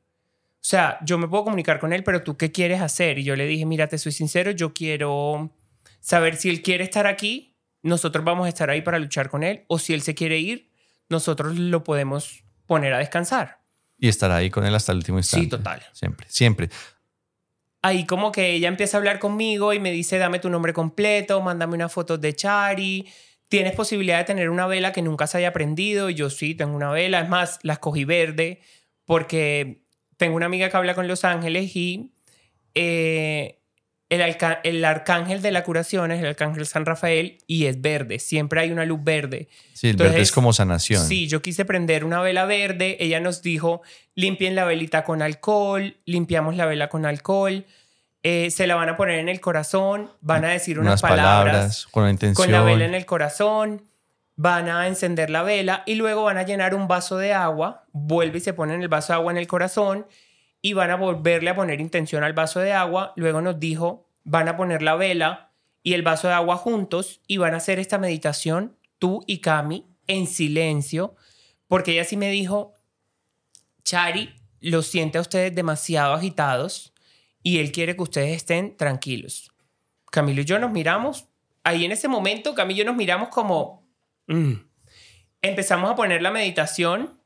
O 0.62 0.64
sea, 0.64 1.00
yo 1.04 1.18
me 1.18 1.28
puedo 1.28 1.46
comunicar 1.46 1.80
con 1.80 1.92
él, 1.92 2.04
pero 2.04 2.24
tú 2.24 2.38
qué 2.38 2.52
quieres 2.52 2.82
hacer? 2.82 3.18
Y 3.18 3.24
yo 3.24 3.36
le 3.36 3.48
dije, 3.48 3.66
mira, 3.66 3.88
te 3.88 3.98
soy 3.98 4.12
sincero, 4.12 4.52
yo 4.52 4.74
quiero 4.74 5.52
saber 6.00 6.36
si 6.36 6.50
él 6.50 6.62
quiere 6.62 6.84
estar 6.84 7.08
aquí, 7.08 7.58
nosotros 7.82 8.24
vamos 8.24 8.46
a 8.46 8.50
estar 8.50 8.70
ahí 8.70 8.82
para 8.82 9.00
luchar 9.00 9.30
con 9.30 9.44
él, 9.44 9.66
o 9.68 9.80
si 9.80 9.94
él 9.94 10.02
se 10.02 10.14
quiere 10.14 10.38
ir, 10.38 10.70
nosotros 11.10 11.58
lo 11.58 11.84
podemos 11.84 12.44
poner 12.68 12.94
a 12.94 13.00
descansar. 13.00 13.62
Y 13.98 14.08
estar 14.08 14.32
ahí 14.32 14.50
con 14.50 14.66
él 14.66 14.74
hasta 14.76 14.92
el 14.92 15.00
último 15.00 15.18
instante. 15.18 15.46
Sí, 15.46 15.50
total. 15.50 15.84
Siempre, 15.94 16.28
siempre. 16.30 16.70
Ahí 17.84 18.06
como 18.06 18.32
que 18.32 18.54
ella 18.54 18.68
empieza 18.68 18.98
a 18.98 19.00
hablar 19.00 19.20
conmigo 19.20 19.74
y 19.74 19.80
me 19.80 19.92
dice, 19.92 20.20
dame 20.20 20.40
tu 20.40 20.50
nombre 20.50 20.74
completo, 20.74 21.42
mándame 21.42 21.76
una 21.76 21.90
foto 21.90 22.18
de 22.18 22.36
Chari. 22.36 23.08
¿Tienes 23.52 23.74
posibilidad 23.74 24.20
de 24.20 24.24
tener 24.24 24.50
una 24.50 24.66
vela 24.66 24.94
que 24.94 25.02
nunca 25.02 25.28
se 25.28 25.38
haya 25.38 25.52
prendido? 25.52 26.10
Yo 26.10 26.30
sí, 26.30 26.56
tengo 26.56 26.74
una 26.74 26.90
vela. 26.90 27.20
Es 27.20 27.28
más, 27.28 27.60
la 27.64 27.74
escogí 27.74 28.06
verde 28.06 28.62
porque 29.04 29.84
tengo 30.16 30.38
una 30.38 30.46
amiga 30.46 30.70
que 30.70 30.78
habla 30.78 30.96
con 30.96 31.06
Los 31.06 31.26
Ángeles 31.26 31.76
y 31.76 32.14
eh, 32.76 33.60
el, 34.08 34.22
el, 34.64 34.86
arcángel 34.86 35.42
de 35.42 35.52
la 35.52 35.66
curación 35.66 36.14
es 36.14 36.22
el 36.22 36.28
arcángel 36.28 36.66
San 36.66 36.86
Rafael 36.86 37.40
y 37.46 37.66
es 37.66 37.82
verde. 37.82 38.20
Siempre 38.20 38.62
hay 38.62 38.72
una 38.72 38.86
luz 38.86 39.04
verde. 39.04 39.50
Sí, 39.74 39.90
el 39.90 39.98
verde 39.98 40.22
es 40.22 40.32
como 40.32 40.54
sanación. 40.54 41.06
Sí, 41.06 41.28
yo 41.28 41.42
quise 41.42 41.66
prender 41.66 42.06
una 42.06 42.22
vela 42.22 42.46
verde. 42.46 42.96
Ella 43.02 43.20
nos 43.20 43.42
dijo, 43.42 43.82
limpien 44.16 44.56
la 44.56 44.64
velita 44.64 45.04
con 45.04 45.22
alcohol. 45.22 45.98
Limpiamos 46.06 46.56
la 46.56 46.66
vela 46.68 46.88
con 46.88 47.06
alcohol. 47.06 47.66
Eh, 48.24 48.52
se 48.52 48.68
la 48.68 48.76
van 48.76 48.90
a 48.90 48.98
poner 48.98 49.20
en 49.20 49.30
el 49.30 49.40
corazón. 49.42 50.12
Van 50.22 50.46
a 50.46 50.50
decir 50.50 50.80
unas, 50.80 51.02
palabras, 51.02 51.88
con 51.88 52.04
la 52.04 52.12
intención. 52.12 52.46
Con 52.46 52.52
la 52.52 52.62
vela 52.62 52.86
en 52.86 52.96
el 52.96 53.06
corazón. 53.06 53.88
Van 54.36 54.70
a 54.70 54.88
encender 54.88 55.30
la 55.30 55.44
vela 55.44 55.84
y 55.86 55.96
luego 55.96 56.24
van 56.24 56.38
a 56.38 56.44
llenar 56.44 56.74
un 56.74 56.88
vaso 56.88 57.18
de 57.18 57.34
agua. 57.34 57.86
Vuelve 57.92 58.38
y 58.40 58.42
se 58.42 58.54
pone 58.54 58.74
en 58.74 58.82
el 58.82 58.88
vaso 58.88 59.14
de 59.14 59.18
agua 59.18 59.32
en 59.32 59.38
el 59.38 59.48
corazón 59.48 60.08
y 60.62 60.74
van 60.74 60.90
a 60.92 60.96
volverle 60.96 61.50
a 61.50 61.56
poner 61.56 61.82
intención 61.82 62.24
al 62.24 62.34
vaso 62.34 62.60
de 62.60 62.74
agua. 62.74 63.14
Luego 63.16 63.42
nos 63.42 63.60
dijo, 63.60 64.08
van 64.24 64.48
a 64.48 64.58
poner 64.58 64.82
la 64.82 64.96
vela 64.96 65.52
y 65.84 65.94
el 65.94 66.02
vaso 66.02 66.28
de 66.28 66.34
agua 66.34 66.58
juntos 66.58 67.22
y 67.28 67.38
van 67.38 67.54
a 67.54 67.58
hacer 67.58 67.80
esta 67.80 67.98
meditación, 67.98 68.78
tú 69.00 69.24
y 69.28 69.40
Cami, 69.40 69.88
en 70.08 70.28
silencio, 70.28 71.16
porque 71.68 71.94
ella 71.94 72.04
sí 72.04 72.18
me 72.18 72.30
dijo, 72.30 72.76
Chari 73.84 74.36
lo 74.60 74.82
siente 74.82 75.18
a 75.18 75.22
ustedes 75.22 75.54
demasiado 75.56 76.14
agitados 76.14 76.91
y 77.44 77.60
él 77.60 77.72
quiere 77.72 77.96
que 77.96 78.04
ustedes 78.04 78.36
estén 78.36 78.78
tranquilos. 78.78 79.52
Camilo 80.12 80.42
y 80.42 80.46
yo 80.46 80.60
nos 80.60 80.72
miramos, 80.72 81.26
ahí 81.64 81.86
en 81.86 81.92
ese 81.92 82.08
momento 82.08 82.54
Camilo 82.54 82.76
y 82.76 82.80
yo 82.80 82.86
nos 82.86 82.96
miramos 82.96 83.30
como... 83.30 83.84
Mm". 84.28 84.54
Empezamos 85.44 85.90
a 85.90 85.96
poner 85.96 86.22
la 86.22 86.30
meditación 86.30 87.20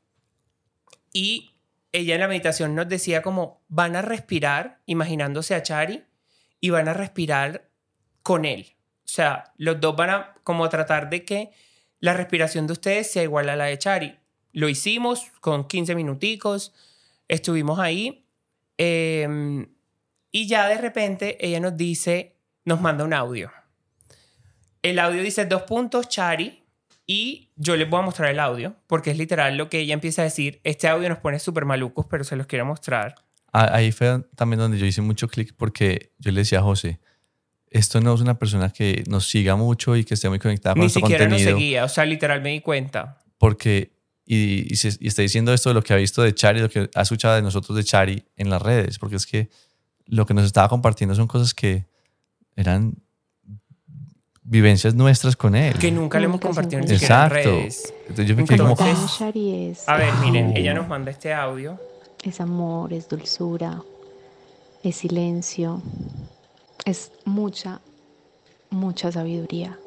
y 1.12 1.52
ella 1.92 2.14
en 2.14 2.20
la 2.20 2.28
meditación 2.28 2.74
nos 2.74 2.88
decía 2.88 3.22
como 3.22 3.62
van 3.68 3.96
a 3.96 4.02
respirar 4.02 4.80
imaginándose 4.86 5.54
a 5.54 5.62
Chari 5.62 6.04
y 6.60 6.70
van 6.70 6.88
a 6.88 6.94
respirar 6.94 7.68
con 8.22 8.44
él. 8.44 8.74
O 9.04 9.08
sea, 9.08 9.52
los 9.56 9.80
dos 9.80 9.96
van 9.96 10.10
a 10.10 10.34
como 10.44 10.68
tratar 10.68 11.10
de 11.10 11.24
que 11.24 11.50
la 12.00 12.12
respiración 12.12 12.66
de 12.66 12.72
ustedes 12.72 13.10
sea 13.10 13.22
igual 13.22 13.48
a 13.48 13.56
la 13.56 13.66
de 13.66 13.78
Chari. 13.78 14.16
Lo 14.52 14.68
hicimos 14.68 15.30
con 15.40 15.68
15 15.68 15.94
minuticos, 15.94 16.74
estuvimos 17.28 17.78
ahí 17.78 18.26
em, 18.78 19.68
y 20.36 20.46
ya 20.48 20.68
de 20.68 20.78
repente 20.78 21.36
ella 21.46 21.60
nos 21.60 21.76
dice, 21.76 22.36
nos 22.64 22.80
manda 22.80 23.04
un 23.04 23.12
audio. 23.14 23.50
El 24.82 24.98
audio 24.98 25.22
dice 25.22 25.46
dos 25.46 25.62
puntos, 25.62 26.08
Chari, 26.08 26.62
y 27.06 27.50
yo 27.56 27.76
les 27.76 27.88
voy 27.88 28.00
a 28.00 28.02
mostrar 28.02 28.30
el 28.30 28.40
audio, 28.40 28.76
porque 28.86 29.10
es 29.10 29.18
literal 29.18 29.56
lo 29.56 29.68
que 29.68 29.80
ella 29.80 29.94
empieza 29.94 30.22
a 30.22 30.24
decir. 30.24 30.60
Este 30.64 30.88
audio 30.88 31.08
nos 31.08 31.18
pone 31.18 31.38
súper 31.38 31.64
malucos, 31.64 32.06
pero 32.10 32.24
se 32.24 32.36
los 32.36 32.46
quiero 32.46 32.64
mostrar. 32.66 33.14
Ahí 33.52 33.92
fue 33.92 34.22
también 34.34 34.58
donde 34.60 34.78
yo 34.78 34.86
hice 34.86 35.00
mucho 35.02 35.28
clic, 35.28 35.54
porque 35.56 36.12
yo 36.18 36.30
le 36.32 36.40
decía 36.40 36.58
a 36.58 36.62
José, 36.62 37.00
esto 37.70 38.00
no 38.00 38.14
es 38.14 38.20
una 38.20 38.38
persona 38.38 38.70
que 38.70 39.02
nos 39.08 39.28
siga 39.28 39.56
mucho 39.56 39.96
y 39.96 40.04
que 40.04 40.14
esté 40.14 40.28
muy 40.28 40.38
conectada 40.38 40.74
con 40.74 40.80
Ni 40.80 40.84
nuestro 40.84 41.00
siquiera 41.00 41.24
contenido. 41.24 41.50
nos 41.52 41.58
seguía, 41.60 41.84
o 41.84 41.88
sea, 41.88 42.04
literal 42.04 42.42
me 42.42 42.50
di 42.50 42.60
cuenta. 42.60 43.18
Porque, 43.38 43.92
y, 44.24 44.72
y, 44.72 44.76
se- 44.76 44.96
y 45.00 45.08
está 45.08 45.22
diciendo 45.22 45.52
esto 45.54 45.70
de 45.70 45.74
lo 45.74 45.82
que 45.82 45.92
ha 45.94 45.96
visto 45.96 46.22
de 46.22 46.34
Chari, 46.34 46.60
lo 46.60 46.68
que 46.68 46.90
ha 46.94 47.02
escuchado 47.02 47.34
de 47.36 47.42
nosotros 47.42 47.76
de 47.76 47.84
Chari 47.84 48.24
en 48.36 48.50
las 48.50 48.60
redes, 48.62 48.98
porque 48.98 49.16
es 49.16 49.26
que 49.26 49.48
lo 50.06 50.26
que 50.26 50.34
nos 50.34 50.44
estaba 50.44 50.68
compartiendo 50.68 51.14
son 51.14 51.26
cosas 51.26 51.54
que 51.54 51.86
eran 52.54 52.94
vivencias 54.42 54.94
nuestras 54.94 55.36
con 55.36 55.54
él. 55.54 55.78
Que 55.78 55.90
nunca 55.90 56.18
le 56.18 56.26
hemos 56.26 56.40
compartido 56.40 56.80
ni 56.80 56.88
siquiera 56.88 57.26
en 57.26 57.32
Exacto. 57.32 57.50
redes. 57.50 57.94
Entonces 58.02 58.26
yo 58.28 58.36
me 58.36 58.44
quedé 58.44 58.58
como, 58.58 58.74
es 58.74 59.88
A 59.88 59.96
ver, 59.96 60.14
miren, 60.22 60.56
ella 60.56 60.72
nos 60.74 60.88
manda 60.88 61.10
este 61.10 61.34
audio. 61.34 61.78
Es 62.22 62.40
amor, 62.40 62.92
es 62.92 63.08
dulzura, 63.08 63.82
es 64.82 64.96
silencio, 64.96 65.82
es 66.84 67.12
mucha, 67.24 67.80
mucha 68.70 69.12
sabiduría. 69.12 69.78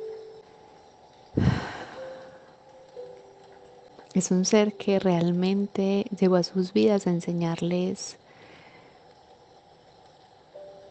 Es 4.13 4.31
un 4.31 4.43
ser 4.43 4.73
que 4.73 4.99
realmente 4.99 6.05
llegó 6.19 6.35
a 6.35 6.43
sus 6.43 6.73
vidas 6.73 7.07
a 7.07 7.11
enseñarles, 7.11 8.17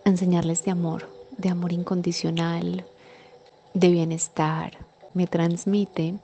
enseñarles 0.09 0.64
de 0.64 0.71
amor, 0.71 1.09
de 1.37 1.49
amor 1.49 1.73
incondicional, 1.73 2.85
de 3.75 3.90
bienestar. 3.90 4.79
Me 5.14 5.27
transmite 5.27 6.14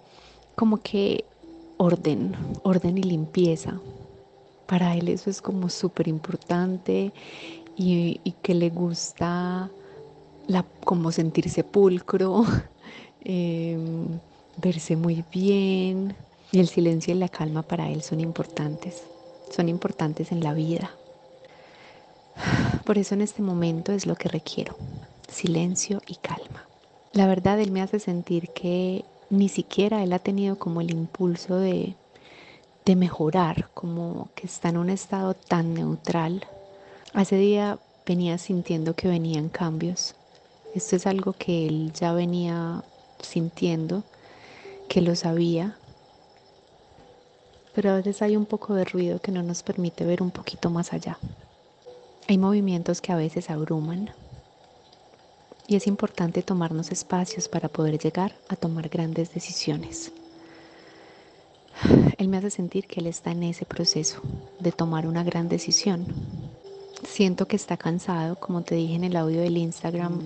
como 0.57 0.79
que 0.79 1.25
orden, 1.77 2.37
orden 2.62 2.99
y 2.99 3.03
limpieza. 3.03 3.81
Para 4.66 4.94
él 4.97 5.09
eso 5.09 5.31
es 5.31 5.42
como 5.42 5.68
súper 5.68 6.09
importante 6.09 7.12
y, 7.77 8.20
que 8.42 8.55
le 8.55 8.70
gusta 8.70 9.70
como 10.85 11.12
sentirse 11.12 11.64
pulcro, 11.64 12.44
em, 13.25 14.07
verse 14.57 14.97
muy 14.97 15.25
bien. 15.33 16.14
Y 16.53 16.61
el 16.61 16.68
silencio 16.68 17.14
y 17.14 17.18
la 17.18 17.29
calma 17.29 17.62
para 17.62 17.90
él 17.90 18.03
son 18.03 18.20
importantes, 18.20 19.03
son 19.51 19.68
importantes 19.68 20.31
en 20.31 20.40
la 20.40 20.55
vida. 20.55 20.90
Por 22.85 22.99
eso 22.99 23.14
en 23.14 23.23
este 23.23 23.42
momento 23.42 23.92
es 23.92 24.07
lo 24.07 24.16
que 24.16 24.29
requiero, 24.29 24.77
silencio 25.29 26.03
y 26.07 26.16
calma. 26.16 26.68
La 27.12 27.27
verdad, 27.27 27.61
él 27.61 27.70
me 27.70 27.83
hace 27.83 27.99
sentir 27.99 28.51
que 28.51 29.05
ni 29.31 29.49
siquiera 29.49 30.03
él 30.03 30.12
ha 30.12 30.18
tenido 30.18 30.59
como 30.59 30.81
el 30.81 30.90
impulso 30.90 31.57
de, 31.57 31.97
de 32.85 32.97
mejorar, 32.97 33.70
como 33.75 34.31
que 34.35 34.47
está 34.47 34.68
en 34.68 34.77
un 34.79 34.90
estado 34.90 35.35
tan 35.35 35.75
neutral. 35.75 36.47
Hace 37.12 37.37
día 37.37 37.79
venía 38.07 38.38
sintiendo 38.38 38.94
que 38.94 39.09
venían 39.09 39.49
cambios. 39.49 40.16
Esto 40.75 40.97
es 40.97 41.07
algo 41.07 41.35
que 41.35 41.66
él 41.66 41.92
ya 41.92 42.12
venía 42.12 42.85
sintiendo, 43.20 44.05
que 44.88 45.01
lo 45.01 45.14
sabía, 45.14 45.79
pero 47.75 47.90
a 47.90 47.97
veces 47.97 48.23
hay 48.23 48.37
un 48.37 48.47
poco 48.47 48.75
de 48.75 48.85
ruido 48.85 49.20
que 49.20 49.33
no 49.33 49.42
nos 49.42 49.62
permite 49.62 50.05
ver 50.05 50.23
un 50.23 50.31
poquito 50.31 50.70
más 50.70 50.92
allá. 50.92 51.18
Hay 52.27 52.39
movimientos 52.39 53.03
que 53.03 53.13
a 53.13 53.17
veces 53.17 53.51
abruman 53.51 54.11
y 55.67 55.77
es 55.77 55.87
importante 55.87 56.43
tomarnos 56.43 56.91
espacios 56.91 57.49
para 57.49 57.69
poder 57.69 57.99
llegar 57.99 58.35
a 58.49 58.57
tomar 58.57 58.89
grandes 58.89 59.35
decisiones. 59.35 60.11
Él 62.19 62.29
me 62.29 62.39
hace 62.39 62.51
sentir 62.51 62.87
que 62.87 63.01
él 63.01 63.09
está 63.09 63.33
en 63.33 63.43
ese 63.43 63.67
proceso 63.67 64.21
de 64.59 64.73
tomar 64.73 65.07
una 65.07 65.23
gran 65.23 65.49
decisión. 65.49 66.07
Siento 67.07 67.47
que 67.47 67.57
está 67.57 67.77
cansado, 67.77 68.37
como 68.37 68.62
te 68.62 68.75
dije 68.75 68.95
en 68.95 69.05
el 69.05 69.16
audio 69.16 69.41
del 69.41 69.59
Instagram. 69.59 70.20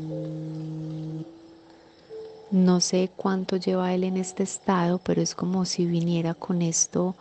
No 2.53 2.80
sé 2.80 3.11
cuánto 3.16 3.57
lleva 3.57 3.92
él 3.92 4.05
en 4.05 4.16
este 4.16 4.44
estado, 4.44 4.99
pero 4.99 5.20
es 5.20 5.34
como 5.34 5.64
si 5.64 5.84
viniera 5.84 6.34
con 6.34 6.62
esto 6.62 7.16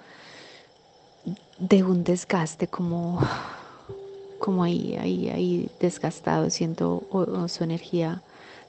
de 1.57 1.84
un 1.84 2.03
desgaste, 2.03 2.67
como, 2.67 3.19
como 4.39 4.63
ahí, 4.63 4.95
ahí, 4.99 5.29
ahí 5.29 5.69
desgastado. 5.79 6.49
Siento 6.49 7.03
su 7.47 7.63
energía, 7.63 8.21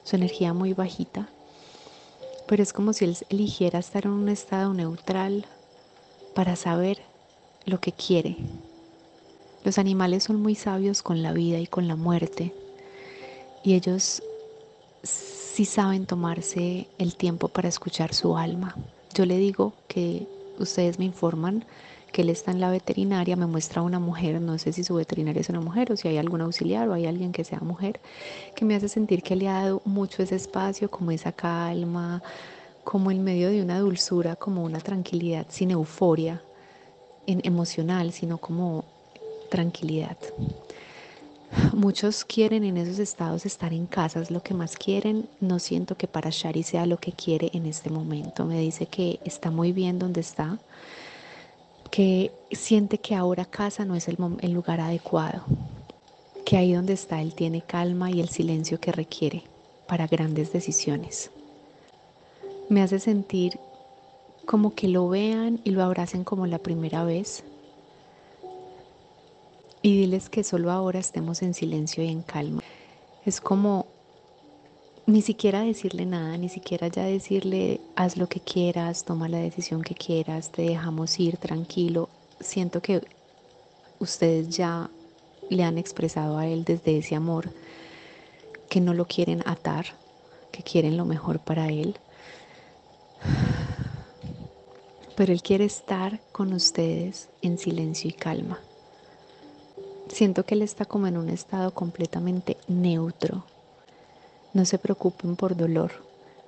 su 0.03 0.15
energía 0.15 0.53
muy 0.53 0.73
bajita. 0.73 1.29
Pero 2.47 2.63
es 2.63 2.73
como 2.73 2.93
si 2.93 3.05
él 3.05 3.17
eligiera 3.29 3.79
estar 3.79 4.05
en 4.05 4.11
un 4.11 4.29
estado 4.29 4.73
neutral 4.73 5.45
para 6.33 6.55
saber 6.55 6.99
lo 7.65 7.79
que 7.79 7.91
quiere. 7.91 8.37
Los 9.63 9.77
animales 9.77 10.23
son 10.23 10.41
muy 10.41 10.55
sabios 10.55 11.03
con 11.03 11.21
la 11.21 11.33
vida 11.33 11.59
y 11.59 11.67
con 11.67 11.87
la 11.87 11.95
muerte. 11.95 12.53
Y 13.63 13.73
ellos 13.75 14.23
sí 15.03 15.65
saben 15.65 16.05
tomarse 16.05 16.87
el 16.97 17.15
tiempo 17.15 17.49
para 17.49 17.67
escuchar 17.67 18.13
su 18.13 18.37
alma. 18.37 18.75
Yo 19.13 19.25
le 19.25 19.37
digo 19.37 19.73
que 19.87 20.27
ustedes 20.57 20.97
me 20.99 21.05
informan 21.05 21.65
que 22.11 22.21
él 22.21 22.29
está 22.29 22.51
en 22.51 22.59
la 22.59 22.71
veterinaria, 22.71 23.35
me 23.35 23.45
muestra 23.45 23.81
una 23.81 23.99
mujer, 23.99 24.41
no 24.41 24.57
sé 24.57 24.73
si 24.73 24.83
su 24.83 24.95
veterinaria 24.95 25.41
es 25.41 25.49
una 25.49 25.61
mujer 25.61 25.91
o 25.91 25.97
si 25.97 26.07
hay 26.07 26.17
algún 26.17 26.41
auxiliar 26.41 26.89
o 26.89 26.93
hay 26.93 27.05
alguien 27.05 27.31
que 27.31 27.43
sea 27.43 27.59
mujer, 27.59 27.99
que 28.55 28.65
me 28.65 28.75
hace 28.75 28.89
sentir 28.89 29.23
que 29.23 29.35
le 29.35 29.47
ha 29.47 29.63
dado 29.63 29.81
mucho 29.85 30.23
ese 30.23 30.35
espacio, 30.35 30.89
como 30.89 31.11
esa 31.11 31.31
calma, 31.31 32.21
como 32.83 33.11
en 33.11 33.23
medio 33.23 33.49
de 33.49 33.61
una 33.61 33.79
dulzura, 33.79 34.35
como 34.35 34.63
una 34.63 34.79
tranquilidad, 34.79 35.45
sin 35.49 35.71
euforia 35.71 36.41
emocional, 37.27 38.11
sino 38.11 38.39
como 38.39 38.85
tranquilidad. 39.49 40.17
Muchos 41.73 42.25
quieren 42.25 42.63
en 42.63 42.77
esos 42.77 42.99
estados 42.99 43.45
estar 43.45 43.73
en 43.73 43.87
casa, 43.87 44.21
es 44.21 44.29
lo 44.29 44.41
que 44.41 44.53
más 44.53 44.77
quieren. 44.77 45.27
No 45.39 45.57
siento 45.59 45.95
que 45.97 46.07
para 46.07 46.29
Shari 46.29 46.63
sea 46.63 46.85
lo 46.85 46.97
que 46.97 47.11
quiere 47.11 47.49
en 47.53 47.65
este 47.65 47.89
momento. 47.89 48.45
Me 48.45 48.59
dice 48.59 48.85
que 48.85 49.19
está 49.25 49.49
muy 49.49 49.71
bien 49.71 49.97
donde 49.97 50.21
está, 50.21 50.59
que 51.99 52.31
siente 52.53 52.99
que 52.99 53.13
ahora 53.13 53.43
casa 53.43 53.83
no 53.83 53.93
es 53.93 54.07
el, 54.07 54.15
lugar 54.53 54.79
adecuado, 54.79 55.43
que 56.45 56.55
ahí 56.55 56.71
donde 56.71 56.93
está 56.93 57.21
él 57.21 57.33
tiene 57.33 57.61
calma 57.61 58.09
y 58.09 58.21
el 58.21 58.29
silencio 58.29 58.79
que 58.79 58.93
requiere 58.93 59.43
para 59.85 60.07
grandes 60.07 60.53
decisiones. 60.53 61.29
Me 62.69 62.81
hace 62.81 62.99
sentir 62.99 63.59
como 64.45 64.75
que 64.75 64.87
lo 64.87 65.09
vean 65.09 65.59
y 65.65 65.71
lo 65.71 65.83
abracen 65.83 66.23
como 66.23 66.47
la 66.47 66.59
primera 66.59 67.03
vez, 67.03 67.43
y 69.81 69.99
diles 69.99 70.29
que 70.29 70.45
solo 70.45 70.71
ahora 70.71 70.99
estemos 70.99 71.41
en 71.41 71.53
silencio 71.53 72.01
y 72.01 72.07
en 72.07 72.21
calma. 72.21 72.63
Es 73.25 73.41
como 73.41 73.87
ni 75.09 75.23
siquiera 75.23 75.61
decirle 75.61 76.05
nada, 76.05 76.37
ni 76.37 76.49
siquiera 76.49 76.87
ya 76.87 77.03
decirle 77.03 77.81
haz 77.95 78.15
lo 78.15 78.27
que 78.27 78.39
quieras, 78.39 79.05
toma 79.05 79.27
la 79.27 79.39
decisión 79.39 79.81
que 79.81 79.95
quieras, 79.95 80.51
te 80.51 80.61
dejamos 80.61 81.19
ir 81.19 81.37
tranquilo. 81.37 82.09
Siento 82.39 82.79
que 82.81 83.01
ustedes 83.97 84.55
ya 84.55 84.89
le 85.49 85.63
han 85.63 85.79
expresado 85.79 86.37
a 86.37 86.45
él 86.45 86.63
desde 86.63 86.99
ese 86.99 87.15
amor 87.15 87.49
que 88.69 88.81
no 88.81 88.93
lo 88.93 89.05
quieren 89.05 89.41
atar, 89.47 89.87
que 90.51 90.61
quieren 90.61 90.95
lo 90.95 91.05
mejor 91.05 91.39
para 91.39 91.69
él. 91.69 91.97
Pero 95.15 95.33
él 95.33 95.41
quiere 95.41 95.65
estar 95.65 96.19
con 96.31 96.53
ustedes 96.53 97.29
en 97.41 97.57
silencio 97.57 98.11
y 98.11 98.13
calma. 98.13 98.59
Siento 100.07 100.45
que 100.45 100.53
él 100.53 100.61
está 100.61 100.85
como 100.85 101.07
en 101.07 101.17
un 101.17 101.29
estado 101.29 101.71
completamente 101.71 102.57
neutro. 102.67 103.43
No 104.53 104.65
se 104.65 104.77
preocupen 104.77 105.35
por 105.35 105.55
dolor. 105.55 105.91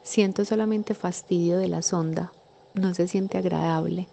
Siento 0.03 0.45
solamente 0.45 0.93
fastidio 0.93 1.57
de 1.57 1.67
la 1.67 1.81
sonda. 1.81 2.31
No 2.73 2.93
se 2.93 3.07
siente 3.07 3.37
agradable. 3.37 4.07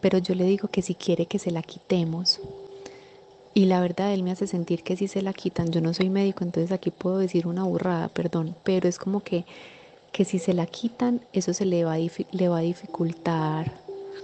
Pero 0.00 0.18
yo 0.18 0.34
le 0.34 0.44
digo 0.44 0.68
que 0.68 0.82
si 0.82 0.94
quiere 0.94 1.26
que 1.26 1.38
se 1.38 1.50
la 1.50 1.62
quitemos. 1.62 2.40
Y 3.52 3.64
la 3.64 3.80
verdad, 3.80 4.12
él 4.12 4.22
me 4.22 4.30
hace 4.30 4.46
sentir 4.46 4.82
que 4.82 4.96
si 4.96 5.08
se 5.08 5.22
la 5.22 5.32
quitan, 5.32 5.72
yo 5.72 5.80
no 5.80 5.92
soy 5.92 6.08
médico, 6.08 6.44
entonces 6.44 6.70
aquí 6.70 6.90
puedo 6.90 7.18
decir 7.18 7.48
una 7.48 7.64
burrada, 7.64 8.08
perdón, 8.08 8.54
pero 8.62 8.88
es 8.88 8.96
como 8.96 9.20
que, 9.20 9.44
que 10.12 10.24
si 10.24 10.38
se 10.38 10.54
la 10.54 10.66
quitan, 10.66 11.20
eso 11.32 11.52
se 11.52 11.64
le 11.66 11.84
va 11.84 11.94
a, 11.94 11.98
le 11.98 12.48
va 12.48 12.58
a 12.58 12.62
dificultar. 12.62 13.72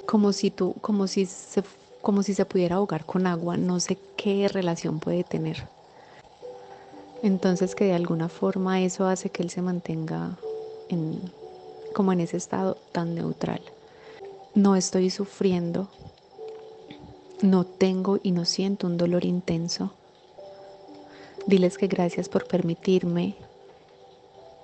Como 0.07 0.33
si 0.33 0.53
tú, 0.53 0.75
como 0.81 1.09
si 1.09 1.27
se 1.27 1.63
como 2.07 2.23
si 2.23 2.35
se 2.35 2.45
pudiera 2.45 2.77
ahogar 2.77 3.05
con 3.05 3.27
agua, 3.27 3.57
no 3.57 3.81
sé 3.81 3.99
qué 4.17 4.47
relación 4.47 5.01
puede 5.01 5.25
tener. 5.25 5.67
Entonces 7.27 7.75
que 7.75 7.87
de 7.87 7.93
alguna 7.93 8.29
forma 8.29 8.81
eso 8.83 9.05
hace 9.05 9.31
que 9.31 9.43
él 9.43 9.51
se 9.51 9.61
mantenga 9.61 10.39
en, 10.89 11.21
como 11.93 12.13
en 12.13 12.21
ese 12.21 12.37
estado 12.37 12.77
tan 12.93 13.17
neutral. 13.17 13.61
No 14.55 14.77
estoy 14.77 15.11
sufriendo, 15.11 15.89
no 17.43 17.65
tengo 17.65 18.21
y 18.23 18.31
no 18.31 18.45
siento 18.45 18.87
un 18.87 18.97
dolor 18.97 19.25
intenso. 19.25 19.93
Diles 21.49 21.79
que 21.79 21.89
gracias 21.89 22.29
por 22.29 22.47
permitirme 22.47 23.35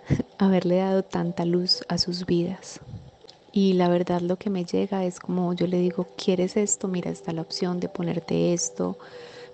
haberle 0.39 0.77
dado 0.77 1.03
tanta 1.03 1.45
luz 1.45 1.83
a 1.89 1.99
sus 1.99 2.27
vidas. 2.27 2.79
Y 3.51 3.73
la 3.73 3.89
verdad 3.89 4.21
lo 4.21 4.37
que 4.37 4.51
me 4.51 4.65
llega 4.65 5.05
es 5.05 5.19
como 5.19 5.53
yo 5.53 5.67
le 5.67 5.79
digo, 5.79 6.07
¿quieres 6.17 6.57
esto? 6.57 6.87
Mira, 6.87 7.11
está 7.11 7.33
la 7.33 7.43
opción 7.43 7.81
de 7.81 7.89
ponerte 7.89 8.53
esto 8.53 8.99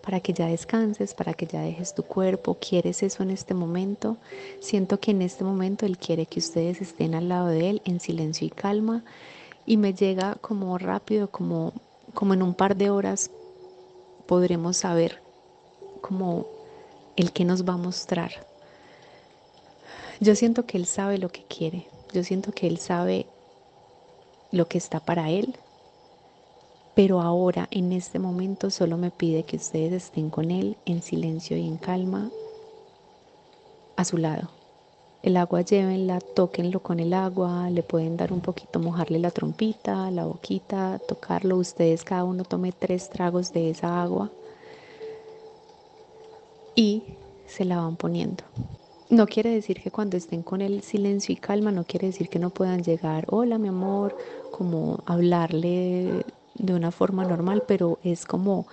para 0.09 0.20
que 0.20 0.32
ya 0.32 0.46
descanses, 0.46 1.12
para 1.12 1.34
que 1.34 1.44
ya 1.44 1.61
dejes 1.61 1.94
tu 1.94 2.02
cuerpo. 2.02 2.56
¿Quieres 2.59 3.02
eso 3.02 3.22
en 3.22 3.30
este 3.30 3.52
momento? 3.52 4.16
Siento 4.59 4.98
que 4.98 5.11
en 5.11 5.20
este 5.20 5.44
momento 5.44 5.84
Él 5.84 5.98
quiere 5.98 6.24
que 6.24 6.38
ustedes 6.38 6.80
estén 6.80 7.14
al 7.14 7.28
lado 7.28 7.48
de 7.48 7.68
Él 7.68 7.82
en 7.84 8.00
silencio 8.00 8.46
y 8.46 8.50
calma. 8.50 9.04
Y 9.66 9.76
me 9.76 9.92
llega 9.92 10.36
como 10.36 10.78
rápido, 10.78 11.30
como, 11.30 11.74
como 12.14 12.32
en 12.32 12.42
un 12.42 12.54
par 12.54 12.74
de 12.74 12.88
horas 12.88 13.30
podremos 14.24 14.78
saber 14.78 15.20
como 16.00 16.46
el 17.16 17.30
que 17.30 17.44
nos 17.44 17.68
va 17.68 17.74
a 17.74 17.76
mostrar. 17.76 18.30
Yo 20.20 20.34
siento 20.34 20.64
que 20.64 20.78
Él 20.78 20.86
sabe 20.86 21.18
lo 21.18 21.28
que 21.28 21.42
quiere. 21.42 21.86
Yo 22.14 22.24
siento 22.24 22.52
que 22.52 22.66
Él 22.66 22.78
sabe 22.78 23.26
lo 24.52 24.68
que 24.68 24.78
está 24.78 25.00
para 25.00 25.28
Él. 25.28 25.54
Pero 26.99 27.20
ahora, 27.20 27.68
en 27.70 27.92
este 27.92 28.18
momento, 28.18 28.70
solo 28.70 28.96
me 28.96 29.12
pide 29.12 29.44
que 29.44 29.55
ustedes 29.55 30.07
estén 30.07 30.30
con 30.30 30.51
Él 30.51 30.76
en 30.84 31.01
silencio 31.01 31.57
y 31.57 31.64
en 31.64 31.76
calma 31.76 32.28
a 33.94 34.05
su 34.05 34.16
lado. 34.16 34.49
El 35.22 35.36
agua 35.36 35.61
llévenla, 35.61 36.18
tóquenlo 36.18 36.80
con 36.80 36.99
el 36.99 37.14
agua, 37.14 37.70
le 37.70 37.84
pueden 37.84 38.16
dar 38.16 38.32
un 38.32 38.40
poquito, 38.40 38.80
mojarle 38.80 39.20
la 39.20 39.30
trompita, 39.30 40.11
la 40.11 40.24
boquita, 40.24 41.01
tocarlo. 41.07 41.59
Ustedes 41.59 42.03
cada 42.03 42.24
uno 42.24 42.42
tome 42.42 42.72
tres 42.72 43.09
tragos 43.09 43.53
de 43.53 43.70
esa 43.70 44.03
agua 44.03 44.32
y 46.74 47.05
se 47.46 47.64
la 47.64 47.76
van 47.76 47.94
poniendo. 47.94 48.42
No 49.09 49.28
quiere 49.28 49.51
decir 49.51 49.80
que 49.80 49.92
cuando 49.92 50.16
estén 50.16 50.42
con 50.42 50.62
el 50.62 50.82
silencio 50.82 51.32
y 51.32 51.36
calma, 51.36 51.70
no 51.70 51.84
quiere 51.84 52.09
decir 52.09 52.28
que 52.28 52.40
no 52.40 52.51
puedan 52.51 52.82
llegar, 52.82 53.24
hola 53.30 53.57
mi 53.57 53.68
amor, 53.68 54.16
como 54.51 54.99
hablarle 55.07 56.24
de 56.59 56.74
una 56.74 56.90
forma 56.90 57.24
normal, 57.24 57.64
pero 57.66 57.98
es 58.02 58.24
como, 58.24 58.66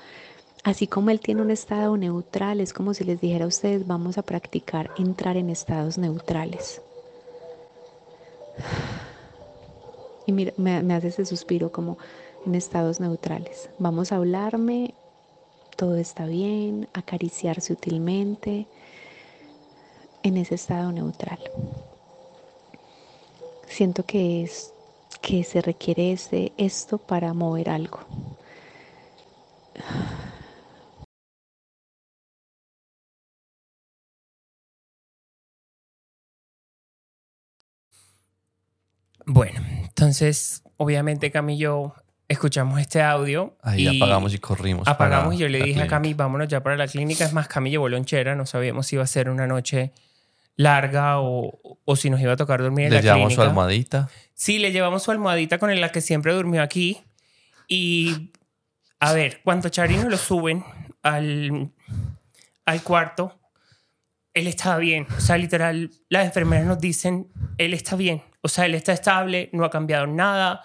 así 0.64 0.88
como 0.88 1.10
él 1.10 1.20
tiene 1.20 1.42
un 1.42 1.52
estado 1.52 1.98
neutral, 1.98 2.60
es 2.60 2.74
como 2.74 2.94
si 2.94 3.04
les 3.04 3.22
dijera 3.22 3.46
a 3.46 3.48
ustedes, 3.48 3.88
vamos 3.88 4.18
a 4.18 4.24
practicar 4.24 4.92
entrar 4.98 5.38
en 5.38 5.50
estados 5.50 5.98
neutrales. 5.98 6.82
Y 10.26 10.32
mira, 10.32 10.54
me, 10.58 10.94
hace 10.94 11.10
ese 11.10 11.26
suspiro 11.26 11.72
como 11.72 11.98
en 12.46 12.56
estados 12.56 13.00
neutrales. 13.00 13.70
Vamos 13.78 14.12
a 14.12 14.16
hablarme, 14.16 14.94
todo 15.76 15.96
está 15.98 16.26
bien, 16.26 16.88
acariciar 16.94 17.62
sutilmente 17.62 18.68
en 20.24 20.38
ese 20.38 20.56
estado 20.56 20.92
neutral. 20.92 21.40
Siento 23.68 24.04
que 24.06 24.44
es 24.44 24.75
que 25.22 25.44
se 25.44 25.62
requiere 25.62 26.12
ese, 26.12 26.52
esto 26.58 26.98
para 26.98 27.34
mover 27.34 27.70
algo. 27.70 28.00
Bueno, 39.26 39.62
entonces 39.82 40.64
obviamente 40.78 41.32
Camillo 41.32 41.94
escuchamos 42.28 42.80
este 42.80 43.02
audio. 43.02 43.58
Ahí 43.62 43.88
y 43.88 44.02
apagamos 44.02 44.34
y 44.34 44.40
corrimos. 44.40 44.88
Apagamos 44.88 45.34
y 45.34 45.38
yo 45.38 45.50
le 45.50 45.62
dije 45.64 45.82
a. 45.82 45.88
Cami, 45.88 46.14
vámonos 46.14 46.48
ya 46.48 46.62
para 46.62 46.78
la 46.78 46.88
clínica. 46.88 47.26
Es 47.26 47.34
más, 47.34 47.48
Cami 47.48 47.72
llevó 47.72 47.90
lonchera, 47.90 48.36
no 48.36 48.46
sabíamos 48.46 48.88
si 48.88 48.96
iba 48.96 49.04
a 49.04 49.08
ser 49.08 49.30
una 49.30 49.48
noche 49.48 49.94
larga 50.56 51.20
o, 51.20 51.60
o 51.84 51.96
si 51.96 52.10
nos 52.10 52.20
iba 52.22 52.34
a 52.34 52.38
tocar 52.38 52.62
dormir 52.62 52.86
en 52.86 52.92
Le 52.92 52.96
la 52.98 53.02
llevamos 53.02 53.34
su 53.34 53.38
clínica. 53.38 53.50
almohadita. 53.50 54.10
Sí, 54.34 54.60
le 54.60 54.72
llevamos 54.72 55.04
su 55.04 55.12
almohadita 55.12 55.58
con 55.58 55.80
la 55.80 55.92
que 55.92 56.02
siempre 56.02 56.34
durmió 56.34 56.62
aquí. 56.62 57.02
Y 57.68 58.32
a 59.00 59.14
ver, 59.14 59.42
cuando 59.44 59.70
Chari 59.70 59.96
nos 59.98 60.06
lo 60.10 60.18
suben 60.18 60.64
al, 61.04 61.72
al 62.66 62.84
cuarto, 62.84 63.40
él 64.34 64.48
estaba 64.48 64.78
bien. 64.78 65.08
O 65.18 65.22
sea, 65.22 65.38
literal, 65.38 65.92
las 66.10 66.26
enfermeras 66.26 66.66
nos 66.66 66.80
dicen, 66.80 67.28
él 67.58 67.74
está 67.74 67.96
bien. 67.96 68.22
O 68.42 68.48
sea, 68.48 68.66
él 68.66 68.76
está 68.76 68.94
estable, 68.94 69.50
no 69.54 69.66
ha 69.66 69.70
cambiado 69.70 70.08
nada. 70.08 70.62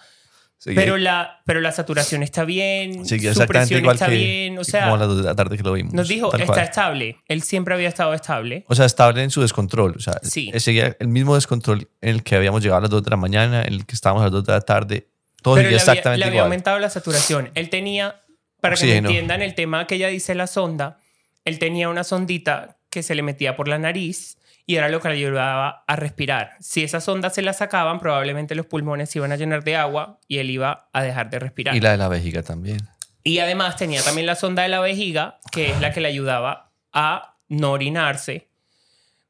Seguía- 0.63 0.83
Pero 0.83 0.99
la, 0.99 1.41
pero 1.47 1.61
la 1.63 1.73
saturación 1.73 2.23
está 2.23 2.45
bien, 2.45 3.07
seguía 3.07 3.33
su 3.33 3.47
presión 3.47 3.83
está 3.87 4.09
que 4.09 4.15
bien. 4.15 4.53
O 4.53 4.57
como 4.57 4.65
sea, 4.65 4.93
a 4.93 4.97
las 4.99 5.09
dos 5.09 5.17
de 5.17 5.23
la 5.25 5.35
tarde 5.35 5.57
que 5.57 5.63
lo 5.63 5.73
vimos. 5.73 5.95
nos 5.95 6.07
dijo, 6.07 6.31
está 6.35 6.45
cual. 6.45 6.59
estable. 6.61 7.17
Él 7.29 7.41
siempre 7.43 7.73
había 7.73 7.89
estado 7.89 8.13
estable. 8.13 8.67
O 8.69 8.75
sea, 8.75 8.85
estable 8.85 9.23
en 9.23 9.31
su 9.31 9.41
descontrol. 9.41 9.95
O 9.97 10.01
sea, 10.01 10.21
Sí. 10.23 10.53
seguía 10.59 10.95
el 11.01 11.09
mismo 11.09 11.35
descontrol 11.35 11.89
en 12.03 12.11
el 12.11 12.23
que 12.23 12.37
habíamos 12.37 12.63
llegado 12.63 12.77
a 12.77 12.81
las 12.83 12.91
2 12.91 13.03
de 13.03 13.09
la 13.11 13.17
mañana, 13.17 13.63
en 13.63 13.73
el 13.73 13.87
que 13.87 13.95
estábamos 13.95 14.21
a 14.21 14.25
las 14.27 14.33
2 14.33 14.45
de 14.45 14.53
la 14.53 14.61
tarde. 14.61 15.09
Todo 15.41 15.55
pero 15.55 15.69
seguía 15.69 15.77
le 15.79 15.83
había, 15.83 15.93
exactamente 15.93 16.19
le 16.19 16.25
había 16.27 16.35
igual. 16.41 16.45
aumentado 16.45 16.79
la 16.79 16.91
saturación. 16.91 17.51
Él 17.55 17.71
tenía, 17.71 18.21
para 18.61 18.77
que 18.77 18.85
me 18.85 18.97
entiendan 18.99 19.41
el 19.41 19.55
tema 19.55 19.87
que 19.87 19.95
ella 19.95 20.09
dice 20.09 20.35
la 20.35 20.47
sonda, 20.47 20.99
él 21.47 21.59
tenía 21.59 21.89
una 21.89 22.05
sondita 22.05 22.77
que 22.91 23.03
se 23.03 23.15
le 23.15 23.23
metía 23.23 23.57
por 23.57 23.67
la 23.67 23.79
nariz 23.79 24.37
y 24.67 24.77
era 24.77 24.89
lo 24.89 25.01
que 25.01 25.09
le 25.09 25.15
ayudaba 25.15 25.85
a 25.87 25.97
respirar. 25.97 26.57
Si 26.61 26.83
esas 26.83 27.07
ondas 27.09 27.35
se 27.35 27.43
las 27.43 27.59
sacaban, 27.59 27.99
probablemente 27.99 28.55
los 28.55 28.67
pulmones 28.67 29.11
se 29.11 29.19
iban 29.19 29.33
a 29.33 29.37
llenar 29.37 29.65
de 29.65 29.77
agua 29.77 30.21
y 30.29 30.39
él 30.39 30.51
iba 30.51 30.89
a 30.93 31.03
dejar 31.03 31.31
de 31.31 31.39
respirar. 31.39 31.75
Y 31.75 31.81
la 31.81 31.91
de 31.91 31.97
la 31.97 32.09
vejiga 32.09 32.43
también. 32.43 32.79
Y 33.23 33.39
además 33.39 33.77
tenía 33.77 34.03
también 34.03 34.27
la 34.27 34.35
sonda 34.35 34.63
de 34.63 34.69
la 34.69 34.81
vejiga, 34.81 35.41
que 35.53 35.71
es 35.71 35.81
la 35.81 35.93
que 35.93 36.01
le 36.01 36.09
ayudaba 36.09 36.73
a 36.93 37.37
no 37.49 37.73
orinarse. 37.73 38.49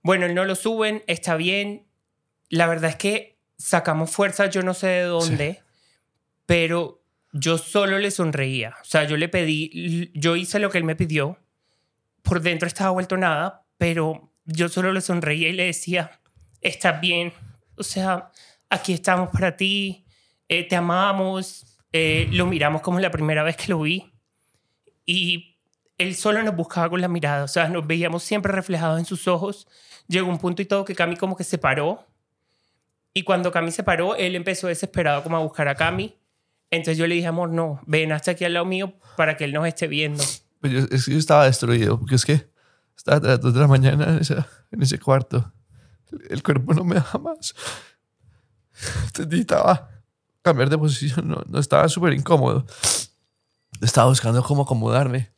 Bueno, 0.02 0.26
él 0.26 0.34
no 0.34 0.44
lo 0.44 0.54
suben, 0.54 1.02
está 1.06 1.36
bien. 1.36 1.86
La 2.48 2.66
verdad 2.66 2.90
es 2.90 2.96
que 2.96 3.38
sacamos 3.56 4.10
fuerza, 4.10 4.46
yo 4.46 4.62
no 4.62 4.74
sé 4.74 4.86
de 4.86 5.02
dónde, 5.02 5.62
pero 6.46 7.02
yo 7.32 7.58
solo 7.58 7.98
le 7.98 8.10
sonreía. 8.10 8.74
O 8.80 8.84
sea, 8.84 9.04
yo 9.04 9.16
le 9.16 9.28
pedí, 9.28 10.10
yo 10.14 10.36
hice 10.36 10.58
lo 10.58 10.70
que 10.70 10.78
él 10.78 10.84
me 10.84 10.96
pidió. 10.96 11.38
Por 12.22 12.40
dentro 12.40 12.66
estaba 12.66 12.90
vuelto 12.90 13.16
nada, 13.16 13.64
pero 13.78 14.29
yo 14.52 14.68
solo 14.68 14.92
le 14.92 15.00
sonreía 15.00 15.48
y 15.48 15.52
le 15.52 15.66
decía, 15.66 16.20
estás 16.60 17.00
bien. 17.00 17.32
O 17.76 17.82
sea, 17.82 18.30
aquí 18.68 18.92
estamos 18.92 19.30
para 19.30 19.56
ti, 19.56 20.04
eh, 20.48 20.66
te 20.66 20.76
amamos, 20.76 21.78
eh, 21.92 22.28
lo 22.32 22.46
miramos 22.46 22.82
como 22.82 23.00
la 23.00 23.10
primera 23.10 23.42
vez 23.42 23.56
que 23.56 23.68
lo 23.68 23.80
vi. 23.80 24.12
Y 25.06 25.58
él 25.98 26.14
solo 26.14 26.42
nos 26.42 26.56
buscaba 26.56 26.88
con 26.88 27.00
la 27.00 27.08
mirada, 27.08 27.44
o 27.44 27.48
sea, 27.48 27.68
nos 27.68 27.86
veíamos 27.86 28.22
siempre 28.22 28.52
reflejados 28.52 28.98
en 28.98 29.04
sus 29.04 29.28
ojos. 29.28 29.66
Llegó 30.08 30.28
un 30.28 30.38
punto 30.38 30.62
y 30.62 30.64
todo 30.64 30.84
que 30.84 30.94
Cami 30.94 31.16
como 31.16 31.36
que 31.36 31.44
se 31.44 31.58
paró. 31.58 32.06
Y 33.12 33.22
cuando 33.22 33.50
Cami 33.50 33.72
se 33.72 33.82
paró, 33.82 34.14
él 34.16 34.36
empezó 34.36 34.68
desesperado 34.68 35.22
como 35.22 35.36
a 35.36 35.40
buscar 35.40 35.68
a 35.68 35.74
Cami. 35.74 36.16
Entonces 36.70 36.98
yo 36.98 37.06
le 37.06 37.16
dije, 37.16 37.26
amor, 37.26 37.50
no, 37.50 37.80
ven 37.86 38.12
hasta 38.12 38.32
aquí 38.32 38.44
al 38.44 38.54
lado 38.54 38.66
mío 38.66 38.94
para 39.16 39.36
que 39.36 39.44
él 39.44 39.52
nos 39.52 39.66
esté 39.66 39.88
viendo. 39.88 40.22
Pues 40.60 40.72
yo, 40.72 40.78
es 40.90 41.04
que 41.04 41.12
yo 41.12 41.18
estaba 41.18 41.46
destruido, 41.46 41.98
porque 41.98 42.14
es 42.14 42.24
que 42.24 42.49
estaba 43.00 43.16
a 43.18 43.30
las 43.30 43.40
2 43.40 43.54
de 43.54 43.60
la 43.60 43.66
mañana 43.66 44.04
en, 44.10 44.18
esa- 44.18 44.46
en 44.70 44.82
ese 44.82 44.98
cuarto. 44.98 45.52
El 46.28 46.42
cuerpo 46.42 46.74
no 46.74 46.84
me 46.84 46.96
daba 46.96 47.18
más. 47.18 47.54
Entonces 49.06 49.26
necesitaba 49.26 49.88
cambiar 50.42 50.68
de 50.70 50.78
posición, 50.78 51.28
no, 51.28 51.42
no 51.48 51.58
estaba 51.58 51.88
súper 51.88 52.12
incómodo. 52.12 52.64
Estaba 53.80 54.08
buscando 54.08 54.42
cómo 54.42 54.62
acomodarme. 54.62 55.30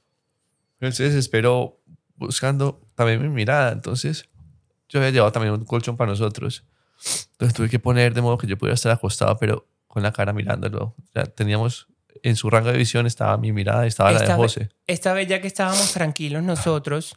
Él 0.81 0.93
se 0.93 1.05
desesperó 1.05 1.81
buscando 2.17 2.81
también 2.95 3.21
mi 3.23 3.29
mirada. 3.29 3.73
Entonces 3.73 4.29
yo 4.89 4.99
había 4.99 5.11
llevado 5.11 5.33
también 5.33 5.55
un 5.55 5.65
colchón 5.65 5.97
para 5.97 6.11
nosotros. 6.11 6.65
Entonces 7.33 7.55
tuve 7.55 7.69
que 7.69 7.79
poner 7.79 8.15
de 8.15 8.23
modo 8.23 8.39
que 8.39 8.47
yo 8.47 8.57
pudiera 8.59 8.75
estar 8.75 8.93
acostado, 8.93 9.37
pero 9.39 9.69
con 9.87 10.03
la 10.03 10.13
cara 10.13 10.33
mirándolo. 10.33 10.95
Ya 11.15 11.25
teníamos 11.25 11.87
en 12.23 12.37
su 12.37 12.49
rango 12.51 12.71
de 12.71 12.79
visión 12.79 13.07
estaba 13.07 13.37
mi 13.39 13.53
mirada 13.53 13.85
y 13.85 13.89
estaba 13.89 14.13
la 14.13 14.19
de 14.19 14.25
Esta 14.25 14.37
José. 14.37 14.69
Esta 14.87 15.13
vez 15.13 15.27
ya 15.29 15.41
que 15.41 15.49
estábamos 15.49 15.93
tranquilos 15.93 16.43
nosotros, 16.43 17.17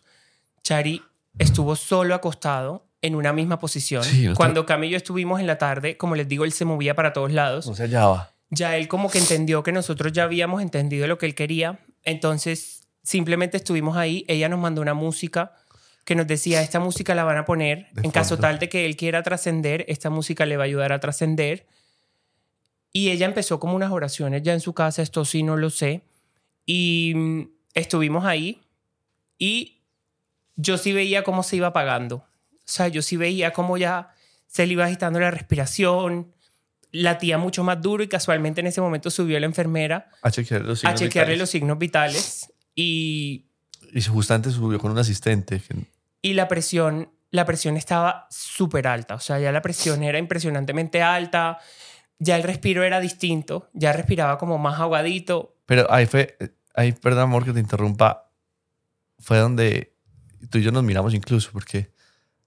Chari 0.65 1.03
estuvo 1.37 1.75
solo 1.75 2.15
acostado 2.15 2.87
en 3.01 3.13
una 3.13 3.31
misma 3.33 3.59
posición. 3.59 4.03
Sí, 4.03 4.27
Cuando 4.35 4.65
Cami 4.65 4.87
y 4.87 4.89
yo 4.89 4.97
estuvimos 4.97 5.39
en 5.39 5.45
la 5.45 5.59
tarde, 5.59 5.95
como 5.95 6.15
les 6.15 6.27
digo, 6.27 6.43
él 6.43 6.51
se 6.51 6.65
movía 6.65 6.95
para 6.95 7.13
todos 7.13 7.31
lados. 7.31 7.67
No 7.67 7.75
se 7.75 7.83
hallaba. 7.83 8.31
Ya 8.49 8.75
él 8.75 8.87
como 8.87 9.11
que 9.11 9.19
entendió 9.19 9.61
que 9.61 9.71
nosotros 9.71 10.11
ya 10.11 10.23
habíamos 10.23 10.63
entendido 10.63 11.05
lo 11.05 11.19
que 11.19 11.27
él 11.27 11.35
quería. 11.35 11.79
Entonces 12.03 12.87
simplemente 13.03 13.57
estuvimos 13.57 13.95
ahí. 13.95 14.25
Ella 14.27 14.49
nos 14.49 14.59
mandó 14.59 14.81
una 14.81 14.95
música 14.95 15.53
que 16.03 16.15
nos 16.15 16.25
decía, 16.25 16.63
esta 16.63 16.79
música 16.79 17.13
la 17.13 17.23
van 17.23 17.37
a 17.37 17.45
poner 17.45 17.87
De 17.91 18.01
en 18.01 18.11
caso 18.11 18.37
tal 18.37 18.57
de 18.57 18.67
que 18.67 18.85
él 18.85 18.95
quiera 18.95 19.21
trascender, 19.21 19.85
esta 19.87 20.09
música 20.09 20.47
le 20.47 20.57
va 20.57 20.63
a 20.63 20.65
ayudar 20.65 20.91
a 20.93 20.99
trascender. 20.99 21.67
Y 22.91 23.11
ella 23.11 23.27
empezó 23.27 23.59
como 23.59 23.75
unas 23.75 23.91
oraciones 23.91 24.41
ya 24.41 24.53
en 24.53 24.61
su 24.61 24.73
casa, 24.73 25.03
esto 25.03 25.25
sí 25.25 25.43
no 25.43 25.57
lo 25.57 25.69
sé. 25.69 26.01
Y 26.65 27.13
mm, 27.15 27.41
estuvimos 27.75 28.25
ahí 28.25 28.63
y 29.37 29.74
yo 30.55 30.77
sí 30.77 30.93
veía 30.93 31.23
cómo 31.23 31.43
se 31.43 31.57
iba 31.57 31.67
apagando. 31.67 32.17
O 32.17 32.63
sea, 32.65 32.87
yo 32.87 33.01
sí 33.01 33.17
veía 33.17 33.51
cómo 33.53 33.77
ya 33.77 34.09
se 34.47 34.65
le 34.65 34.73
iba 34.73 34.85
agitando 34.85 35.19
la 35.19 35.31
respiración, 35.31 36.33
latía 36.91 37.37
mucho 37.37 37.63
más 37.63 37.81
duro 37.81 38.03
y 38.03 38.07
casualmente 38.07 38.61
en 38.61 38.67
ese 38.67 38.81
momento 38.81 39.11
subió 39.11 39.39
la 39.39 39.45
enfermera 39.45 40.09
A 40.21 40.31
chequear 40.31 40.61
los 40.61 40.83
a 40.85 40.93
chequearle 40.95 41.33
vitales. 41.33 41.39
los 41.39 41.49
signos 41.49 41.77
vitales 41.77 42.53
y, 42.73 43.45
Y 43.93 44.01
justamente 44.01 44.49
subió 44.51 44.79
con 44.79 44.91
un 44.91 44.97
asistente. 44.97 45.61
y 46.21 46.33
la 46.33 46.47
presión 46.47 47.11
la 47.31 47.45
presión 47.45 47.75
estaba 47.75 48.27
súper 48.29 48.87
alta. 48.87 49.15
O 49.15 49.19
sea, 49.19 49.39
ya 49.39 49.51
la 49.51 49.61
presión 49.61 50.03
era 50.03 50.17
impresionantemente 50.17 51.01
alta, 51.01 51.59
ya 52.17 52.37
el 52.37 52.43
respiro 52.43 52.83
era 52.83 53.01
distinto, 53.01 53.69
ya 53.73 53.91
respiraba 53.91 54.37
como 54.37 54.57
más 54.57 54.79
aguadito. 54.79 55.57
Pero 55.65 55.91
ahí 55.91 56.05
fue, 56.05 56.37
ahí, 56.75 56.93
perdón 56.93 57.23
amor 57.23 57.43
que 57.43 57.51
te 57.51 57.59
interrumpa, 57.59 58.31
fue 59.19 59.37
donde 59.37 59.94
tú 60.49 60.57
y 60.57 60.63
yo 60.63 60.71
nos 60.71 60.83
miramos 60.83 61.13
incluso, 61.13 61.49
porque 61.51 61.91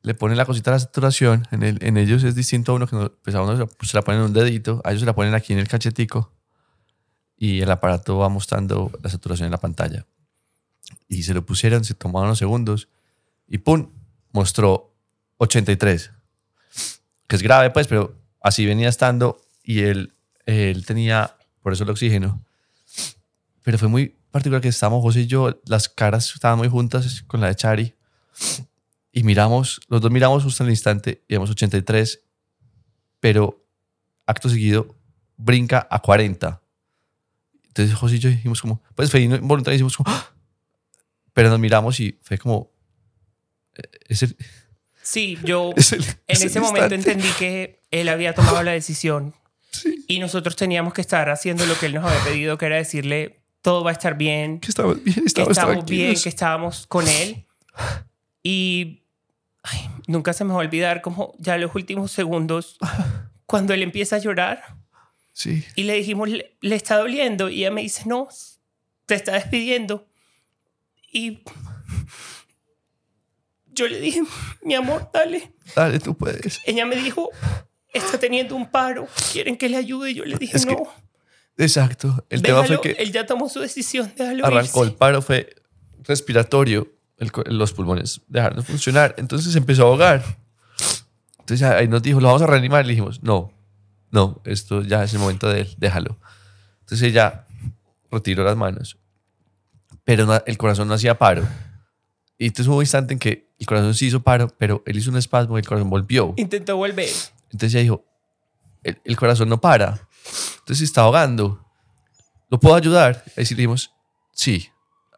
le 0.03 0.15
ponen 0.15 0.37
la 0.37 0.45
cosita 0.47 0.71
de 0.71 0.77
la 0.77 0.81
saturación, 0.81 1.47
en, 1.51 1.63
el, 1.63 1.83
en 1.83 1.97
ellos 1.97 2.23
es 2.25 2.35
distinto 2.35 2.73
a 2.73 2.75
uno 2.77 2.87
que 2.87 2.97
no, 2.97 3.11
pues 3.23 3.35
a 3.37 3.43
uno 3.43 3.53
se 3.57 3.59
la- 3.65 3.69
se 3.89 3.97
la 3.97 4.03
ponen 4.03 4.21
en 4.21 4.27
un 4.29 4.33
dedito, 4.33 4.81
a 4.85 4.91
ellos 4.91 5.01
se 5.01 5.07
la 5.07 5.15
ponen 5.15 5.35
aquí 5.35 5.53
en 5.53 5.59
el 5.59 5.69
cachetico 5.69 6.33
y 7.37 7.61
el 7.61 7.71
aparato 7.71 8.19
va 8.19 8.29
mostrando 8.29 8.91
la 9.03 9.11
saturación 9.11 9.47
en 9.47 9.53
la 9.53 9.59
pantalla. 9.59 10.07
Y 11.09 11.23
se 11.25 11.35
lo 11.35 11.45
pusieron, 11.45 11.85
se 11.85 11.95
tomaron 11.95 12.29
unos 12.29 12.39
segundos 12.39 12.89
y 13.47 13.59
¡pum! 13.59 13.91
mostró 14.33 14.95
83. 15.39 16.11
Que 17.27 17.37
es 17.37 17.43
grave 17.43 17.71
pues, 17.71 17.87
pero 17.87 18.15
así 18.43 18.65
venía 18.67 18.89
estando 18.89 19.41
y 19.63 19.81
él, 19.81 20.15
él 20.47 20.87
tenía, 20.87 21.37
por 21.63 21.73
eso 21.73 21.85
el 21.85 21.91
oxígeno, 21.91 22.43
pero 23.63 23.79
fue 23.79 23.89
muy 23.89 24.17
particular 24.31 24.61
que 24.61 24.69
estábamos 24.69 25.03
José 25.03 25.21
y 25.23 25.27
yo, 25.27 25.61
las 25.67 25.89
caras 25.89 26.33
estaban 26.35 26.59
muy 26.59 26.69
juntas 26.69 27.23
con 27.27 27.41
la 27.41 27.49
de 27.49 27.57
Chari 27.57 27.95
y 29.13 29.23
miramos, 29.23 29.81
los 29.89 30.01
dos 30.01 30.11
miramos 30.11 30.43
justo 30.45 30.63
en 30.63 30.69
el 30.69 30.73
instante 30.73 31.25
y 31.29 31.35
vemos 31.35 31.51
83, 31.51 32.21
pero 33.21 33.65
acto 34.27 34.49
seguido 34.49 34.95
brinca 35.37 35.87
a 35.91 36.01
40. 36.01 36.63
Entonces 37.69 37.95
José 37.97 38.17
y 38.17 38.19
yo 38.19 38.29
dijimos 38.29 38.61
como, 38.61 38.83
pues 38.95 39.11
fue 39.11 39.21
involuntario, 39.21 39.75
dijimos 39.77 39.97
como, 39.97 40.11
¡Ah! 40.11 40.31
pero 41.33 41.49
nos 41.51 41.59
miramos 41.59 41.99
y 42.01 42.19
fue 42.23 42.37
como, 42.39 42.71
eh, 43.77 43.83
es 44.09 44.23
el, 44.23 44.37
Sí, 45.03 45.39
yo 45.45 45.73
es 45.77 45.93
el- 45.93 46.03
en 46.05 46.17
es 46.27 46.43
ese 46.43 46.61
momento 46.61 46.95
instante. 46.95 47.13
entendí 47.13 47.29
que 47.39 47.83
él 47.91 48.09
había 48.09 48.35
tomado 48.35 48.63
la 48.63 48.73
decisión 48.73 49.35
y 50.07 50.19
nosotros 50.19 50.57
teníamos 50.57 50.93
que 50.93 51.01
estar 51.01 51.29
haciendo 51.31 51.65
lo 51.67 51.79
que 51.79 51.87
él 51.87 51.95
nos 51.95 52.05
había 52.05 52.23
pedido, 52.25 52.59
que 52.59 52.67
era 52.67 52.77
decirle, 52.77 53.38
todo 53.63 53.85
va 53.85 53.91
a 53.91 53.93
estar 53.93 54.17
bien, 54.17 54.61
que 54.61 54.69
estamos 54.69 55.03
bien, 55.03 55.17
que 55.17 55.27
estamos 55.27 55.51
estábamos 55.51 55.85
bien, 55.85 56.15
que 56.21 56.29
estábamos 56.29 56.87
con 56.87 57.07
él. 57.09 57.47
Y 58.43 59.03
ay, 59.63 59.91
nunca 60.07 60.33
se 60.33 60.45
me 60.45 60.51
va 60.53 60.57
a 60.57 60.65
olvidar 60.65 61.03
como 61.03 61.35
ya 61.39 61.59
los 61.59 61.75
últimos 61.75 62.13
segundos, 62.13 62.79
cuando 63.47 63.75
él 63.75 63.83
empieza 63.83 64.17
a 64.17 64.19
llorar 64.19 64.79
Sí, 65.39 65.65
y 65.77 65.85
le 65.85 65.95
dijimos, 65.95 66.29
le, 66.29 66.57
le 66.63 66.75
está 66.75 66.97
doliendo. 66.97 67.49
Y 67.49 67.61
ella 67.61 67.71
me 67.71 67.83
dice, 67.83 68.03
no, 68.07 68.27
te 69.07 69.15
está 69.15 69.35
despidiendo. 69.35 70.09
Y 71.13 71.45
yo 73.67 73.87
le 73.87 74.01
dije, 74.01 74.23
mi 74.63 74.75
amor, 74.75 75.09
dale. 75.13 75.53
dale, 75.77 76.01
tú 76.01 76.17
puedes. 76.17 76.59
Ella 76.67 76.87
me 76.87 76.97
dijo, 76.97 77.31
está 77.95 78.19
teniendo 78.19 78.57
un 78.57 78.69
paro, 78.69 79.07
quieren 79.33 79.57
que 79.57 79.69
le 79.69 79.77
ayude. 79.77 80.13
Yo 80.13 80.25
le 80.25 80.37
dije, 80.39 80.57
Es 80.57 80.67
que 80.67 80.75
no, 80.75 80.93
Exacto. 81.59 82.25
El 82.31 82.41
tema 82.43 82.63
déjalo, 82.63 82.81
fue 82.81 82.95
que 82.95 83.03
él 83.03 83.13
ya 83.13 83.27
tomó 83.27 83.49
su 83.49 83.61
decisión, 83.61 84.11
déjalo 84.17 84.47
arrancó 84.47 84.81
irse". 84.85 84.91
el 84.93 84.97
paro, 84.97 85.21
fue 85.23 85.55
respiratorio, 86.05 86.89
el 87.19 87.31
los 87.47 87.73
pulmones 87.73 88.21
dejaron 88.29 88.59
de 88.59 88.65
funcionar, 88.65 89.15
entonces 89.19 89.55
empezó 89.57 89.83
a 89.83 89.87
ahogar. 89.87 90.25
Entonces 91.41 91.67
ahí 91.69 91.89
nos 91.89 92.03
dijo, 92.03 92.21
lo 92.21 92.29
vamos 92.29 92.43
a 92.43 92.47
reanimar, 92.47 92.85
le 92.87 92.91
dijimos, 92.93 93.23
no, 93.23 93.53
no, 94.11 94.41
esto 94.45 94.83
ya 94.83 95.03
es 95.05 95.13
el 95.15 95.19
momento 95.19 95.49
de 95.49 95.63
él, 95.63 95.75
déjalo. 95.79 96.17
Entonces 96.81 97.09
ella 97.09 97.45
retiró 98.11 98.45
las 98.45 98.57
manos, 98.57 98.97
pero 100.05 100.27
no- 100.27 100.41
el 100.47 100.57
corazón 100.59 100.89
no 100.89 100.95
hacía 100.95 101.19
paro. 101.19 101.47
Y 102.39 102.47
entonces 102.47 102.69
hubo 102.69 102.77
un 102.77 102.83
instante 102.83 103.13
en 103.15 103.19
que 103.19 103.49
el 103.59 103.67
corazón 103.67 103.95
sí 103.95 104.07
hizo 104.07 104.21
paro, 104.23 104.49
pero 104.59 104.83
él 104.87 104.97
hizo 104.97 105.11
un 105.11 105.17
espasmo 105.17 105.59
y 105.59 105.61
el 105.61 105.67
corazón 105.67 105.91
volvió. 105.91 106.35
Intentó 106.37 106.77
volver. 106.77 107.09
Entonces 107.51 107.75
ella 107.75 107.83
dijo, 107.83 108.05
el, 108.85 109.01
el 109.05 109.17
corazón 109.17 109.49
no 109.49 109.61
para. 109.61 110.08
Entonces 110.69 110.81
se 110.81 110.85
está 110.85 111.01
ahogando. 111.01 111.65
¿Lo 112.51 112.61
puedo 112.61 112.75
ayudar? 112.75 113.25
Ahí 113.39 113.47
sí 113.47 113.55
le 113.55 113.61
dijimos, 113.63 113.91
sí, 114.33 114.69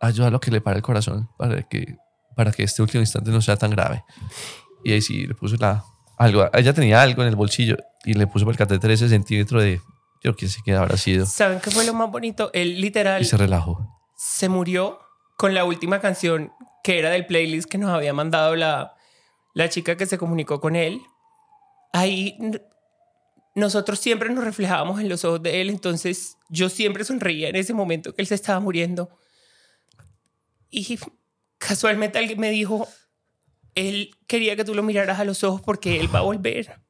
ayúdalo 0.01 0.37
a 0.37 0.41
que 0.41 0.53
le 0.53 0.61
pare 0.61 0.77
el 0.77 0.83
corazón 0.85 1.29
para 1.37 1.61
que, 1.65 1.97
para 2.37 2.53
que 2.53 2.63
este 2.63 2.83
último 2.83 3.01
instante 3.01 3.33
no 3.33 3.43
sea 3.43 3.57
tan 3.57 3.73
grave. 3.73 4.05
Y 4.85 4.93
ahí 4.93 5.03
sí 5.03 5.27
le 5.27 5.35
puso 5.35 5.57
la, 5.57 5.85
algo. 6.17 6.49
Ella 6.53 6.73
tenía 6.73 7.03
algo 7.03 7.23
en 7.23 7.29
el 7.31 7.35
bolsillo 7.35 7.77
y 8.05 8.15
le 8.15 8.29
puso 8.29 8.45
por 8.45 8.55
el 8.55 8.59
catéter 8.59 8.93
ese 8.93 9.09
centímetro 9.09 9.61
de, 9.61 9.81
yo 10.23 10.37
quién 10.37 10.49
sé 10.53 10.61
qué 10.65 10.73
habrá 10.77 10.97
sido. 10.97 11.27
¿Saben 11.27 11.59
qué 11.59 11.73
fue 11.73 11.85
lo 11.85 11.95
más 11.95 12.09
bonito? 12.13 12.53
Él 12.53 12.81
literal 12.81 13.21
Y 13.21 13.25
se 13.25 13.37
relajó. 13.37 14.01
se 14.15 14.49
murió 14.49 15.01
con 15.37 15.53
la 15.53 15.65
última 15.65 16.01
canción 16.01 16.53
que 16.85 17.01
era 17.01 17.11
del 17.11 17.27
playlist 17.27 17.69
que 17.69 17.77
nos 17.77 17.91
había 17.91 18.13
mandado 18.15 18.55
la, 18.55 18.95
la 19.55 19.69
chica 19.69 19.97
que 19.97 20.07
se 20.07 20.17
comunicó 20.17 20.61
con 20.61 20.77
él. 20.77 21.01
Ahí 21.93 22.39
nosotros 23.55 23.99
siempre 23.99 24.31
nos 24.31 24.45
reflejábamos 24.45 25.01
en 25.01 25.09
los 25.09 25.25
ojos 25.25 25.43
de 25.43 25.61
él, 25.61 25.71
entonces 25.71 26.37
yo 26.49 26.69
siempre 26.69 27.05
sonreía 27.05 27.49
en 27.49 27.57
ese 27.57 27.75
momento 27.75 28.15
que 28.15 28.23
él 28.23 28.29
se 28.29 28.35
estaba 28.35 28.61
muriendo. 28.61 29.11
Y 30.71 30.99
casualmente 31.59 32.19
alguien 32.19 32.39
me 32.39 32.51
dijo, 32.51 32.89
él 33.75 34.15
quería 34.27 34.57
que 34.57 34.65
tú 34.65 34.75
lo 34.75 34.83
miraras 34.83 35.19
a 35.19 35.25
los 35.25 35.43
ojos 35.45 35.61
porque 35.63 35.99
él 36.01 36.15
va 36.15 36.21
a 36.21 36.23
volver 36.23 36.81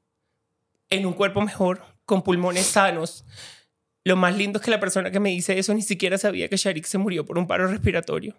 en 0.90 1.06
un 1.06 1.12
cuerpo 1.12 1.40
mejor, 1.40 1.82
con 2.04 2.22
pulmones 2.22 2.66
sanos. 2.66 3.24
Lo 4.04 4.16
más 4.16 4.36
lindo 4.36 4.58
es 4.58 4.64
que 4.64 4.70
la 4.70 4.80
persona 4.80 5.10
que 5.10 5.20
me 5.20 5.30
dice 5.30 5.58
eso 5.58 5.72
ni 5.72 5.82
siquiera 5.82 6.18
sabía 6.18 6.48
que 6.48 6.56
Sharik 6.56 6.84
se 6.84 6.98
murió 6.98 7.24
por 7.24 7.38
un 7.38 7.46
paro 7.46 7.66
respiratorio. 7.68 8.36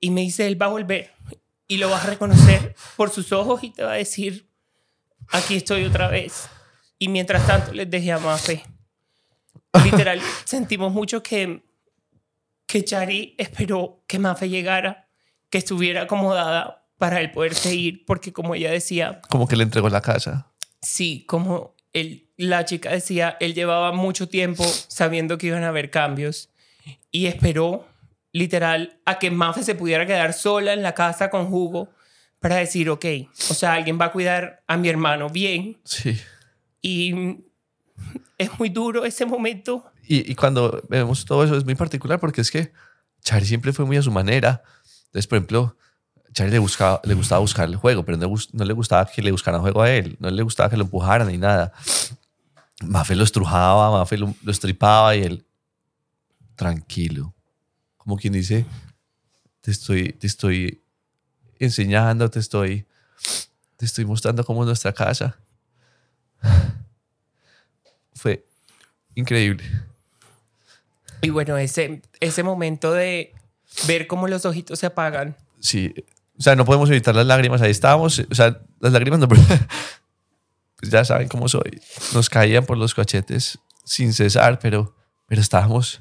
Y 0.00 0.10
me 0.10 0.22
dice, 0.22 0.46
él 0.46 0.60
va 0.60 0.66
a 0.66 0.70
volver 0.70 1.12
y 1.68 1.78
lo 1.78 1.88
vas 1.90 2.04
a 2.04 2.10
reconocer 2.10 2.74
por 2.96 3.10
sus 3.10 3.32
ojos 3.32 3.62
y 3.62 3.70
te 3.70 3.84
va 3.84 3.92
a 3.92 3.96
decir, 3.96 4.48
aquí 5.28 5.56
estoy 5.56 5.84
otra 5.84 6.08
vez. 6.08 6.48
Y 7.04 7.08
mientras 7.08 7.46
tanto 7.46 7.74
les 7.74 7.90
dejé 7.90 8.12
a 8.12 8.18
Mafe. 8.18 8.64
Literal, 9.84 10.22
sentimos 10.46 10.90
mucho 10.90 11.22
que, 11.22 11.62
que 12.66 12.82
Chari 12.82 13.34
esperó 13.36 14.02
que 14.06 14.18
Mafe 14.18 14.48
llegara, 14.48 15.06
que 15.50 15.58
estuviera 15.58 16.02
acomodada 16.04 16.86
para 16.96 17.20
él 17.20 17.30
poderse 17.30 17.74
ir, 17.74 18.06
porque 18.06 18.32
como 18.32 18.54
ella 18.54 18.70
decía, 18.70 19.20
Como 19.28 19.46
que 19.46 19.56
le 19.56 19.64
entregó 19.64 19.90
la 19.90 20.00
casa. 20.00 20.50
sí, 20.80 21.24
como 21.26 21.74
él, 21.92 22.30
la 22.38 22.64
chica 22.64 22.90
decía, 22.90 23.36
él 23.38 23.52
llevaba 23.52 23.92
mucho 23.92 24.26
tiempo 24.28 24.64
sabiendo 24.64 25.36
que 25.36 25.48
iban 25.48 25.62
a 25.64 25.68
haber 25.68 25.90
cambios 25.90 26.48
y 27.10 27.26
esperó 27.26 27.86
literal 28.32 28.98
a 29.04 29.18
que 29.18 29.30
Mafe 29.30 29.62
se 29.62 29.74
pudiera 29.74 30.06
quedar 30.06 30.32
sola 30.32 30.72
en 30.72 30.82
la 30.82 30.94
casa 30.94 31.28
con 31.28 31.52
Hugo 31.52 31.90
para 32.40 32.56
decir, 32.56 32.88
ok, 32.88 33.04
o 33.50 33.54
sea, 33.54 33.74
alguien 33.74 33.98
va 34.00 34.06
a 34.06 34.12
cuidar 34.12 34.62
a 34.66 34.76
mi 34.78 34.88
hermano 34.88 35.28
bien 35.28 35.78
Sí. 35.84 36.18
Y 36.84 37.42
es 38.38 38.58
muy 38.58 38.68
duro 38.68 39.04
ese 39.06 39.24
momento. 39.24 39.84
Y, 40.06 40.30
y 40.30 40.34
cuando 40.34 40.82
vemos 40.90 41.24
todo 41.24 41.42
eso 41.42 41.56
es 41.56 41.64
muy 41.64 41.74
particular 41.74 42.20
porque 42.20 42.42
es 42.42 42.50
que 42.50 42.72
Charlie 43.22 43.46
siempre 43.46 43.72
fue 43.72 43.86
muy 43.86 43.96
a 43.96 44.02
su 44.02 44.12
manera. 44.12 44.62
Entonces, 45.06 45.26
por 45.26 45.38
ejemplo, 45.38 45.76
Charlie 46.34 46.52
le, 46.52 46.58
buscaba, 46.58 47.00
le 47.04 47.14
gustaba 47.14 47.40
buscar 47.40 47.66
el 47.68 47.76
juego, 47.76 48.04
pero 48.04 48.18
no, 48.18 48.32
no 48.52 48.64
le 48.64 48.72
gustaba 48.74 49.06
que 49.06 49.22
le 49.22 49.32
buscaran 49.32 49.62
juego 49.62 49.80
a 49.80 49.90
él. 49.90 50.16
No 50.20 50.30
le 50.30 50.42
gustaba 50.42 50.68
que 50.68 50.76
lo 50.76 50.84
empujaran 50.84 51.28
ni 51.28 51.38
nada. 51.38 51.72
Mafe 52.82 53.16
lo 53.16 53.24
estrujaba, 53.24 53.90
Mafe 53.90 54.18
lo, 54.18 54.34
lo 54.42 54.52
estripaba 54.52 55.16
y 55.16 55.22
él, 55.22 55.46
tranquilo. 56.54 57.34
Como 57.96 58.18
quien 58.18 58.34
dice, 58.34 58.66
te 59.62 59.70
estoy, 59.70 60.12
te 60.12 60.26
estoy 60.26 60.82
enseñando, 61.58 62.28
te 62.28 62.40
estoy, 62.40 62.86
te 63.76 63.86
estoy 63.86 64.04
mostrando 64.04 64.44
cómo 64.44 64.64
es 64.64 64.66
nuestra 64.66 64.92
casa. 64.92 65.38
Fue 68.14 68.46
increíble. 69.14 69.64
Y 71.20 71.30
bueno, 71.30 71.56
ese, 71.56 72.02
ese 72.20 72.42
momento 72.42 72.92
de 72.92 73.34
ver 73.86 74.06
cómo 74.06 74.28
los 74.28 74.44
ojitos 74.44 74.78
se 74.78 74.86
apagan. 74.86 75.36
Sí, 75.60 75.94
o 76.38 76.42
sea, 76.42 76.56
no 76.56 76.64
podemos 76.64 76.90
evitar 76.90 77.14
las 77.14 77.26
lágrimas. 77.26 77.62
Ahí 77.62 77.70
estábamos, 77.70 78.18
o 78.18 78.34
sea, 78.34 78.60
las 78.80 78.92
lágrimas 78.92 79.20
no, 79.20 79.28
pues 79.28 79.42
ya 80.82 81.04
saben 81.04 81.28
cómo 81.28 81.48
soy. 81.48 81.80
Nos 82.12 82.28
caían 82.28 82.66
por 82.66 82.76
los 82.76 82.94
cachetes 82.94 83.58
sin 83.84 84.12
cesar, 84.12 84.58
pero, 84.58 84.94
pero 85.26 85.40
estábamos 85.40 86.00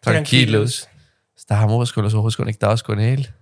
tranquilos. 0.00 0.88
Estábamos 1.36 1.92
con 1.92 2.04
los 2.04 2.14
ojos 2.14 2.36
conectados 2.36 2.82
con 2.82 3.00
él. 3.00 3.32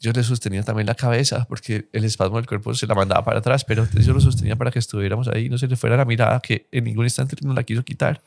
Yo 0.00 0.12
le 0.12 0.22
sostenía 0.24 0.62
también 0.62 0.86
la 0.86 0.94
cabeza 0.94 1.44
porque 1.46 1.88
el 1.92 2.04
espasmo 2.04 2.36
del 2.38 2.46
cuerpo 2.46 2.72
se 2.74 2.86
la 2.86 2.94
mandaba 2.94 3.22
para 3.22 3.40
atrás, 3.40 3.64
pero 3.66 3.86
yo 3.92 4.14
lo 4.14 4.20
sostenía 4.20 4.56
para 4.56 4.70
que 4.70 4.78
estuviéramos 4.78 5.28
ahí, 5.28 5.50
no 5.50 5.58
se 5.58 5.66
le 5.68 5.76
fuera 5.76 5.94
la 5.96 6.06
mirada 6.06 6.40
que 6.40 6.66
en 6.72 6.84
ningún 6.84 7.04
instante 7.04 7.36
no 7.42 7.52
la 7.52 7.62
quiso 7.62 7.84
quitar. 7.84 8.22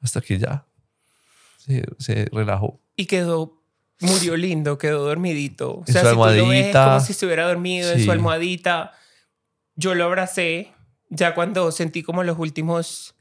Hasta 0.00 0.20
que 0.20 0.38
ya 0.38 0.64
se, 1.58 1.84
se 1.98 2.28
relajó. 2.30 2.80
Y 2.94 3.06
quedó, 3.06 3.60
murió 4.00 4.36
lindo, 4.36 4.78
quedó 4.78 5.04
dormidito. 5.04 5.72
O 5.72 5.84
En 5.84 5.92
su 5.92 5.98
si 5.98 5.98
tú 5.98 6.14
lo 6.14 6.26
ves, 6.26 6.36
es 6.36 6.40
almohadita. 6.40 6.84
como 6.84 7.00
si 7.00 7.12
estuviera 7.12 7.48
dormido 7.48 7.90
en 7.90 8.04
su 8.04 8.12
almohadita. 8.12 8.92
Yo 9.74 9.96
lo 9.96 10.04
abracé, 10.04 10.72
ya 11.10 11.34
cuando 11.34 11.72
sentí 11.72 12.04
como 12.04 12.22
los 12.22 12.38
últimos 12.38 13.16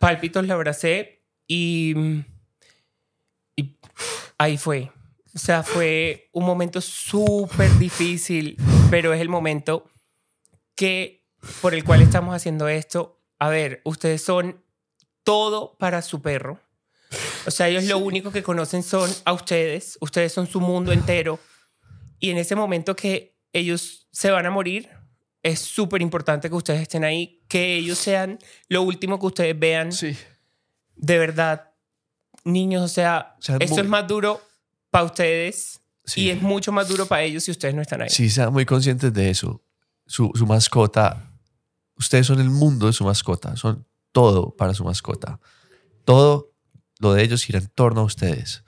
pálpitos 0.00 0.44
lo 0.44 0.54
abracé 0.54 1.22
y, 1.46 1.94
y 3.54 3.76
ahí 4.38 4.58
fue. 4.58 4.90
O 5.34 5.38
sea, 5.38 5.62
fue 5.62 6.28
un 6.32 6.44
momento 6.44 6.80
súper 6.80 7.70
difícil, 7.78 8.56
pero 8.90 9.12
es 9.14 9.20
el 9.20 9.28
momento 9.28 9.88
que 10.74 11.24
por 11.60 11.72
el 11.74 11.84
cual 11.84 12.02
estamos 12.02 12.34
haciendo 12.34 12.68
esto. 12.68 13.20
A 13.38 13.48
ver, 13.48 13.80
ustedes 13.84 14.22
son 14.22 14.62
todo 15.22 15.76
para 15.78 16.02
su 16.02 16.20
perro. 16.20 16.60
O 17.46 17.50
sea, 17.50 17.68
ellos 17.68 17.84
lo 17.84 17.98
único 17.98 18.30
que 18.32 18.42
conocen 18.42 18.82
son 18.82 19.10
a 19.24 19.32
ustedes. 19.32 19.98
Ustedes 20.00 20.32
son 20.32 20.46
su 20.46 20.60
mundo 20.60 20.92
entero. 20.92 21.38
Y 22.18 22.30
en 22.30 22.36
ese 22.38 22.54
momento 22.56 22.94
que 22.96 23.38
ellos 23.52 24.08
se 24.12 24.30
van 24.30 24.46
a 24.46 24.50
morir, 24.50 24.88
es 25.42 25.60
súper 25.60 26.02
importante 26.02 26.48
que 26.50 26.54
ustedes 26.56 26.82
estén 26.82 27.04
ahí, 27.04 27.42
que 27.48 27.76
ellos 27.76 27.98
sean 27.98 28.38
lo 28.68 28.82
último 28.82 29.18
que 29.18 29.26
ustedes 29.26 29.58
vean. 29.58 29.92
Sí. 29.92 30.16
De 30.96 31.18
verdad, 31.18 31.70
niños, 32.44 32.82
o 32.82 32.88
sea, 32.88 33.36
O 33.38 33.42
sea, 33.42 33.56
esto 33.60 33.74
muy- 33.76 33.82
es 33.84 33.88
más 33.88 34.06
duro 34.06 34.40
para 34.90 35.04
ustedes 35.04 35.80
Sí. 36.04 36.22
y 36.22 36.30
es 36.30 36.42
mucho 36.42 36.72
más 36.72 36.88
duro 36.88 37.06
para 37.06 37.22
ellos 37.22 37.44
si 37.44 37.50
ustedes 37.52 37.74
no 37.74 37.82
están 37.82 38.02
ahí. 38.02 38.10
Sí, 38.10 38.30
sean 38.30 38.52
muy 38.52 38.66
conscientes 38.66 39.12
de 39.12 39.30
eso. 39.30 39.62
Su, 40.06 40.32
su 40.34 40.44
mascota, 40.46 41.30
ustedes 41.96 42.26
son 42.26 42.40
el 42.40 42.50
mundo 42.50 42.86
de 42.86 42.92
su 42.92 43.04
mascota, 43.04 43.56
son 43.56 43.86
todo 44.10 44.56
para 44.56 44.74
su 44.74 44.84
mascota. 44.84 45.38
Todo 46.04 46.52
lo 46.98 47.12
de 47.12 47.22
ellos 47.22 47.44
gira 47.44 47.58
en 47.60 47.68
torno 47.68 48.00
a 48.00 48.04
ustedes. 48.04 48.64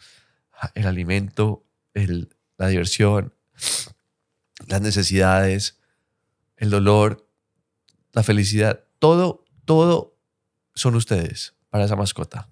El 0.74 0.86
alimento, 0.86 1.64
el, 1.94 2.28
la 2.58 2.68
diversión, 2.68 3.34
las 4.68 4.80
necesidades, 4.80 5.80
el 6.56 6.70
dolor, 6.70 7.28
la 8.12 8.22
felicidad, 8.22 8.84
todo, 9.00 9.44
todo 9.64 10.16
son 10.74 10.94
ustedes 10.94 11.54
para 11.70 11.84
esa 11.86 11.96
mascota. 11.96 12.48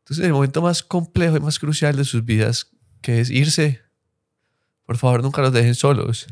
Entonces, 0.00 0.24
el 0.24 0.32
momento 0.32 0.62
más 0.62 0.84
complejo 0.84 1.36
y 1.36 1.40
más 1.40 1.58
crucial 1.58 1.96
de 1.96 2.04
sus 2.04 2.24
vidas, 2.24 2.70
que 3.06 3.20
es 3.20 3.30
irse, 3.30 3.80
por 4.84 4.96
favor, 4.96 5.22
nunca 5.22 5.40
los 5.40 5.52
dejen 5.52 5.76
solos. 5.76 6.26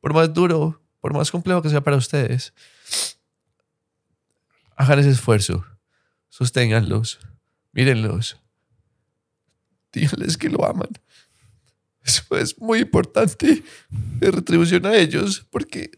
Por 0.00 0.14
más 0.14 0.32
duro, 0.32 0.80
por 1.00 1.12
más 1.12 1.28
complejo 1.28 1.60
que 1.60 1.70
sea 1.70 1.80
para 1.80 1.96
ustedes, 1.96 2.54
hagan 4.76 5.00
ese 5.00 5.10
esfuerzo. 5.10 5.66
Sosténganlos. 6.28 7.18
Mírenlos. 7.72 8.36
Díganles 9.92 10.36
que 10.36 10.48
lo 10.48 10.64
aman. 10.64 10.90
Eso 12.04 12.22
es 12.36 12.56
muy 12.60 12.78
importante 12.78 13.64
de 13.90 14.30
retribución 14.30 14.86
a 14.86 14.94
ellos 14.94 15.48
porque 15.50 15.90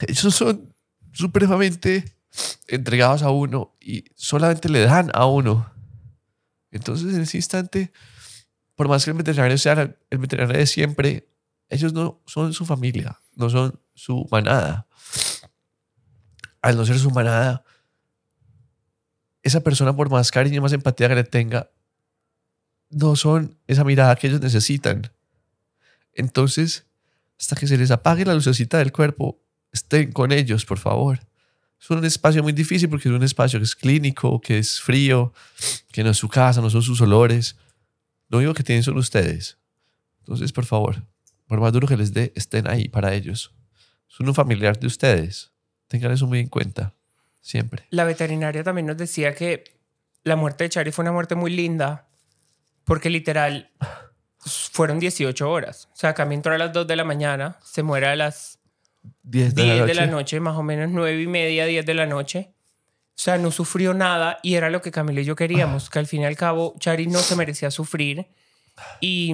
ellos 0.00 0.34
son 0.34 0.74
supremamente 1.12 2.14
entregados 2.66 3.22
a 3.22 3.30
uno 3.30 3.74
y 3.80 4.04
solamente 4.16 4.68
le 4.68 4.80
dan 4.80 5.10
a 5.14 5.24
uno. 5.24 5.72
Entonces, 6.70 7.14
en 7.14 7.22
ese 7.22 7.38
instante, 7.38 7.90
por 8.78 8.86
más 8.86 9.04
que 9.04 9.10
el 9.10 9.16
veterinario 9.16 9.58
sea 9.58 9.96
el 10.08 10.18
veterinario 10.18 10.56
de 10.56 10.64
siempre, 10.64 11.28
ellos 11.68 11.92
no 11.92 12.22
son 12.26 12.52
su 12.52 12.64
familia, 12.64 13.18
no 13.34 13.50
son 13.50 13.80
su 13.92 14.28
manada. 14.30 14.86
Al 16.62 16.76
no 16.76 16.86
ser 16.86 16.96
su 17.00 17.10
manada, 17.10 17.64
esa 19.42 19.62
persona, 19.64 19.96
por 19.96 20.08
más 20.10 20.30
cariño 20.30 20.58
y 20.58 20.60
más 20.60 20.72
empatía 20.72 21.08
que 21.08 21.16
le 21.16 21.24
tenga, 21.24 21.72
no 22.88 23.16
son 23.16 23.58
esa 23.66 23.82
mirada 23.82 24.14
que 24.14 24.28
ellos 24.28 24.40
necesitan. 24.40 25.10
Entonces, 26.12 26.86
hasta 27.36 27.56
que 27.56 27.66
se 27.66 27.76
les 27.76 27.90
apague 27.90 28.24
la 28.24 28.34
lucecita 28.34 28.78
del 28.78 28.92
cuerpo, 28.92 29.42
estén 29.72 30.12
con 30.12 30.30
ellos, 30.30 30.64
por 30.64 30.78
favor. 30.78 31.18
Es 31.80 31.90
un 31.90 32.04
espacio 32.04 32.44
muy 32.44 32.52
difícil 32.52 32.88
porque 32.88 33.08
es 33.08 33.14
un 33.14 33.24
espacio 33.24 33.58
que 33.58 33.64
es 33.64 33.74
clínico, 33.74 34.40
que 34.40 34.58
es 34.58 34.80
frío, 34.80 35.32
que 35.90 36.04
no 36.04 36.10
es 36.10 36.16
su 36.16 36.28
casa, 36.28 36.60
no 36.60 36.70
son 36.70 36.82
sus 36.82 37.00
olores. 37.00 37.56
Lo 38.28 38.38
único 38.38 38.54
que 38.54 38.62
tienen 38.62 38.82
son 38.82 38.96
ustedes. 38.98 39.58
Entonces, 40.20 40.52
por 40.52 40.64
favor, 40.64 41.06
por 41.46 41.60
más 41.60 41.72
duro 41.72 41.88
que 41.88 41.96
les 41.96 42.12
dé, 42.12 42.32
estén 42.36 42.68
ahí 42.68 42.88
para 42.88 43.14
ellos. 43.14 43.54
Son 44.06 44.28
un 44.28 44.34
familiar 44.34 44.78
de 44.78 44.86
ustedes. 44.86 45.52
Tengan 45.88 46.12
eso 46.12 46.26
muy 46.26 46.40
en 46.40 46.48
cuenta. 46.48 46.94
Siempre. 47.40 47.84
La 47.90 48.04
veterinaria 48.04 48.62
también 48.62 48.86
nos 48.86 48.96
decía 48.96 49.34
que 49.34 49.64
la 50.24 50.36
muerte 50.36 50.64
de 50.64 50.70
Chari 50.70 50.92
fue 50.92 51.02
una 51.02 51.12
muerte 51.12 51.34
muy 51.34 51.50
linda 51.50 52.08
porque 52.84 53.10
literal 53.10 53.70
fueron 54.38 54.98
18 54.98 55.50
horas. 55.50 55.88
O 55.92 55.96
sea, 55.96 56.14
Cami 56.14 56.34
entró 56.34 56.54
a 56.54 56.58
las 56.58 56.72
2 56.72 56.86
de 56.86 56.96
la 56.96 57.04
mañana, 57.04 57.58
se 57.64 57.82
muere 57.82 58.06
a 58.06 58.16
las 58.16 58.58
10 59.22 59.54
de 59.54 59.62
10 59.62 59.78
la 59.78 59.86
de 59.86 59.94
la 59.94 60.06
noche. 60.06 60.12
noche, 60.12 60.40
más 60.40 60.56
o 60.56 60.62
menos 60.62 60.90
9 60.90 61.22
y 61.22 61.26
media, 61.26 61.66
10 61.66 61.86
de 61.86 61.94
la 61.94 62.06
noche. 62.06 62.52
O 63.18 63.20
sea, 63.20 63.36
no 63.36 63.50
sufrió 63.50 63.94
nada 63.94 64.38
y 64.44 64.54
era 64.54 64.70
lo 64.70 64.80
que 64.80 64.92
Camila 64.92 65.20
y 65.20 65.24
yo 65.24 65.34
queríamos, 65.34 65.90
que 65.90 65.98
al 65.98 66.06
fin 66.06 66.22
y 66.22 66.24
al 66.24 66.36
cabo 66.36 66.76
Chari 66.78 67.08
no 67.08 67.18
se 67.18 67.34
merecía 67.34 67.68
sufrir. 67.72 68.28
Y, 69.00 69.32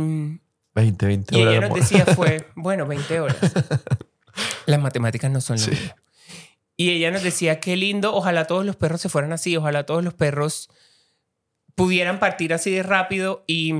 20, 0.75 1.05
20 1.07 1.37
y 1.37 1.43
horas. 1.43 1.53
ella 1.53 1.61
de 1.61 1.69
nos 1.69 1.79
decía 1.79 2.07
fue, 2.07 2.49
bueno, 2.57 2.87
20 2.87 3.21
horas. 3.21 3.37
Las 4.65 4.81
matemáticas 4.81 5.31
no 5.31 5.43
son 5.43 5.57
lo 5.59 5.63
Sí. 5.65 5.71
mío. 5.73 5.95
Y 6.79 6.93
ella 6.93 7.11
nos 7.11 7.23
decía, 7.23 7.61
qué 7.61 7.77
lindo, 7.77 8.15
ojalá 8.15 8.47
todos 8.47 8.65
los 8.65 8.75
perros 8.75 9.03
se 9.03 9.11
fueran 9.11 9.35
así, 9.35 9.55
ojalá 9.55 9.85
todos 9.85 10.03
los 10.03 10.15
perros 10.15 10.71
pudieran 11.75 12.19
partir 12.19 12.55
así 12.55 12.71
de 12.71 12.83
rápido 12.83 13.45
y, 13.47 13.75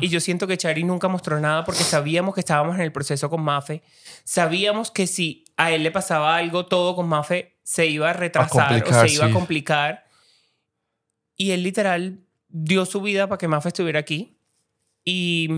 y 0.00 0.08
yo 0.08 0.20
siento 0.20 0.46
que 0.46 0.58
Chari 0.58 0.84
nunca 0.84 1.08
mostró 1.08 1.40
nada 1.40 1.64
porque 1.64 1.82
sabíamos 1.82 2.34
que 2.34 2.40
estábamos 2.40 2.74
en 2.74 2.82
el 2.82 2.92
proceso 2.92 3.30
con 3.30 3.40
Mafe. 3.40 3.82
Sabíamos 4.24 4.90
que 4.90 5.06
si 5.06 5.44
a 5.56 5.72
él 5.72 5.82
le 5.82 5.90
pasaba 5.92 6.36
algo, 6.36 6.66
todo 6.66 6.94
con 6.94 7.08
Mafe 7.08 7.55
se 7.66 7.84
iba 7.86 8.08
a 8.08 8.12
retrasar 8.12 8.80
o 8.84 8.92
se 8.94 9.12
iba 9.12 9.26
a 9.26 9.32
complicar. 9.32 10.06
Y 11.36 11.50
él 11.50 11.64
literal 11.64 12.20
dio 12.48 12.86
su 12.86 13.02
vida 13.02 13.26
para 13.28 13.38
que 13.38 13.48
Mafe 13.48 13.70
estuviera 13.70 13.98
aquí. 13.98 14.38
Y, 15.04 15.48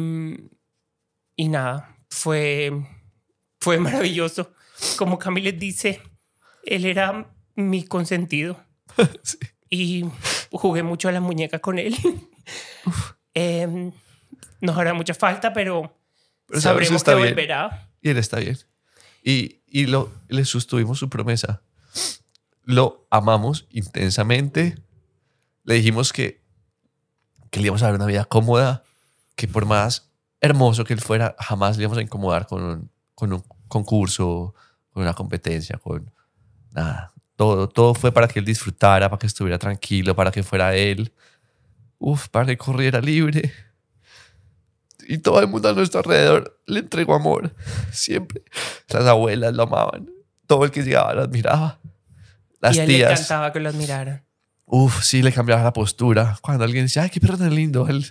y 1.37 1.49
nada, 1.49 1.95
fue, 2.09 2.73
fue 3.61 3.79
maravilloso. 3.79 4.55
Como 4.97 5.19
Camille 5.19 5.53
dice, 5.53 6.01
él 6.65 6.87
era 6.87 7.31
mi 7.55 7.85
consentido. 7.85 8.59
Y 9.71 10.03
jugué 10.51 10.83
mucho 10.83 11.11
a 11.11 11.13
las 11.13 11.21
muñecas 11.21 11.61
con 11.61 11.79
él. 11.79 11.95
Em, 13.35 13.93
nos 14.63 14.79
hará 14.79 14.95
mucha 14.95 15.13
falta, 15.13 15.53
pero, 15.53 15.95
Pero 16.47 16.63
sabremos 16.63 16.97
está 16.97 17.13
que 17.13 17.19
bien. 17.19 17.29
volverá. 17.35 17.91
Y 18.01 18.09
él 18.09 18.17
está 18.17 18.39
bien. 18.39 18.57
Y, 19.23 19.61
y 19.67 19.85
lo, 19.85 20.11
le 20.29 20.47
sostuvimos 20.47 20.99
su 20.99 21.11
promesa. 21.11 21.61
Lo 22.69 23.07
amamos 23.09 23.67
intensamente. 23.71 24.75
Le 25.65 25.77
dijimos 25.77 26.13
que, 26.13 26.45
que 27.51 27.61
le 27.61 27.69
íbamos 27.69 27.83
a 27.83 27.87
dar 27.87 27.95
una 27.95 28.05
vida 28.05 28.27
cómoda, 28.27 28.83
que 29.37 29.49
por 29.49 29.65
más 29.65 30.11
hermoso 30.43 30.85
que 30.85 30.93
él 30.93 31.01
fuera, 31.01 31.35
jamás 31.39 31.79
le 31.79 31.85
íbamos 31.85 31.97
a 31.97 32.03
incomodar 32.03 32.47
con 32.47 32.63
un, 32.63 32.91
con 33.15 33.33
un 33.33 33.43
concurso, 33.69 34.55
con 34.91 35.03
una 35.03 35.15
competencia, 35.15 35.79
con 35.79 36.13
nada. 36.73 37.15
Todo, 37.37 37.71
todo 37.71 37.95
fue 37.95 38.13
para 38.13 38.29
que 38.29 38.39
él 38.39 38.45
disfrutara, 38.45 39.09
para 39.09 39.19
que 39.19 39.29
estuviera 39.29 39.59
tranquilo, 39.59 40.15
para 40.15 40.31
que 40.31 40.43
fuera 40.43 40.77
él. 40.77 41.11
Uf, 41.99 42.29
para 42.29 42.45
que 42.45 42.59
corriera 42.59 43.01
libre. 43.01 43.51
Y 45.09 45.17
todo 45.17 45.41
el 45.41 45.49
mundo 45.49 45.71
a 45.71 45.73
nuestro 45.73 46.01
alrededor 46.01 46.61
le 46.67 46.81
entregó 46.81 47.15
amor. 47.15 47.55
Siempre. 47.93 48.43
Las 48.91 49.07
abuelas 49.07 49.55
lo 49.55 49.63
amaban. 49.63 50.11
Todo 50.47 50.67
el 50.67 50.71
que 50.71 50.83
llegaba 50.83 51.15
lo 51.15 51.23
admiraba. 51.23 51.81
Las 52.61 52.77
y 52.77 52.81
a 52.81 52.83
él 52.85 52.89
le 52.89 52.97
tías. 52.97 53.13
encantaba 53.13 53.53
que 53.53 53.61
lo 53.61 53.69
admiraran. 53.69 54.25
Uf, 54.67 55.03
sí, 55.03 55.23
le 55.23 55.33
cambiaba 55.33 55.63
la 55.63 55.73
postura. 55.73 56.39
Cuando 56.43 56.65
alguien 56.65 56.85
decía, 56.85 57.03
ay, 57.03 57.11
qué 57.11 57.21
perro 57.21 57.39
tan 57.39 57.55
lindo, 57.55 57.89
él 57.89 58.05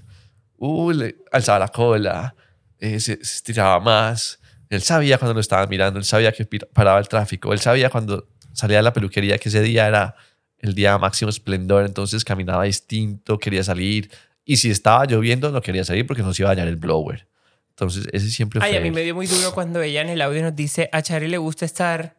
uh, 0.58 0.92
le 0.92 1.18
alzaba 1.32 1.60
la 1.60 1.68
cola, 1.68 2.36
eh, 2.80 3.00
se, 3.00 3.16
se 3.18 3.22
estiraba 3.22 3.80
más. 3.80 4.40
Él 4.70 4.82
sabía 4.82 5.18
cuando 5.18 5.34
lo 5.34 5.40
estaban 5.40 5.70
mirando, 5.70 6.00
él 6.00 6.06
sabía 6.06 6.32
que 6.32 6.46
paraba 6.74 7.00
el 7.00 7.08
tráfico, 7.08 7.54
él 7.54 7.60
sabía 7.60 7.90
cuando 7.90 8.28
salía 8.54 8.78
de 8.78 8.84
la 8.84 8.94
peluquería 8.94 9.38
que 9.38 9.50
ese 9.50 9.62
día 9.62 9.88
era 9.88 10.16
el 10.60 10.74
día 10.74 10.98
máximo 10.98 11.30
esplendor, 11.30 11.86
entonces 11.86 12.26
caminaba 12.26 12.64
distinto, 12.64 13.38
quería 13.38 13.64
salir. 13.64 14.10
Y 14.44 14.58
si 14.58 14.72
estaba 14.72 15.06
lloviendo, 15.06 15.52
no 15.52 15.62
quería 15.62 15.86
salir 15.86 16.08
porque 16.08 16.24
no 16.24 16.34
se 16.34 16.42
iba 16.42 16.50
a 16.50 16.56
dañar 16.56 16.68
el 16.68 16.78
blower. 16.78 17.28
Entonces, 17.70 18.08
ese 18.12 18.32
siempre 18.32 18.60
fue. 18.60 18.68
Ay, 18.68 18.78
a 18.78 18.82
mí 18.82 18.88
él. 18.88 18.94
me 18.94 19.04
dio 19.04 19.14
muy 19.14 19.28
duro 19.28 19.54
cuando 19.54 19.82
ella 19.82 20.02
en 20.02 20.10
el 20.10 20.22
audio 20.22 20.42
nos 20.42 20.56
dice, 20.56 20.90
a 20.92 21.02
Chari 21.04 21.28
le 21.28 21.38
gusta 21.38 21.66
estar 21.66 22.17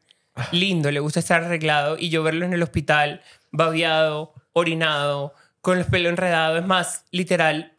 lindo, 0.52 0.90
le 0.90 1.00
gusta 1.00 1.20
estar 1.20 1.42
arreglado 1.44 1.96
y 1.98 2.08
yo 2.10 2.22
verlo 2.22 2.44
en 2.44 2.52
el 2.52 2.62
hospital, 2.62 3.22
babeado, 3.50 4.34
orinado, 4.52 5.34
con 5.60 5.78
los 5.78 5.86
pelos 5.86 6.10
enredados. 6.10 6.60
Es 6.60 6.66
más, 6.66 7.04
literal, 7.10 7.72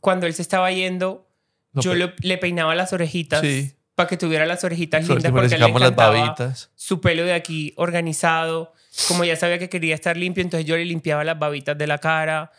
cuando 0.00 0.26
él 0.26 0.34
se 0.34 0.42
estaba 0.42 0.70
yendo, 0.70 1.28
No, 1.72 1.82
yo 1.82 1.92
pero- 1.92 2.12
le 2.20 2.38
peinaba 2.38 2.74
las 2.74 2.92
orejitas 2.92 3.40
Sí. 3.40 3.72
para 3.94 4.08
que 4.08 4.16
tuviera 4.16 4.46
las 4.46 4.62
orejitas 4.64 5.06
lindas 5.08 5.32
porque 5.32 5.48
le 5.48 5.58
las 5.58 5.68
encantaba 5.68 6.18
babitas. 6.18 6.70
su 6.74 7.00
pelo 7.00 7.24
de 7.24 7.32
aquí 7.32 7.72
organizado. 7.76 8.72
Como 9.08 9.24
ya 9.24 9.34
sabía 9.36 9.58
que 9.58 9.68
quería 9.68 9.94
estar 9.94 10.16
limpio, 10.16 10.42
entonces 10.42 10.66
yo 10.66 10.76
le 10.76 10.84
limpiaba 10.84 11.24
las 11.24 11.38
babitas 11.38 11.76
de 11.76 11.86
la 11.88 11.98
cara. 11.98 12.52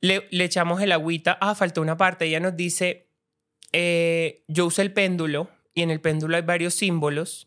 Le, 0.00 0.26
le 0.30 0.44
echamos 0.44 0.80
el 0.82 0.90
agüita. 0.92 1.38
Ah, 1.40 1.54
faltó 1.54 1.80
una 1.80 1.96
parte. 1.96 2.24
Ella 2.26 2.40
nos 2.40 2.56
dice, 2.56 3.08
eh, 3.72 4.42
yo 4.48 4.66
uso 4.66 4.82
el 4.82 4.92
péndulo 4.92 5.48
y 5.74 5.82
en 5.82 5.90
el 5.90 6.00
péndulo 6.00 6.36
hay 6.36 6.42
varios 6.42 6.74
símbolos. 6.74 7.46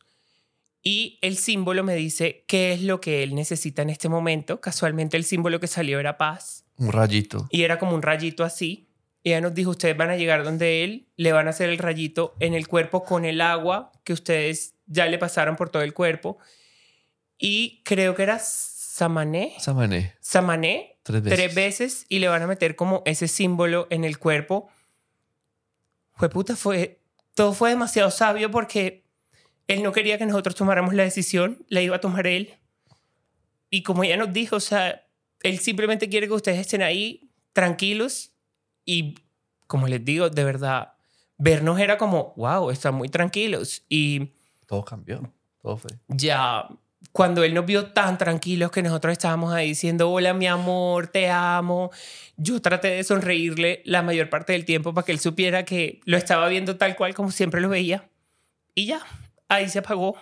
Y 0.83 1.19
el 1.21 1.37
símbolo 1.37 1.83
me 1.83 1.95
dice 1.95 2.43
qué 2.47 2.73
es 2.73 2.81
lo 2.81 3.01
que 3.01 3.21
él 3.23 3.35
necesita 3.35 3.81
en 3.81 3.91
este 3.91 4.09
momento. 4.09 4.61
Casualmente 4.61 5.15
el 5.15 5.23
símbolo 5.23 5.59
que 5.59 5.67
salió 5.67 5.99
era 5.99 6.17
paz. 6.17 6.65
Un 6.77 6.91
rayito. 6.91 7.47
Y 7.51 7.63
era 7.63 7.77
como 7.77 7.93
un 7.93 8.01
rayito 8.01 8.43
así. 8.43 8.87
Y 9.23 9.29
ella 9.29 9.41
nos 9.41 9.53
dijo, 9.53 9.69
ustedes 9.69 9.95
van 9.95 10.09
a 10.09 10.17
llegar 10.17 10.43
donde 10.43 10.83
él, 10.83 11.07
le 11.15 11.31
van 11.31 11.45
a 11.45 11.51
hacer 11.51 11.69
el 11.69 11.77
rayito 11.77 12.35
en 12.39 12.55
el 12.55 12.67
cuerpo 12.67 13.03
con 13.03 13.25
el 13.25 13.39
agua 13.41 13.91
que 14.03 14.13
ustedes 14.13 14.73
ya 14.87 15.05
le 15.05 15.19
pasaron 15.19 15.55
por 15.55 15.69
todo 15.69 15.83
el 15.83 15.93
cuerpo. 15.93 16.39
Y 17.37 17.81
creo 17.83 18.15
que 18.15 18.23
era 18.23 18.39
Samané. 18.39 19.53
Samané. 19.59 20.15
Samané. 20.19 20.97
Tres 21.03 21.23
veces. 21.23 21.37
Tres 21.37 21.55
veces 21.55 22.05
y 22.09 22.19
le 22.19 22.27
van 22.27 22.41
a 22.41 22.47
meter 22.47 22.75
como 22.75 23.03
ese 23.05 23.27
símbolo 23.27 23.87
en 23.89 24.03
el 24.03 24.19
cuerpo. 24.19 24.69
Fue 26.15 26.29
puta, 26.29 26.55
fue. 26.55 26.99
Todo 27.33 27.53
fue 27.53 27.69
demasiado 27.69 28.11
sabio 28.11 28.51
porque 28.51 29.00
él 29.71 29.83
no 29.83 29.93
quería 29.93 30.17
que 30.17 30.25
nosotros 30.25 30.55
tomáramos 30.55 30.93
la 30.93 31.03
decisión, 31.03 31.63
la 31.69 31.81
iba 31.81 31.95
a 31.95 32.01
tomar 32.01 32.27
él. 32.27 32.55
Y 33.69 33.83
como 33.83 34.03
ella 34.03 34.17
nos 34.17 34.33
dijo, 34.33 34.57
o 34.57 34.59
sea, 34.59 35.05
él 35.43 35.59
simplemente 35.59 36.09
quiere 36.09 36.27
que 36.27 36.33
ustedes 36.33 36.59
estén 36.59 36.81
ahí 36.81 37.31
tranquilos 37.53 38.33
y, 38.83 39.15
como 39.67 39.87
les 39.87 40.03
digo, 40.03 40.29
de 40.29 40.43
verdad, 40.43 40.93
vernos 41.37 41.79
era 41.79 41.97
como, 41.97 42.33
wow, 42.35 42.69
están 42.69 42.95
muy 42.95 43.07
tranquilos. 43.07 43.83
Y 43.87 44.31
Todo 44.65 44.83
cambió. 44.83 45.31
Todo 45.61 45.77
fue. 45.77 45.91
ya 46.09 46.67
cuando 47.13 47.43
él 47.43 47.53
nos 47.53 47.65
vio 47.65 47.91
tan 47.93 48.17
tranquilos 48.17 48.71
que 48.71 48.83
nosotros 48.83 49.11
estábamos 49.13 49.53
ahí 49.53 49.69
diciendo, 49.69 50.09
hola 50.11 50.33
mi 50.33 50.47
amor, 50.47 51.07
te 51.07 51.29
amo, 51.29 51.91
yo 52.35 52.61
traté 52.61 52.89
de 52.89 53.03
sonreírle 53.03 53.81
la 53.85 54.01
mayor 54.01 54.29
parte 54.29 54.53
del 54.53 54.65
tiempo 54.65 54.93
para 54.93 55.05
que 55.05 55.11
él 55.11 55.19
supiera 55.19 55.63
que 55.63 56.01
lo 56.05 56.17
estaba 56.17 56.47
viendo 56.47 56.77
tal 56.77 56.95
cual 56.95 57.13
como 57.13 57.31
siempre 57.31 57.61
lo 57.61 57.69
veía. 57.69 58.09
Y 58.75 58.85
ya, 58.85 59.01
ahí 59.53 59.69
se 59.69 59.79
apagó. 59.79 60.15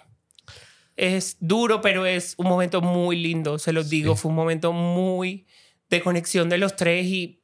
Es 0.96 1.38
duro, 1.40 1.82
pero 1.82 2.06
es 2.06 2.34
un 2.38 2.48
momento 2.48 2.82
muy 2.82 3.16
lindo, 3.18 3.58
se 3.60 3.72
los 3.72 3.90
digo, 3.90 4.16
Sí. 4.16 4.22
fue 4.24 4.30
un 4.30 4.36
momento 4.36 4.74
muy 4.74 5.46
de 5.90 6.02
conexión 6.02 6.50
de 6.50 6.58
los 6.58 6.76
tres 6.76 7.06
y, 7.06 7.36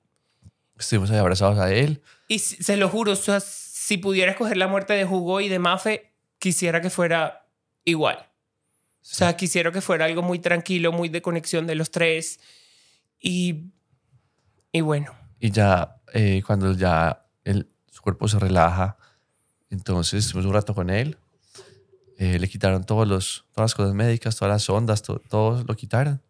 Estuvimos 0.77 1.09
ahí 1.11 1.17
abrazados 1.17 1.57
a 1.57 1.71
él. 1.71 2.01
y 2.27 2.39
se 2.39 2.75
lo 2.75 2.89
juro, 2.89 3.13
o 3.13 3.15
sea, 3.15 3.39
si 3.39 3.97
pudiera 3.97 4.31
escoger 4.31 4.57
la 4.57 4.67
muerte 4.67 4.93
de 4.93 5.05
Hugo 5.05 5.39
y 5.39 5.47
de 5.47 5.57
Mafe, 5.59 6.11
quisiera 6.37 6.81
que 6.81 6.89
fuera 6.89 7.47
igual. 7.85 8.17
O 8.19 9.07
sea, 9.07 9.37
quisiera 9.37 9.71
que 9.71 9.79
fuera 9.81 10.05
algo 10.05 10.21
muy 10.21 10.39
tranquilo, 10.39 10.91
muy 10.91 11.07
de 11.09 11.21
conexión 11.21 11.65
de 11.67 11.75
los 11.75 11.91
tres. 11.91 12.39
Y, 13.19 13.71
y 14.73 14.81
bueno, 14.81 15.13
Y 15.39 15.51
ya, 15.51 15.95
eh, 16.13 16.41
cuando 16.45 16.73
ya 16.73 17.25
el, 17.45 17.69
su 17.89 18.01
cuerpo 18.01 18.27
se 18.27 18.39
relaja, 18.39 18.97
entonces 19.69 20.25
estuvimos 20.25 20.47
un 20.47 20.53
rato 20.55 20.73
con 20.75 20.89
él. 20.89 21.17
Eh, 22.17 22.39
le 22.39 22.47
quitaron 22.47 22.83
todos 22.85 23.07
los, 23.07 23.45
todas 23.51 23.71
las 23.71 23.75
cosas 23.75 23.93
médicas, 23.93 24.35
todas 24.37 24.53
las 24.53 24.69
ondas, 24.69 25.01
to- 25.03 25.21
todos 25.29 25.65
lo 25.67 25.75
quitaron. 25.75 26.21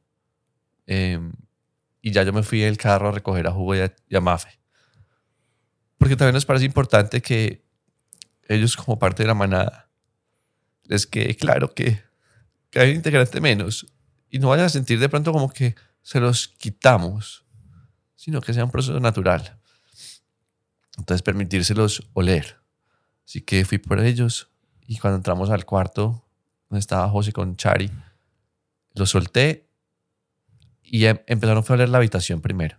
Eh, 0.88 1.20
y 2.02 2.12
ya 2.12 2.24
yo 2.24 2.34
me 2.34 2.44
fui 2.44 2.60
del 2.60 2.78
carro 2.78 3.10
a 3.10 3.12
recoger 3.12 3.48
a 3.48 3.52
Hugo 3.54 3.76
y 3.76 3.80
a, 3.80 3.96
y 4.10 4.20
Mafe. 4.20 4.60
Porque 5.98 6.16
también 6.16 6.34
nos 6.36 6.46
parece 6.46 6.66
importante 6.66 7.22
que 7.22 7.66
ellos, 8.48 8.76
como 8.76 9.00
parte 9.00 9.24
de 9.24 9.28
la 9.28 9.34
manada, 9.34 9.90
les 10.84 11.08
quede 11.08 11.36
claro 11.36 11.74
que, 11.74 12.02
que 12.70 12.80
hay 12.80 12.92
un 12.92 12.98
integrante 12.98 13.42
menos. 13.42 13.88
Y 14.30 14.40
no 14.40 14.50
vayan 14.50 14.66
a 14.66 14.70
sentir 14.70 15.00
de 15.00 15.10
pronto 15.10 15.32
como 15.32 15.50
que 15.50 15.76
se 16.02 16.20
los 16.20 16.48
quitamos 16.48 17.42
sino 18.18 18.42
que 18.42 18.54
sea 18.54 18.64
un 18.66 18.72
proceso 18.72 19.00
natural. 19.00 19.60
Entonces 20.98 21.22
permitírselos 21.22 22.10
oler. 22.14 22.58
Así 23.28 23.42
que 23.42 23.66
fui 23.66 23.78
por 23.78 24.00
ellos 24.00 24.50
y 24.88 24.98
cuando 24.98 25.18
entramos 25.18 25.50
al 25.50 25.66
cuarto 25.66 26.24
donde 26.70 26.80
estaba 26.80 27.10
José 27.10 27.32
con 27.34 27.56
Chari, 27.58 27.92
los 28.94 29.10
solté 29.10 29.68
y 30.84 31.06
em- 31.06 31.20
empezaron 31.28 31.64
a 31.68 31.74
oler 31.74 31.90
la 31.90 31.98
habitación 31.98 32.42
primero. 32.42 32.78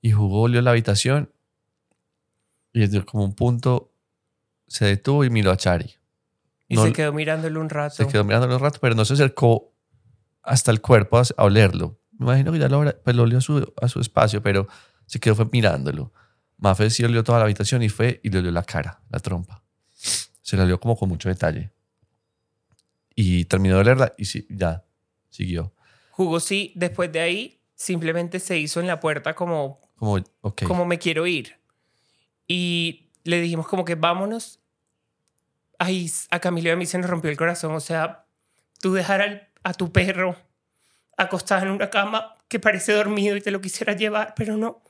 Y 0.00 0.12
jugó, 0.12 0.42
olió 0.42 0.60
la 0.62 0.70
habitación 0.70 1.32
y 2.72 2.80
desde 2.80 3.04
como 3.04 3.24
un 3.24 3.34
punto 3.34 3.92
se 4.66 4.84
detuvo 4.84 5.24
y 5.24 5.30
miró 5.30 5.50
a 5.50 5.56
Chari. 5.56 5.94
y 6.68 6.74
No- 6.74 6.82
se 6.84 6.92
quedó 6.92 7.12
mirándolo 7.12 7.60
un 7.60 7.68
rato. 7.70 7.94
se 7.94 8.06
quedó 8.08 8.24
mirándolo 8.24 8.56
un 8.56 8.60
rato, 8.60 8.78
pero 8.80 8.94
no 8.96 9.04
se 9.04 9.14
acercó 9.14 9.72
hasta 10.42 10.70
el 10.72 10.80
cuerpo 10.80 11.18
a, 11.18 11.22
a 11.36 11.44
olerlo. 11.44 11.98
Me 12.18 12.26
imagino 12.26 12.50
que 12.52 12.58
ya 12.58 12.68
lo, 12.68 12.82
pues 13.02 13.14
lo 13.16 13.22
olió 13.22 13.38
a 13.38 13.40
su, 13.40 13.72
a 13.80 13.88
su 13.88 14.00
espacio, 14.00 14.42
pero 14.42 14.66
se 15.06 15.20
quedó 15.20 15.34
fue 15.36 15.48
mirándolo. 15.52 16.12
Mafe 16.58 16.90
sí 16.90 17.04
olió 17.04 17.22
toda 17.22 17.38
la 17.38 17.44
habitación 17.44 17.82
y 17.82 17.88
fue 17.88 18.20
y 18.24 18.30
le 18.30 18.38
olió 18.40 18.50
la 18.50 18.62
cara, 18.64 19.00
la 19.10 19.20
trompa. 19.20 19.62
Se 20.46 20.56
la 20.56 20.62
olió 20.62 20.78
como 20.78 20.96
con 20.96 21.08
mucho 21.08 21.28
detalle. 21.28 21.72
Y 23.16 23.46
terminó 23.46 23.74
de 23.74 23.80
olerla 23.80 24.14
y 24.16 24.26
sí, 24.26 24.46
ya, 24.48 24.84
siguió. 25.28 25.72
Hugo 26.16 26.38
sí, 26.38 26.72
después 26.76 27.10
de 27.10 27.18
ahí, 27.18 27.60
simplemente 27.74 28.38
se 28.38 28.56
hizo 28.56 28.78
en 28.80 28.86
la 28.86 29.00
puerta 29.00 29.34
como, 29.34 29.80
Como, 29.96 30.18
ok. 30.42 30.62
como 30.62 30.84
me 30.86 31.00
quiero 31.00 31.26
ir. 31.26 31.56
Y 32.46 33.08
le 33.24 33.40
dijimos 33.40 33.66
como 33.66 33.84
que 33.84 33.96
vámonos. 33.96 34.60
Ay, 35.80 36.08
a 36.30 36.38
Camilo 36.38 36.68
y 36.68 36.72
a 36.72 36.76
mí 36.76 36.86
se 36.86 36.96
nos 36.98 37.10
rompió 37.10 37.28
el 37.28 37.36
corazón. 37.36 37.74
O 37.74 37.80
sea, 37.80 38.24
tú 38.80 38.92
dejar 38.92 39.22
al- 39.22 39.48
a 39.64 39.74
tu 39.74 39.90
perro 39.90 40.36
acostada 41.16 41.62
en 41.62 41.70
una 41.70 41.90
cama 41.90 42.36
que 42.46 42.60
parece 42.60 42.92
dormido 42.92 43.34
y 43.36 43.40
te 43.40 43.50
lo 43.50 43.60
quisiera 43.60 43.94
llevar, 43.94 44.32
pero 44.36 44.56
no. 44.56 44.80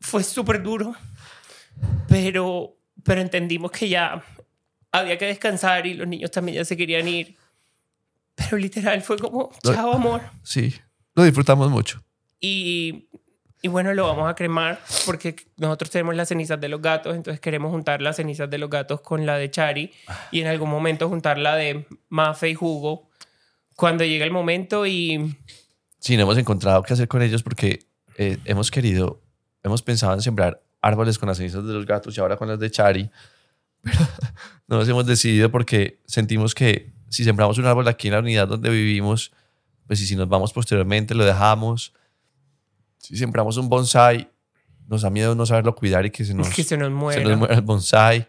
Fue 0.00 0.24
súper 0.24 0.60
duro. 0.60 0.96
Pero, 2.08 2.76
pero 3.04 3.20
entendimos 3.20 3.70
que 3.70 3.88
ya 3.88 4.24
había 4.92 5.18
que 5.18 5.26
descansar 5.26 5.86
y 5.86 5.94
los 5.94 6.06
niños 6.06 6.30
también 6.30 6.56
ya 6.56 6.64
se 6.64 6.76
querían 6.76 7.06
ir. 7.08 7.36
Pero 8.34 8.56
literal 8.56 9.02
fue 9.02 9.18
como, 9.18 9.50
chao 9.62 9.92
amor. 9.92 10.22
Sí, 10.42 10.74
lo 11.14 11.24
disfrutamos 11.24 11.70
mucho. 11.70 12.02
Y, 12.40 13.08
y 13.62 13.68
bueno, 13.68 13.92
lo 13.94 14.06
vamos 14.06 14.30
a 14.30 14.34
cremar 14.34 14.80
porque 15.04 15.34
nosotros 15.56 15.90
tenemos 15.90 16.14
las 16.14 16.28
cenizas 16.28 16.60
de 16.60 16.68
los 16.68 16.80
gatos, 16.80 17.16
entonces 17.16 17.40
queremos 17.40 17.72
juntar 17.72 18.00
las 18.00 18.16
cenizas 18.16 18.48
de 18.48 18.58
los 18.58 18.70
gatos 18.70 19.00
con 19.00 19.26
la 19.26 19.36
de 19.36 19.50
Chari 19.50 19.92
y 20.30 20.40
en 20.40 20.46
algún 20.46 20.70
momento 20.70 21.08
juntar 21.08 21.38
la 21.38 21.56
de 21.56 21.86
Mafe 22.08 22.50
y 22.50 22.54
Jugo 22.54 23.08
cuando 23.74 24.04
llegue 24.04 24.24
el 24.24 24.30
momento 24.30 24.86
y 24.86 25.36
Sí, 26.00 26.16
no 26.16 26.22
hemos 26.22 26.38
encontrado 26.38 26.82
qué 26.82 26.92
hacer 26.92 27.08
con 27.08 27.22
ellos 27.22 27.42
porque 27.42 27.80
eh, 28.16 28.38
hemos 28.44 28.70
querido, 28.70 29.20
hemos 29.64 29.82
pensado 29.82 30.14
en 30.14 30.22
sembrar 30.22 30.62
árboles 30.80 31.18
con 31.18 31.28
las 31.28 31.38
cenizas 31.38 31.66
de 31.66 31.72
los 31.72 31.86
gatos 31.86 32.16
y 32.16 32.20
ahora 32.20 32.36
con 32.36 32.48
las 32.48 32.58
de 32.60 32.70
Chari, 32.70 33.10
pero 33.90 34.06
no 34.68 34.76
nos 34.78 34.88
hemos 34.88 35.06
decidido 35.06 35.50
porque 35.50 36.00
sentimos 36.06 36.54
que 36.54 36.92
si 37.08 37.24
sembramos 37.24 37.58
un 37.58 37.66
árbol 37.66 37.88
aquí 37.88 38.08
en 38.08 38.14
la 38.14 38.20
unidad 38.20 38.48
donde 38.48 38.70
vivimos, 38.70 39.32
pues 39.86 40.00
y 40.00 40.06
si 40.06 40.16
nos 40.16 40.28
vamos 40.28 40.52
posteriormente 40.52 41.14
lo 41.14 41.24
dejamos. 41.24 41.94
Si 42.98 43.16
sembramos 43.16 43.56
un 43.56 43.68
bonsai, 43.68 44.30
nos 44.86 45.02
da 45.02 45.10
miedo 45.10 45.34
no 45.34 45.46
saberlo 45.46 45.74
cuidar 45.74 46.04
y 46.06 46.10
que 46.10 46.24
se 46.24 46.34
nos, 46.34 46.48
que 46.50 46.64
se 46.64 46.76
nos 46.76 46.90
muera. 46.90 47.22
se 47.22 47.28
nos 47.28 47.38
muera 47.38 47.54
el 47.54 47.62
bonsai. 47.62 48.28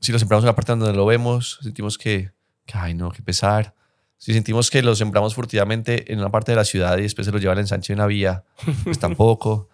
Si 0.00 0.12
lo 0.12 0.18
sembramos 0.18 0.44
en 0.44 0.48
una 0.48 0.54
parte 0.56 0.72
donde 0.72 0.86
no 0.86 0.92
lo 0.92 1.06
vemos, 1.06 1.58
sentimos 1.62 1.98
que, 1.98 2.32
que, 2.64 2.78
ay 2.78 2.94
no, 2.94 3.10
qué 3.10 3.22
pesar. 3.22 3.74
Si 4.18 4.32
sentimos 4.32 4.70
que 4.70 4.82
lo 4.82 4.94
sembramos 4.96 5.34
furtivamente 5.34 6.12
en 6.12 6.18
una 6.18 6.30
parte 6.30 6.52
de 6.52 6.56
la 6.56 6.64
ciudad 6.64 6.96
y 6.98 7.02
después 7.02 7.26
se 7.26 7.32
lo 7.32 7.38
lleva 7.38 7.52
al 7.52 7.58
ensanche 7.58 7.92
de 7.92 7.98
una 7.98 8.06
vía, 8.06 8.44
pues 8.84 8.98
tampoco. 9.00 9.68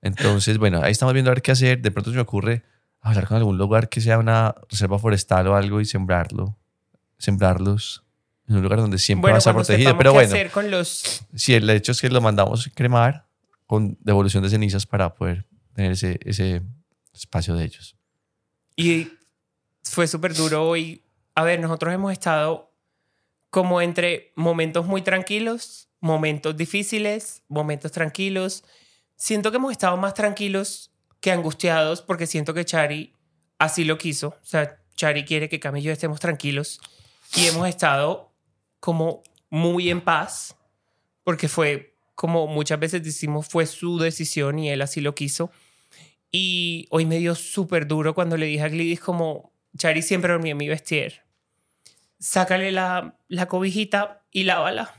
Entonces, 0.00 0.58
bueno, 0.58 0.80
ahí 0.82 0.92
estamos 0.92 1.12
viendo 1.14 1.30
a 1.30 1.34
ver 1.34 1.42
qué 1.42 1.52
hacer. 1.52 1.80
De 1.80 1.90
pronto 1.90 2.10
se 2.10 2.16
me 2.16 2.22
ocurre 2.22 2.64
hablar 3.02 3.26
con 3.26 3.36
algún 3.36 3.58
lugar 3.58 3.88
que 3.88 4.00
sea 4.00 4.18
una 4.18 4.54
reserva 4.70 4.98
forestal 4.98 5.48
o 5.48 5.56
algo 5.56 5.80
y 5.80 5.84
sembrarlo. 5.84 6.56
Sembrarlos 7.18 8.04
en 8.48 8.56
un 8.56 8.62
lugar 8.62 8.78
donde 8.80 8.98
siempre 8.98 9.30
va 9.30 9.36
a 9.36 9.38
estar 9.38 9.54
protegido. 9.54 9.96
Pero 9.98 10.12
bueno, 10.12 10.28
hacer 10.28 10.50
con 10.50 10.70
los 10.70 11.24
si 11.34 11.54
el 11.54 11.68
hecho 11.68 11.92
es 11.92 12.00
que 12.00 12.08
lo 12.08 12.20
mandamos 12.20 12.70
cremar 12.74 13.26
con 13.66 13.98
devolución 14.00 14.42
de 14.42 14.50
cenizas 14.50 14.86
para 14.86 15.14
poder 15.14 15.46
tener 15.74 15.92
ese, 15.92 16.18
ese 16.24 16.62
espacio 17.12 17.54
de 17.54 17.64
ellos. 17.64 17.96
Y 18.76 19.08
fue 19.82 20.06
súper 20.06 20.34
duro 20.34 20.64
hoy. 20.64 21.04
A 21.34 21.42
ver, 21.42 21.60
nosotros 21.60 21.92
hemos 21.92 22.12
estado 22.12 22.72
como 23.50 23.80
entre 23.80 24.32
momentos 24.36 24.86
muy 24.86 25.02
tranquilos, 25.02 25.88
momentos 26.00 26.56
difíciles, 26.56 27.42
momentos 27.48 27.92
tranquilos. 27.92 28.64
Siento 29.16 29.50
que 29.50 29.56
hemos 29.56 29.72
estado 29.72 29.96
más 29.96 30.14
tranquilos 30.14 30.91
que 31.22 31.30
angustiados 31.30 32.02
porque 32.02 32.26
siento 32.26 32.52
que 32.52 32.66
Chari 32.66 33.14
así 33.58 33.84
lo 33.84 33.96
quiso. 33.96 34.28
O 34.28 34.44
sea, 34.44 34.78
Chari 34.96 35.24
quiere 35.24 35.48
que 35.48 35.60
Cami 35.60 35.80
y 35.80 35.84
yo 35.84 35.92
estemos 35.92 36.20
tranquilos. 36.20 36.80
Y 37.36 37.46
hemos 37.46 37.66
estado 37.68 38.34
como 38.80 39.22
muy 39.48 39.88
en 39.88 40.00
paz 40.00 40.56
porque 41.22 41.48
fue 41.48 41.94
como 42.16 42.46
muchas 42.48 42.78
veces 42.78 43.02
decimos 43.02 43.46
fue 43.46 43.66
su 43.66 43.98
decisión 43.98 44.58
y 44.58 44.70
él 44.70 44.82
así 44.82 45.00
lo 45.00 45.14
quiso. 45.14 45.50
Y 46.32 46.88
hoy 46.90 47.06
me 47.06 47.18
dio 47.18 47.34
súper 47.36 47.86
duro 47.86 48.14
cuando 48.14 48.36
le 48.36 48.46
dije 48.46 48.64
a 48.64 48.68
Glidis 48.68 49.00
como, 49.00 49.52
Chari 49.76 50.02
siempre 50.02 50.32
dormía 50.32 50.52
en 50.52 50.58
mi 50.58 50.68
vestier. 50.68 51.22
Sácale 52.18 52.72
la, 52.72 53.16
la 53.28 53.46
cobijita 53.46 54.24
y 54.32 54.42
lávala. 54.42 54.92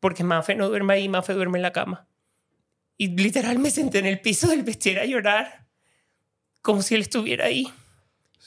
Porque 0.00 0.24
Mafe 0.24 0.54
no 0.54 0.68
duerme 0.68 0.94
ahí, 0.94 1.08
Mafe 1.08 1.34
duerme 1.34 1.58
en 1.58 1.62
la 1.62 1.72
cama. 1.72 2.06
Y 2.98 3.08
literal 3.08 3.58
me 3.58 3.70
senté 3.70 3.98
en 3.98 4.06
el 4.06 4.20
piso 4.20 4.48
del 4.48 4.62
vestier 4.62 4.98
a 4.98 5.04
llorar. 5.04 5.66
Como 6.62 6.82
si 6.82 6.94
él 6.94 7.02
estuviera 7.02 7.46
ahí. 7.46 7.72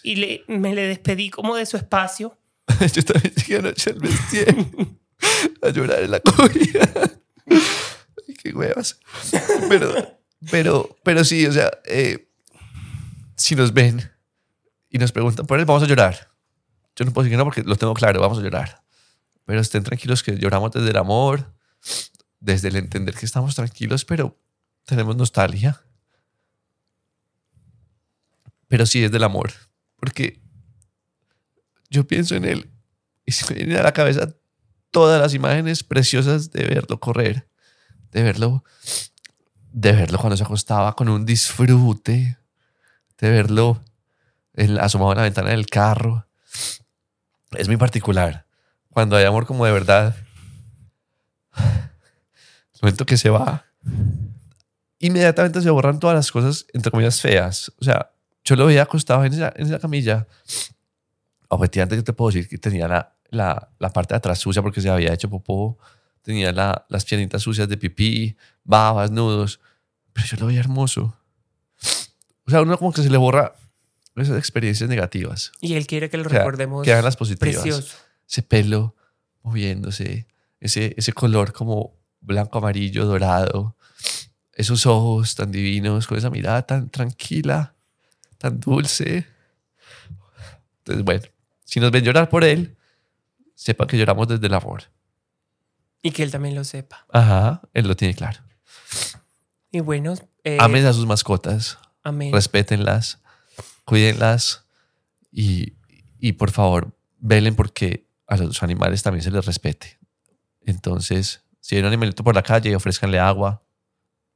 Y 0.04 0.16
le, 0.16 0.44
me 0.48 0.74
le 0.74 0.84
despedí 0.84 1.30
como 1.30 1.56
de 1.56 1.66
su 1.66 1.78
espacio. 1.78 2.38
Yo 2.94 3.04
también 3.04 3.34
llegué 3.36 3.58
anoche 3.58 3.92
al 3.92 4.00
vestir 4.00 4.56
a 5.62 5.70
llorar 5.70 6.04
en 6.04 6.12
la 6.12 6.20
cobija. 6.20 6.80
Ay, 7.48 8.34
qué 8.42 8.52
huevas. 8.52 9.00
Pero, 9.68 10.20
pero, 10.50 10.98
pero 11.04 11.24
sí, 11.24 11.46
o 11.46 11.52
sea, 11.52 11.72
eh, 11.86 12.30
si 13.36 13.56
nos 13.56 13.74
ven 13.74 14.12
y 14.90 14.98
nos 14.98 15.12
preguntan 15.12 15.46
por 15.46 15.60
él, 15.60 15.66
vamos 15.66 15.84
a 15.84 15.88
llorar. 15.88 16.30
Yo 16.96 17.06
no 17.06 17.14
puedo 17.14 17.24
decir 17.24 17.34
que 17.34 17.38
no 17.38 17.46
porque 17.46 17.64
lo 17.64 17.76
tengo 17.76 17.94
claro, 17.94 18.20
vamos 18.20 18.40
a 18.40 18.42
llorar. 18.42 18.84
Pero 19.46 19.62
estén 19.62 19.84
tranquilos 19.84 20.22
que 20.22 20.38
lloramos 20.38 20.72
desde 20.72 20.90
el 20.90 20.98
amor, 20.98 21.54
desde 22.40 22.70
el 22.70 22.76
entender 22.78 23.16
que 23.16 23.26
estamos 23.26 23.56
tranquilos, 23.56 24.06
pero 24.06 24.38
tenemos 24.86 25.16
nostalgia. 25.16 25.82
Pero 28.68 28.86
sí 28.86 29.04
es 29.04 29.12
del 29.12 29.24
amor, 29.24 29.52
porque 29.96 30.40
yo 31.90 32.06
pienso 32.08 32.36
en 32.36 32.46
él 32.46 32.72
y 33.26 33.32
se 33.32 33.52
me 33.52 33.58
vienen 33.60 33.78
a 33.78 33.84
la 33.84 33.94
cabeza 33.94 34.34
todas 34.92 35.20
las 35.22 35.34
imágenes 35.34 35.84
preciosas 35.84 36.52
de 36.52 36.66
verlo 36.66 37.00
correr, 37.00 37.48
de 38.12 38.24
verlo, 38.24 38.64
de 39.72 39.92
verlo 39.92 40.20
cuando 40.20 40.38
se 40.38 40.44
acostaba 40.44 40.96
con 40.96 41.10
un 41.10 41.26
disfrute, 41.26 42.38
de 43.18 43.30
verlo 43.30 43.84
en- 44.54 44.80
asomado 44.80 45.12
en 45.14 45.18
la 45.18 45.24
ventana 45.24 45.50
del 45.50 45.68
carro. 45.68 46.28
Es 47.52 47.68
muy 47.68 47.78
particular. 47.78 48.46
Cuando 48.90 49.16
hay 49.16 49.26
amor 49.26 49.46
como 49.48 49.66
de 49.66 49.72
verdad, 49.72 50.16
momento 52.82 53.06
que 53.06 53.18
se 53.18 53.30
va, 53.30 53.66
inmediatamente 55.00 55.62
se 55.62 55.70
borran 55.70 56.00
todas 56.00 56.16
las 56.16 56.32
cosas, 56.32 56.66
entre 56.74 56.92
comillas, 56.92 57.22
feas. 57.22 57.72
O 57.80 57.84
sea, 57.84 58.12
yo 58.44 58.56
lo 58.56 58.66
veía 58.66 58.84
acostado 58.84 59.24
en 59.26 59.34
esa, 59.34 59.54
en 59.56 59.68
esa 59.68 59.80
camilla 59.80 60.28
objetivamente 61.50 61.96
yo 61.96 62.04
te 62.04 62.14
puedo 62.14 62.30
decir 62.32 62.48
que 62.48 62.58
tenía 62.58 62.88
la, 62.88 63.16
la, 63.30 63.70
la 63.80 63.90
parte 63.90 64.14
de 64.14 64.18
atrás 64.18 64.40
sucia 64.40 64.62
porque 64.62 64.82
se 64.82 64.90
había 64.90 65.14
hecho 65.14 65.30
popó, 65.30 65.78
tenía 66.22 66.52
la- 66.52 66.86
las 66.90 67.06
piernitas 67.06 67.42
sucias 67.42 67.68
de 67.68 67.78
pipí, 67.78 68.36
babas, 68.64 69.10
nudos, 69.12 69.60
pero 70.14 70.28
yo 70.28 70.38
lo 70.38 70.46
veía 70.48 70.60
hermoso. 70.60 71.16
O 72.46 72.52
sea, 72.52 72.62
uno 72.62 72.78
como 72.78 72.92
que 72.94 73.02
se 73.02 73.10
le 73.10 73.18
borra 73.18 73.54
esas 74.16 74.38
experiencias 74.38 74.90
negativas. 74.90 75.52
Y 75.62 75.74
él 75.76 75.88
quiere 75.88 76.10
que 76.10 76.18
lo 76.18 76.26
O 76.26 76.30
sea, 76.30 76.40
recordemos 76.40 76.84
Quedan 76.84 77.04
las 77.06 77.16
positivas. 77.16 77.62
precioso. 77.64 77.96
Ese 78.28 78.44
pelo 78.44 78.96
moviéndose, 79.42 80.28
ese, 80.60 80.94
ese 80.98 81.14
color 81.14 81.54
como 81.54 81.96
blanco, 82.22 82.58
amarillo, 82.58 83.06
dorado, 83.06 83.76
esos 84.54 84.86
ojos 84.86 85.36
tan 85.36 85.52
divinos, 85.52 86.06
con 86.08 86.18
esa 86.18 86.30
mirada 86.30 86.62
tan 86.64 86.90
tranquila, 86.90 87.76
tan 88.38 88.60
dulce. 88.60 89.26
Entonces, 90.80 91.06
bueno, 91.06 91.24
si 91.64 91.80
nos 91.80 91.92
ven 91.92 92.04
llorar 92.04 92.30
por 92.30 92.44
él, 92.44 92.76
sepa 93.56 93.88
que 93.88 93.98
lloramos 93.98 94.28
desde 94.28 94.48
el 94.48 94.54
amor. 94.54 94.84
Y 96.02 96.12
que 96.12 96.24
él 96.24 96.32
también 96.32 96.56
lo 96.56 96.64
sepa. 96.64 97.06
Ajá, 97.12 97.62
él 97.74 97.88
lo 97.88 97.96
tiene 97.96 98.14
claro. 98.14 98.40
Y 99.72 99.82
bueno, 99.82 100.16
eh, 100.44 100.58
Amen 100.60 100.86
a 100.86 100.94
sus 100.94 101.06
mascotas, 101.06 101.78
amén. 102.04 102.34
respétenlas, 102.34 103.20
cuídenlas 103.86 104.66
y, 105.32 105.74
y 106.18 106.34
por 106.34 106.52
favor, 106.52 106.98
velen 107.20 107.56
porque 107.56 108.08
a 108.28 108.38
los 108.38 108.64
animales 108.64 109.04
también 109.04 109.24
se 109.24 109.32
les 109.32 109.46
respete. 109.46 110.00
Entonces, 110.62 111.44
si 111.60 111.76
hay 111.76 111.82
un 111.82 111.88
animalito 111.88 112.24
por 112.24 112.36
la 112.36 112.44
calle, 112.44 112.76
ofrézcanle 112.76 113.20
agua 113.20 113.64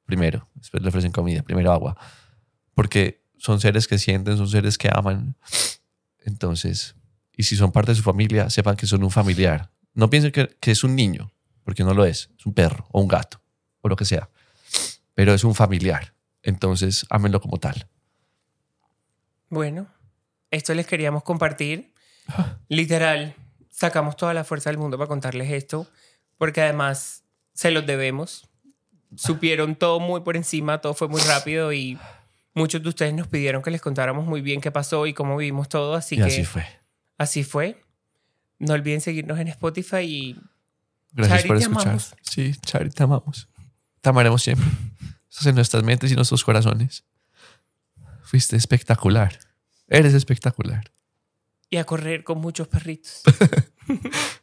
primero, 0.06 0.48
después 0.56 0.84
le 0.84 0.90
ofrecen 0.90 1.12
comida, 1.12 1.42
primero 1.44 1.72
agua, 1.72 1.98
porque 2.74 3.24
son 3.38 3.60
seres 3.60 3.88
que 3.88 3.98
sienten, 3.98 4.38
son 4.38 4.48
seres 4.48 4.78
que 4.78 4.90
aman. 4.94 5.36
Entonces, 6.20 6.96
y 7.36 7.44
si 7.44 7.56
son 7.56 7.72
parte 7.72 7.92
de 7.92 7.96
su 7.96 8.04
familia, 8.04 8.50
sepan 8.50 8.76
que 8.76 8.86
son 8.86 9.04
un 9.04 9.12
familiar. 9.12 9.72
No 9.94 10.10
piensen 10.10 10.32
que, 10.32 10.56
que 10.60 10.72
es 10.72 10.84
un 10.84 10.96
niño, 10.96 11.32
porque 11.64 11.84
no 11.84 11.94
lo 11.94 12.06
es, 12.06 12.30
es 12.38 12.46
un 12.46 12.54
perro 12.54 12.88
o 12.92 13.02
un 13.02 13.08
gato 13.08 13.42
o 13.82 13.90
lo 13.90 13.96
que 13.96 14.06
sea, 14.06 14.30
pero 15.14 15.34
es 15.34 15.44
un 15.44 15.56
familiar. 15.56 16.14
Entonces, 16.42 17.06
ámenlo 17.10 17.40
como 17.40 17.58
tal. 17.58 17.88
Bueno, 19.50 19.88
esto 20.52 20.74
les 20.74 20.88
queríamos 20.88 21.24
compartir. 21.24 21.94
Literal, 22.70 23.36
sacamos 23.70 24.16
toda 24.16 24.34
la 24.34 24.44
fuerza 24.44 24.70
del 24.70 24.78
mundo 24.78 24.98
para 24.98 25.08
contarles 25.08 25.52
esto, 25.52 25.88
porque 26.44 26.60
además 26.60 27.24
se 27.54 27.72
los 27.72 27.86
debemos. 27.86 28.50
Supieron 29.16 29.78
todo 29.78 30.02
muy 30.02 30.20
por 30.20 30.36
encima, 30.36 30.82
todo 30.82 30.94
fue 30.94 31.08
muy 31.08 31.22
rápido 31.22 31.72
y 31.72 31.98
muchos 32.54 32.84
de 32.84 32.90
ustedes 32.90 33.14
nos 33.14 33.30
pidieron 33.30 33.62
que 33.62 33.72
les 33.72 33.80
contáramos 33.80 34.26
muy 34.26 34.42
bien 34.42 34.60
qué 34.60 34.70
pasó 34.70 35.08
y 35.08 35.14
cómo 35.14 35.38
vivimos 35.38 35.70
todo, 35.70 35.94
así 35.96 36.16
y 36.16 36.18
que 36.18 36.26
así 36.26 36.44
fue. 36.44 36.66
así 37.18 37.46
fue. 37.46 37.82
No 38.60 38.74
olviden 38.74 39.00
seguirnos 39.00 39.40
en 39.40 39.48
Spotify 39.48 40.02
y 40.02 40.38
Gracias 41.14 41.38
Chari, 41.44 41.48
por 41.48 41.58
escuchar. 41.60 41.82
amamos. 41.84 42.14
Sí, 42.24 42.54
Chari, 42.60 42.90
te 42.90 43.04
amamos. 43.04 43.48
Te 44.02 44.10
amaremos 44.10 44.44
siempre. 44.44 44.68
Estás 45.30 45.46
en 45.46 45.56
nuestras 45.56 45.82
mentes 45.82 46.12
y 46.12 46.16
nuestros 46.16 46.44
corazones. 46.44 47.06
Fuiste 48.24 48.58
espectacular. 48.58 49.40
Eres 49.88 50.14
espectacular. 50.14 50.92
y 51.70 51.78
a 51.78 51.86
correr 51.86 52.26
con 52.26 52.40
muchos 52.42 52.68
perritos. 52.68 53.22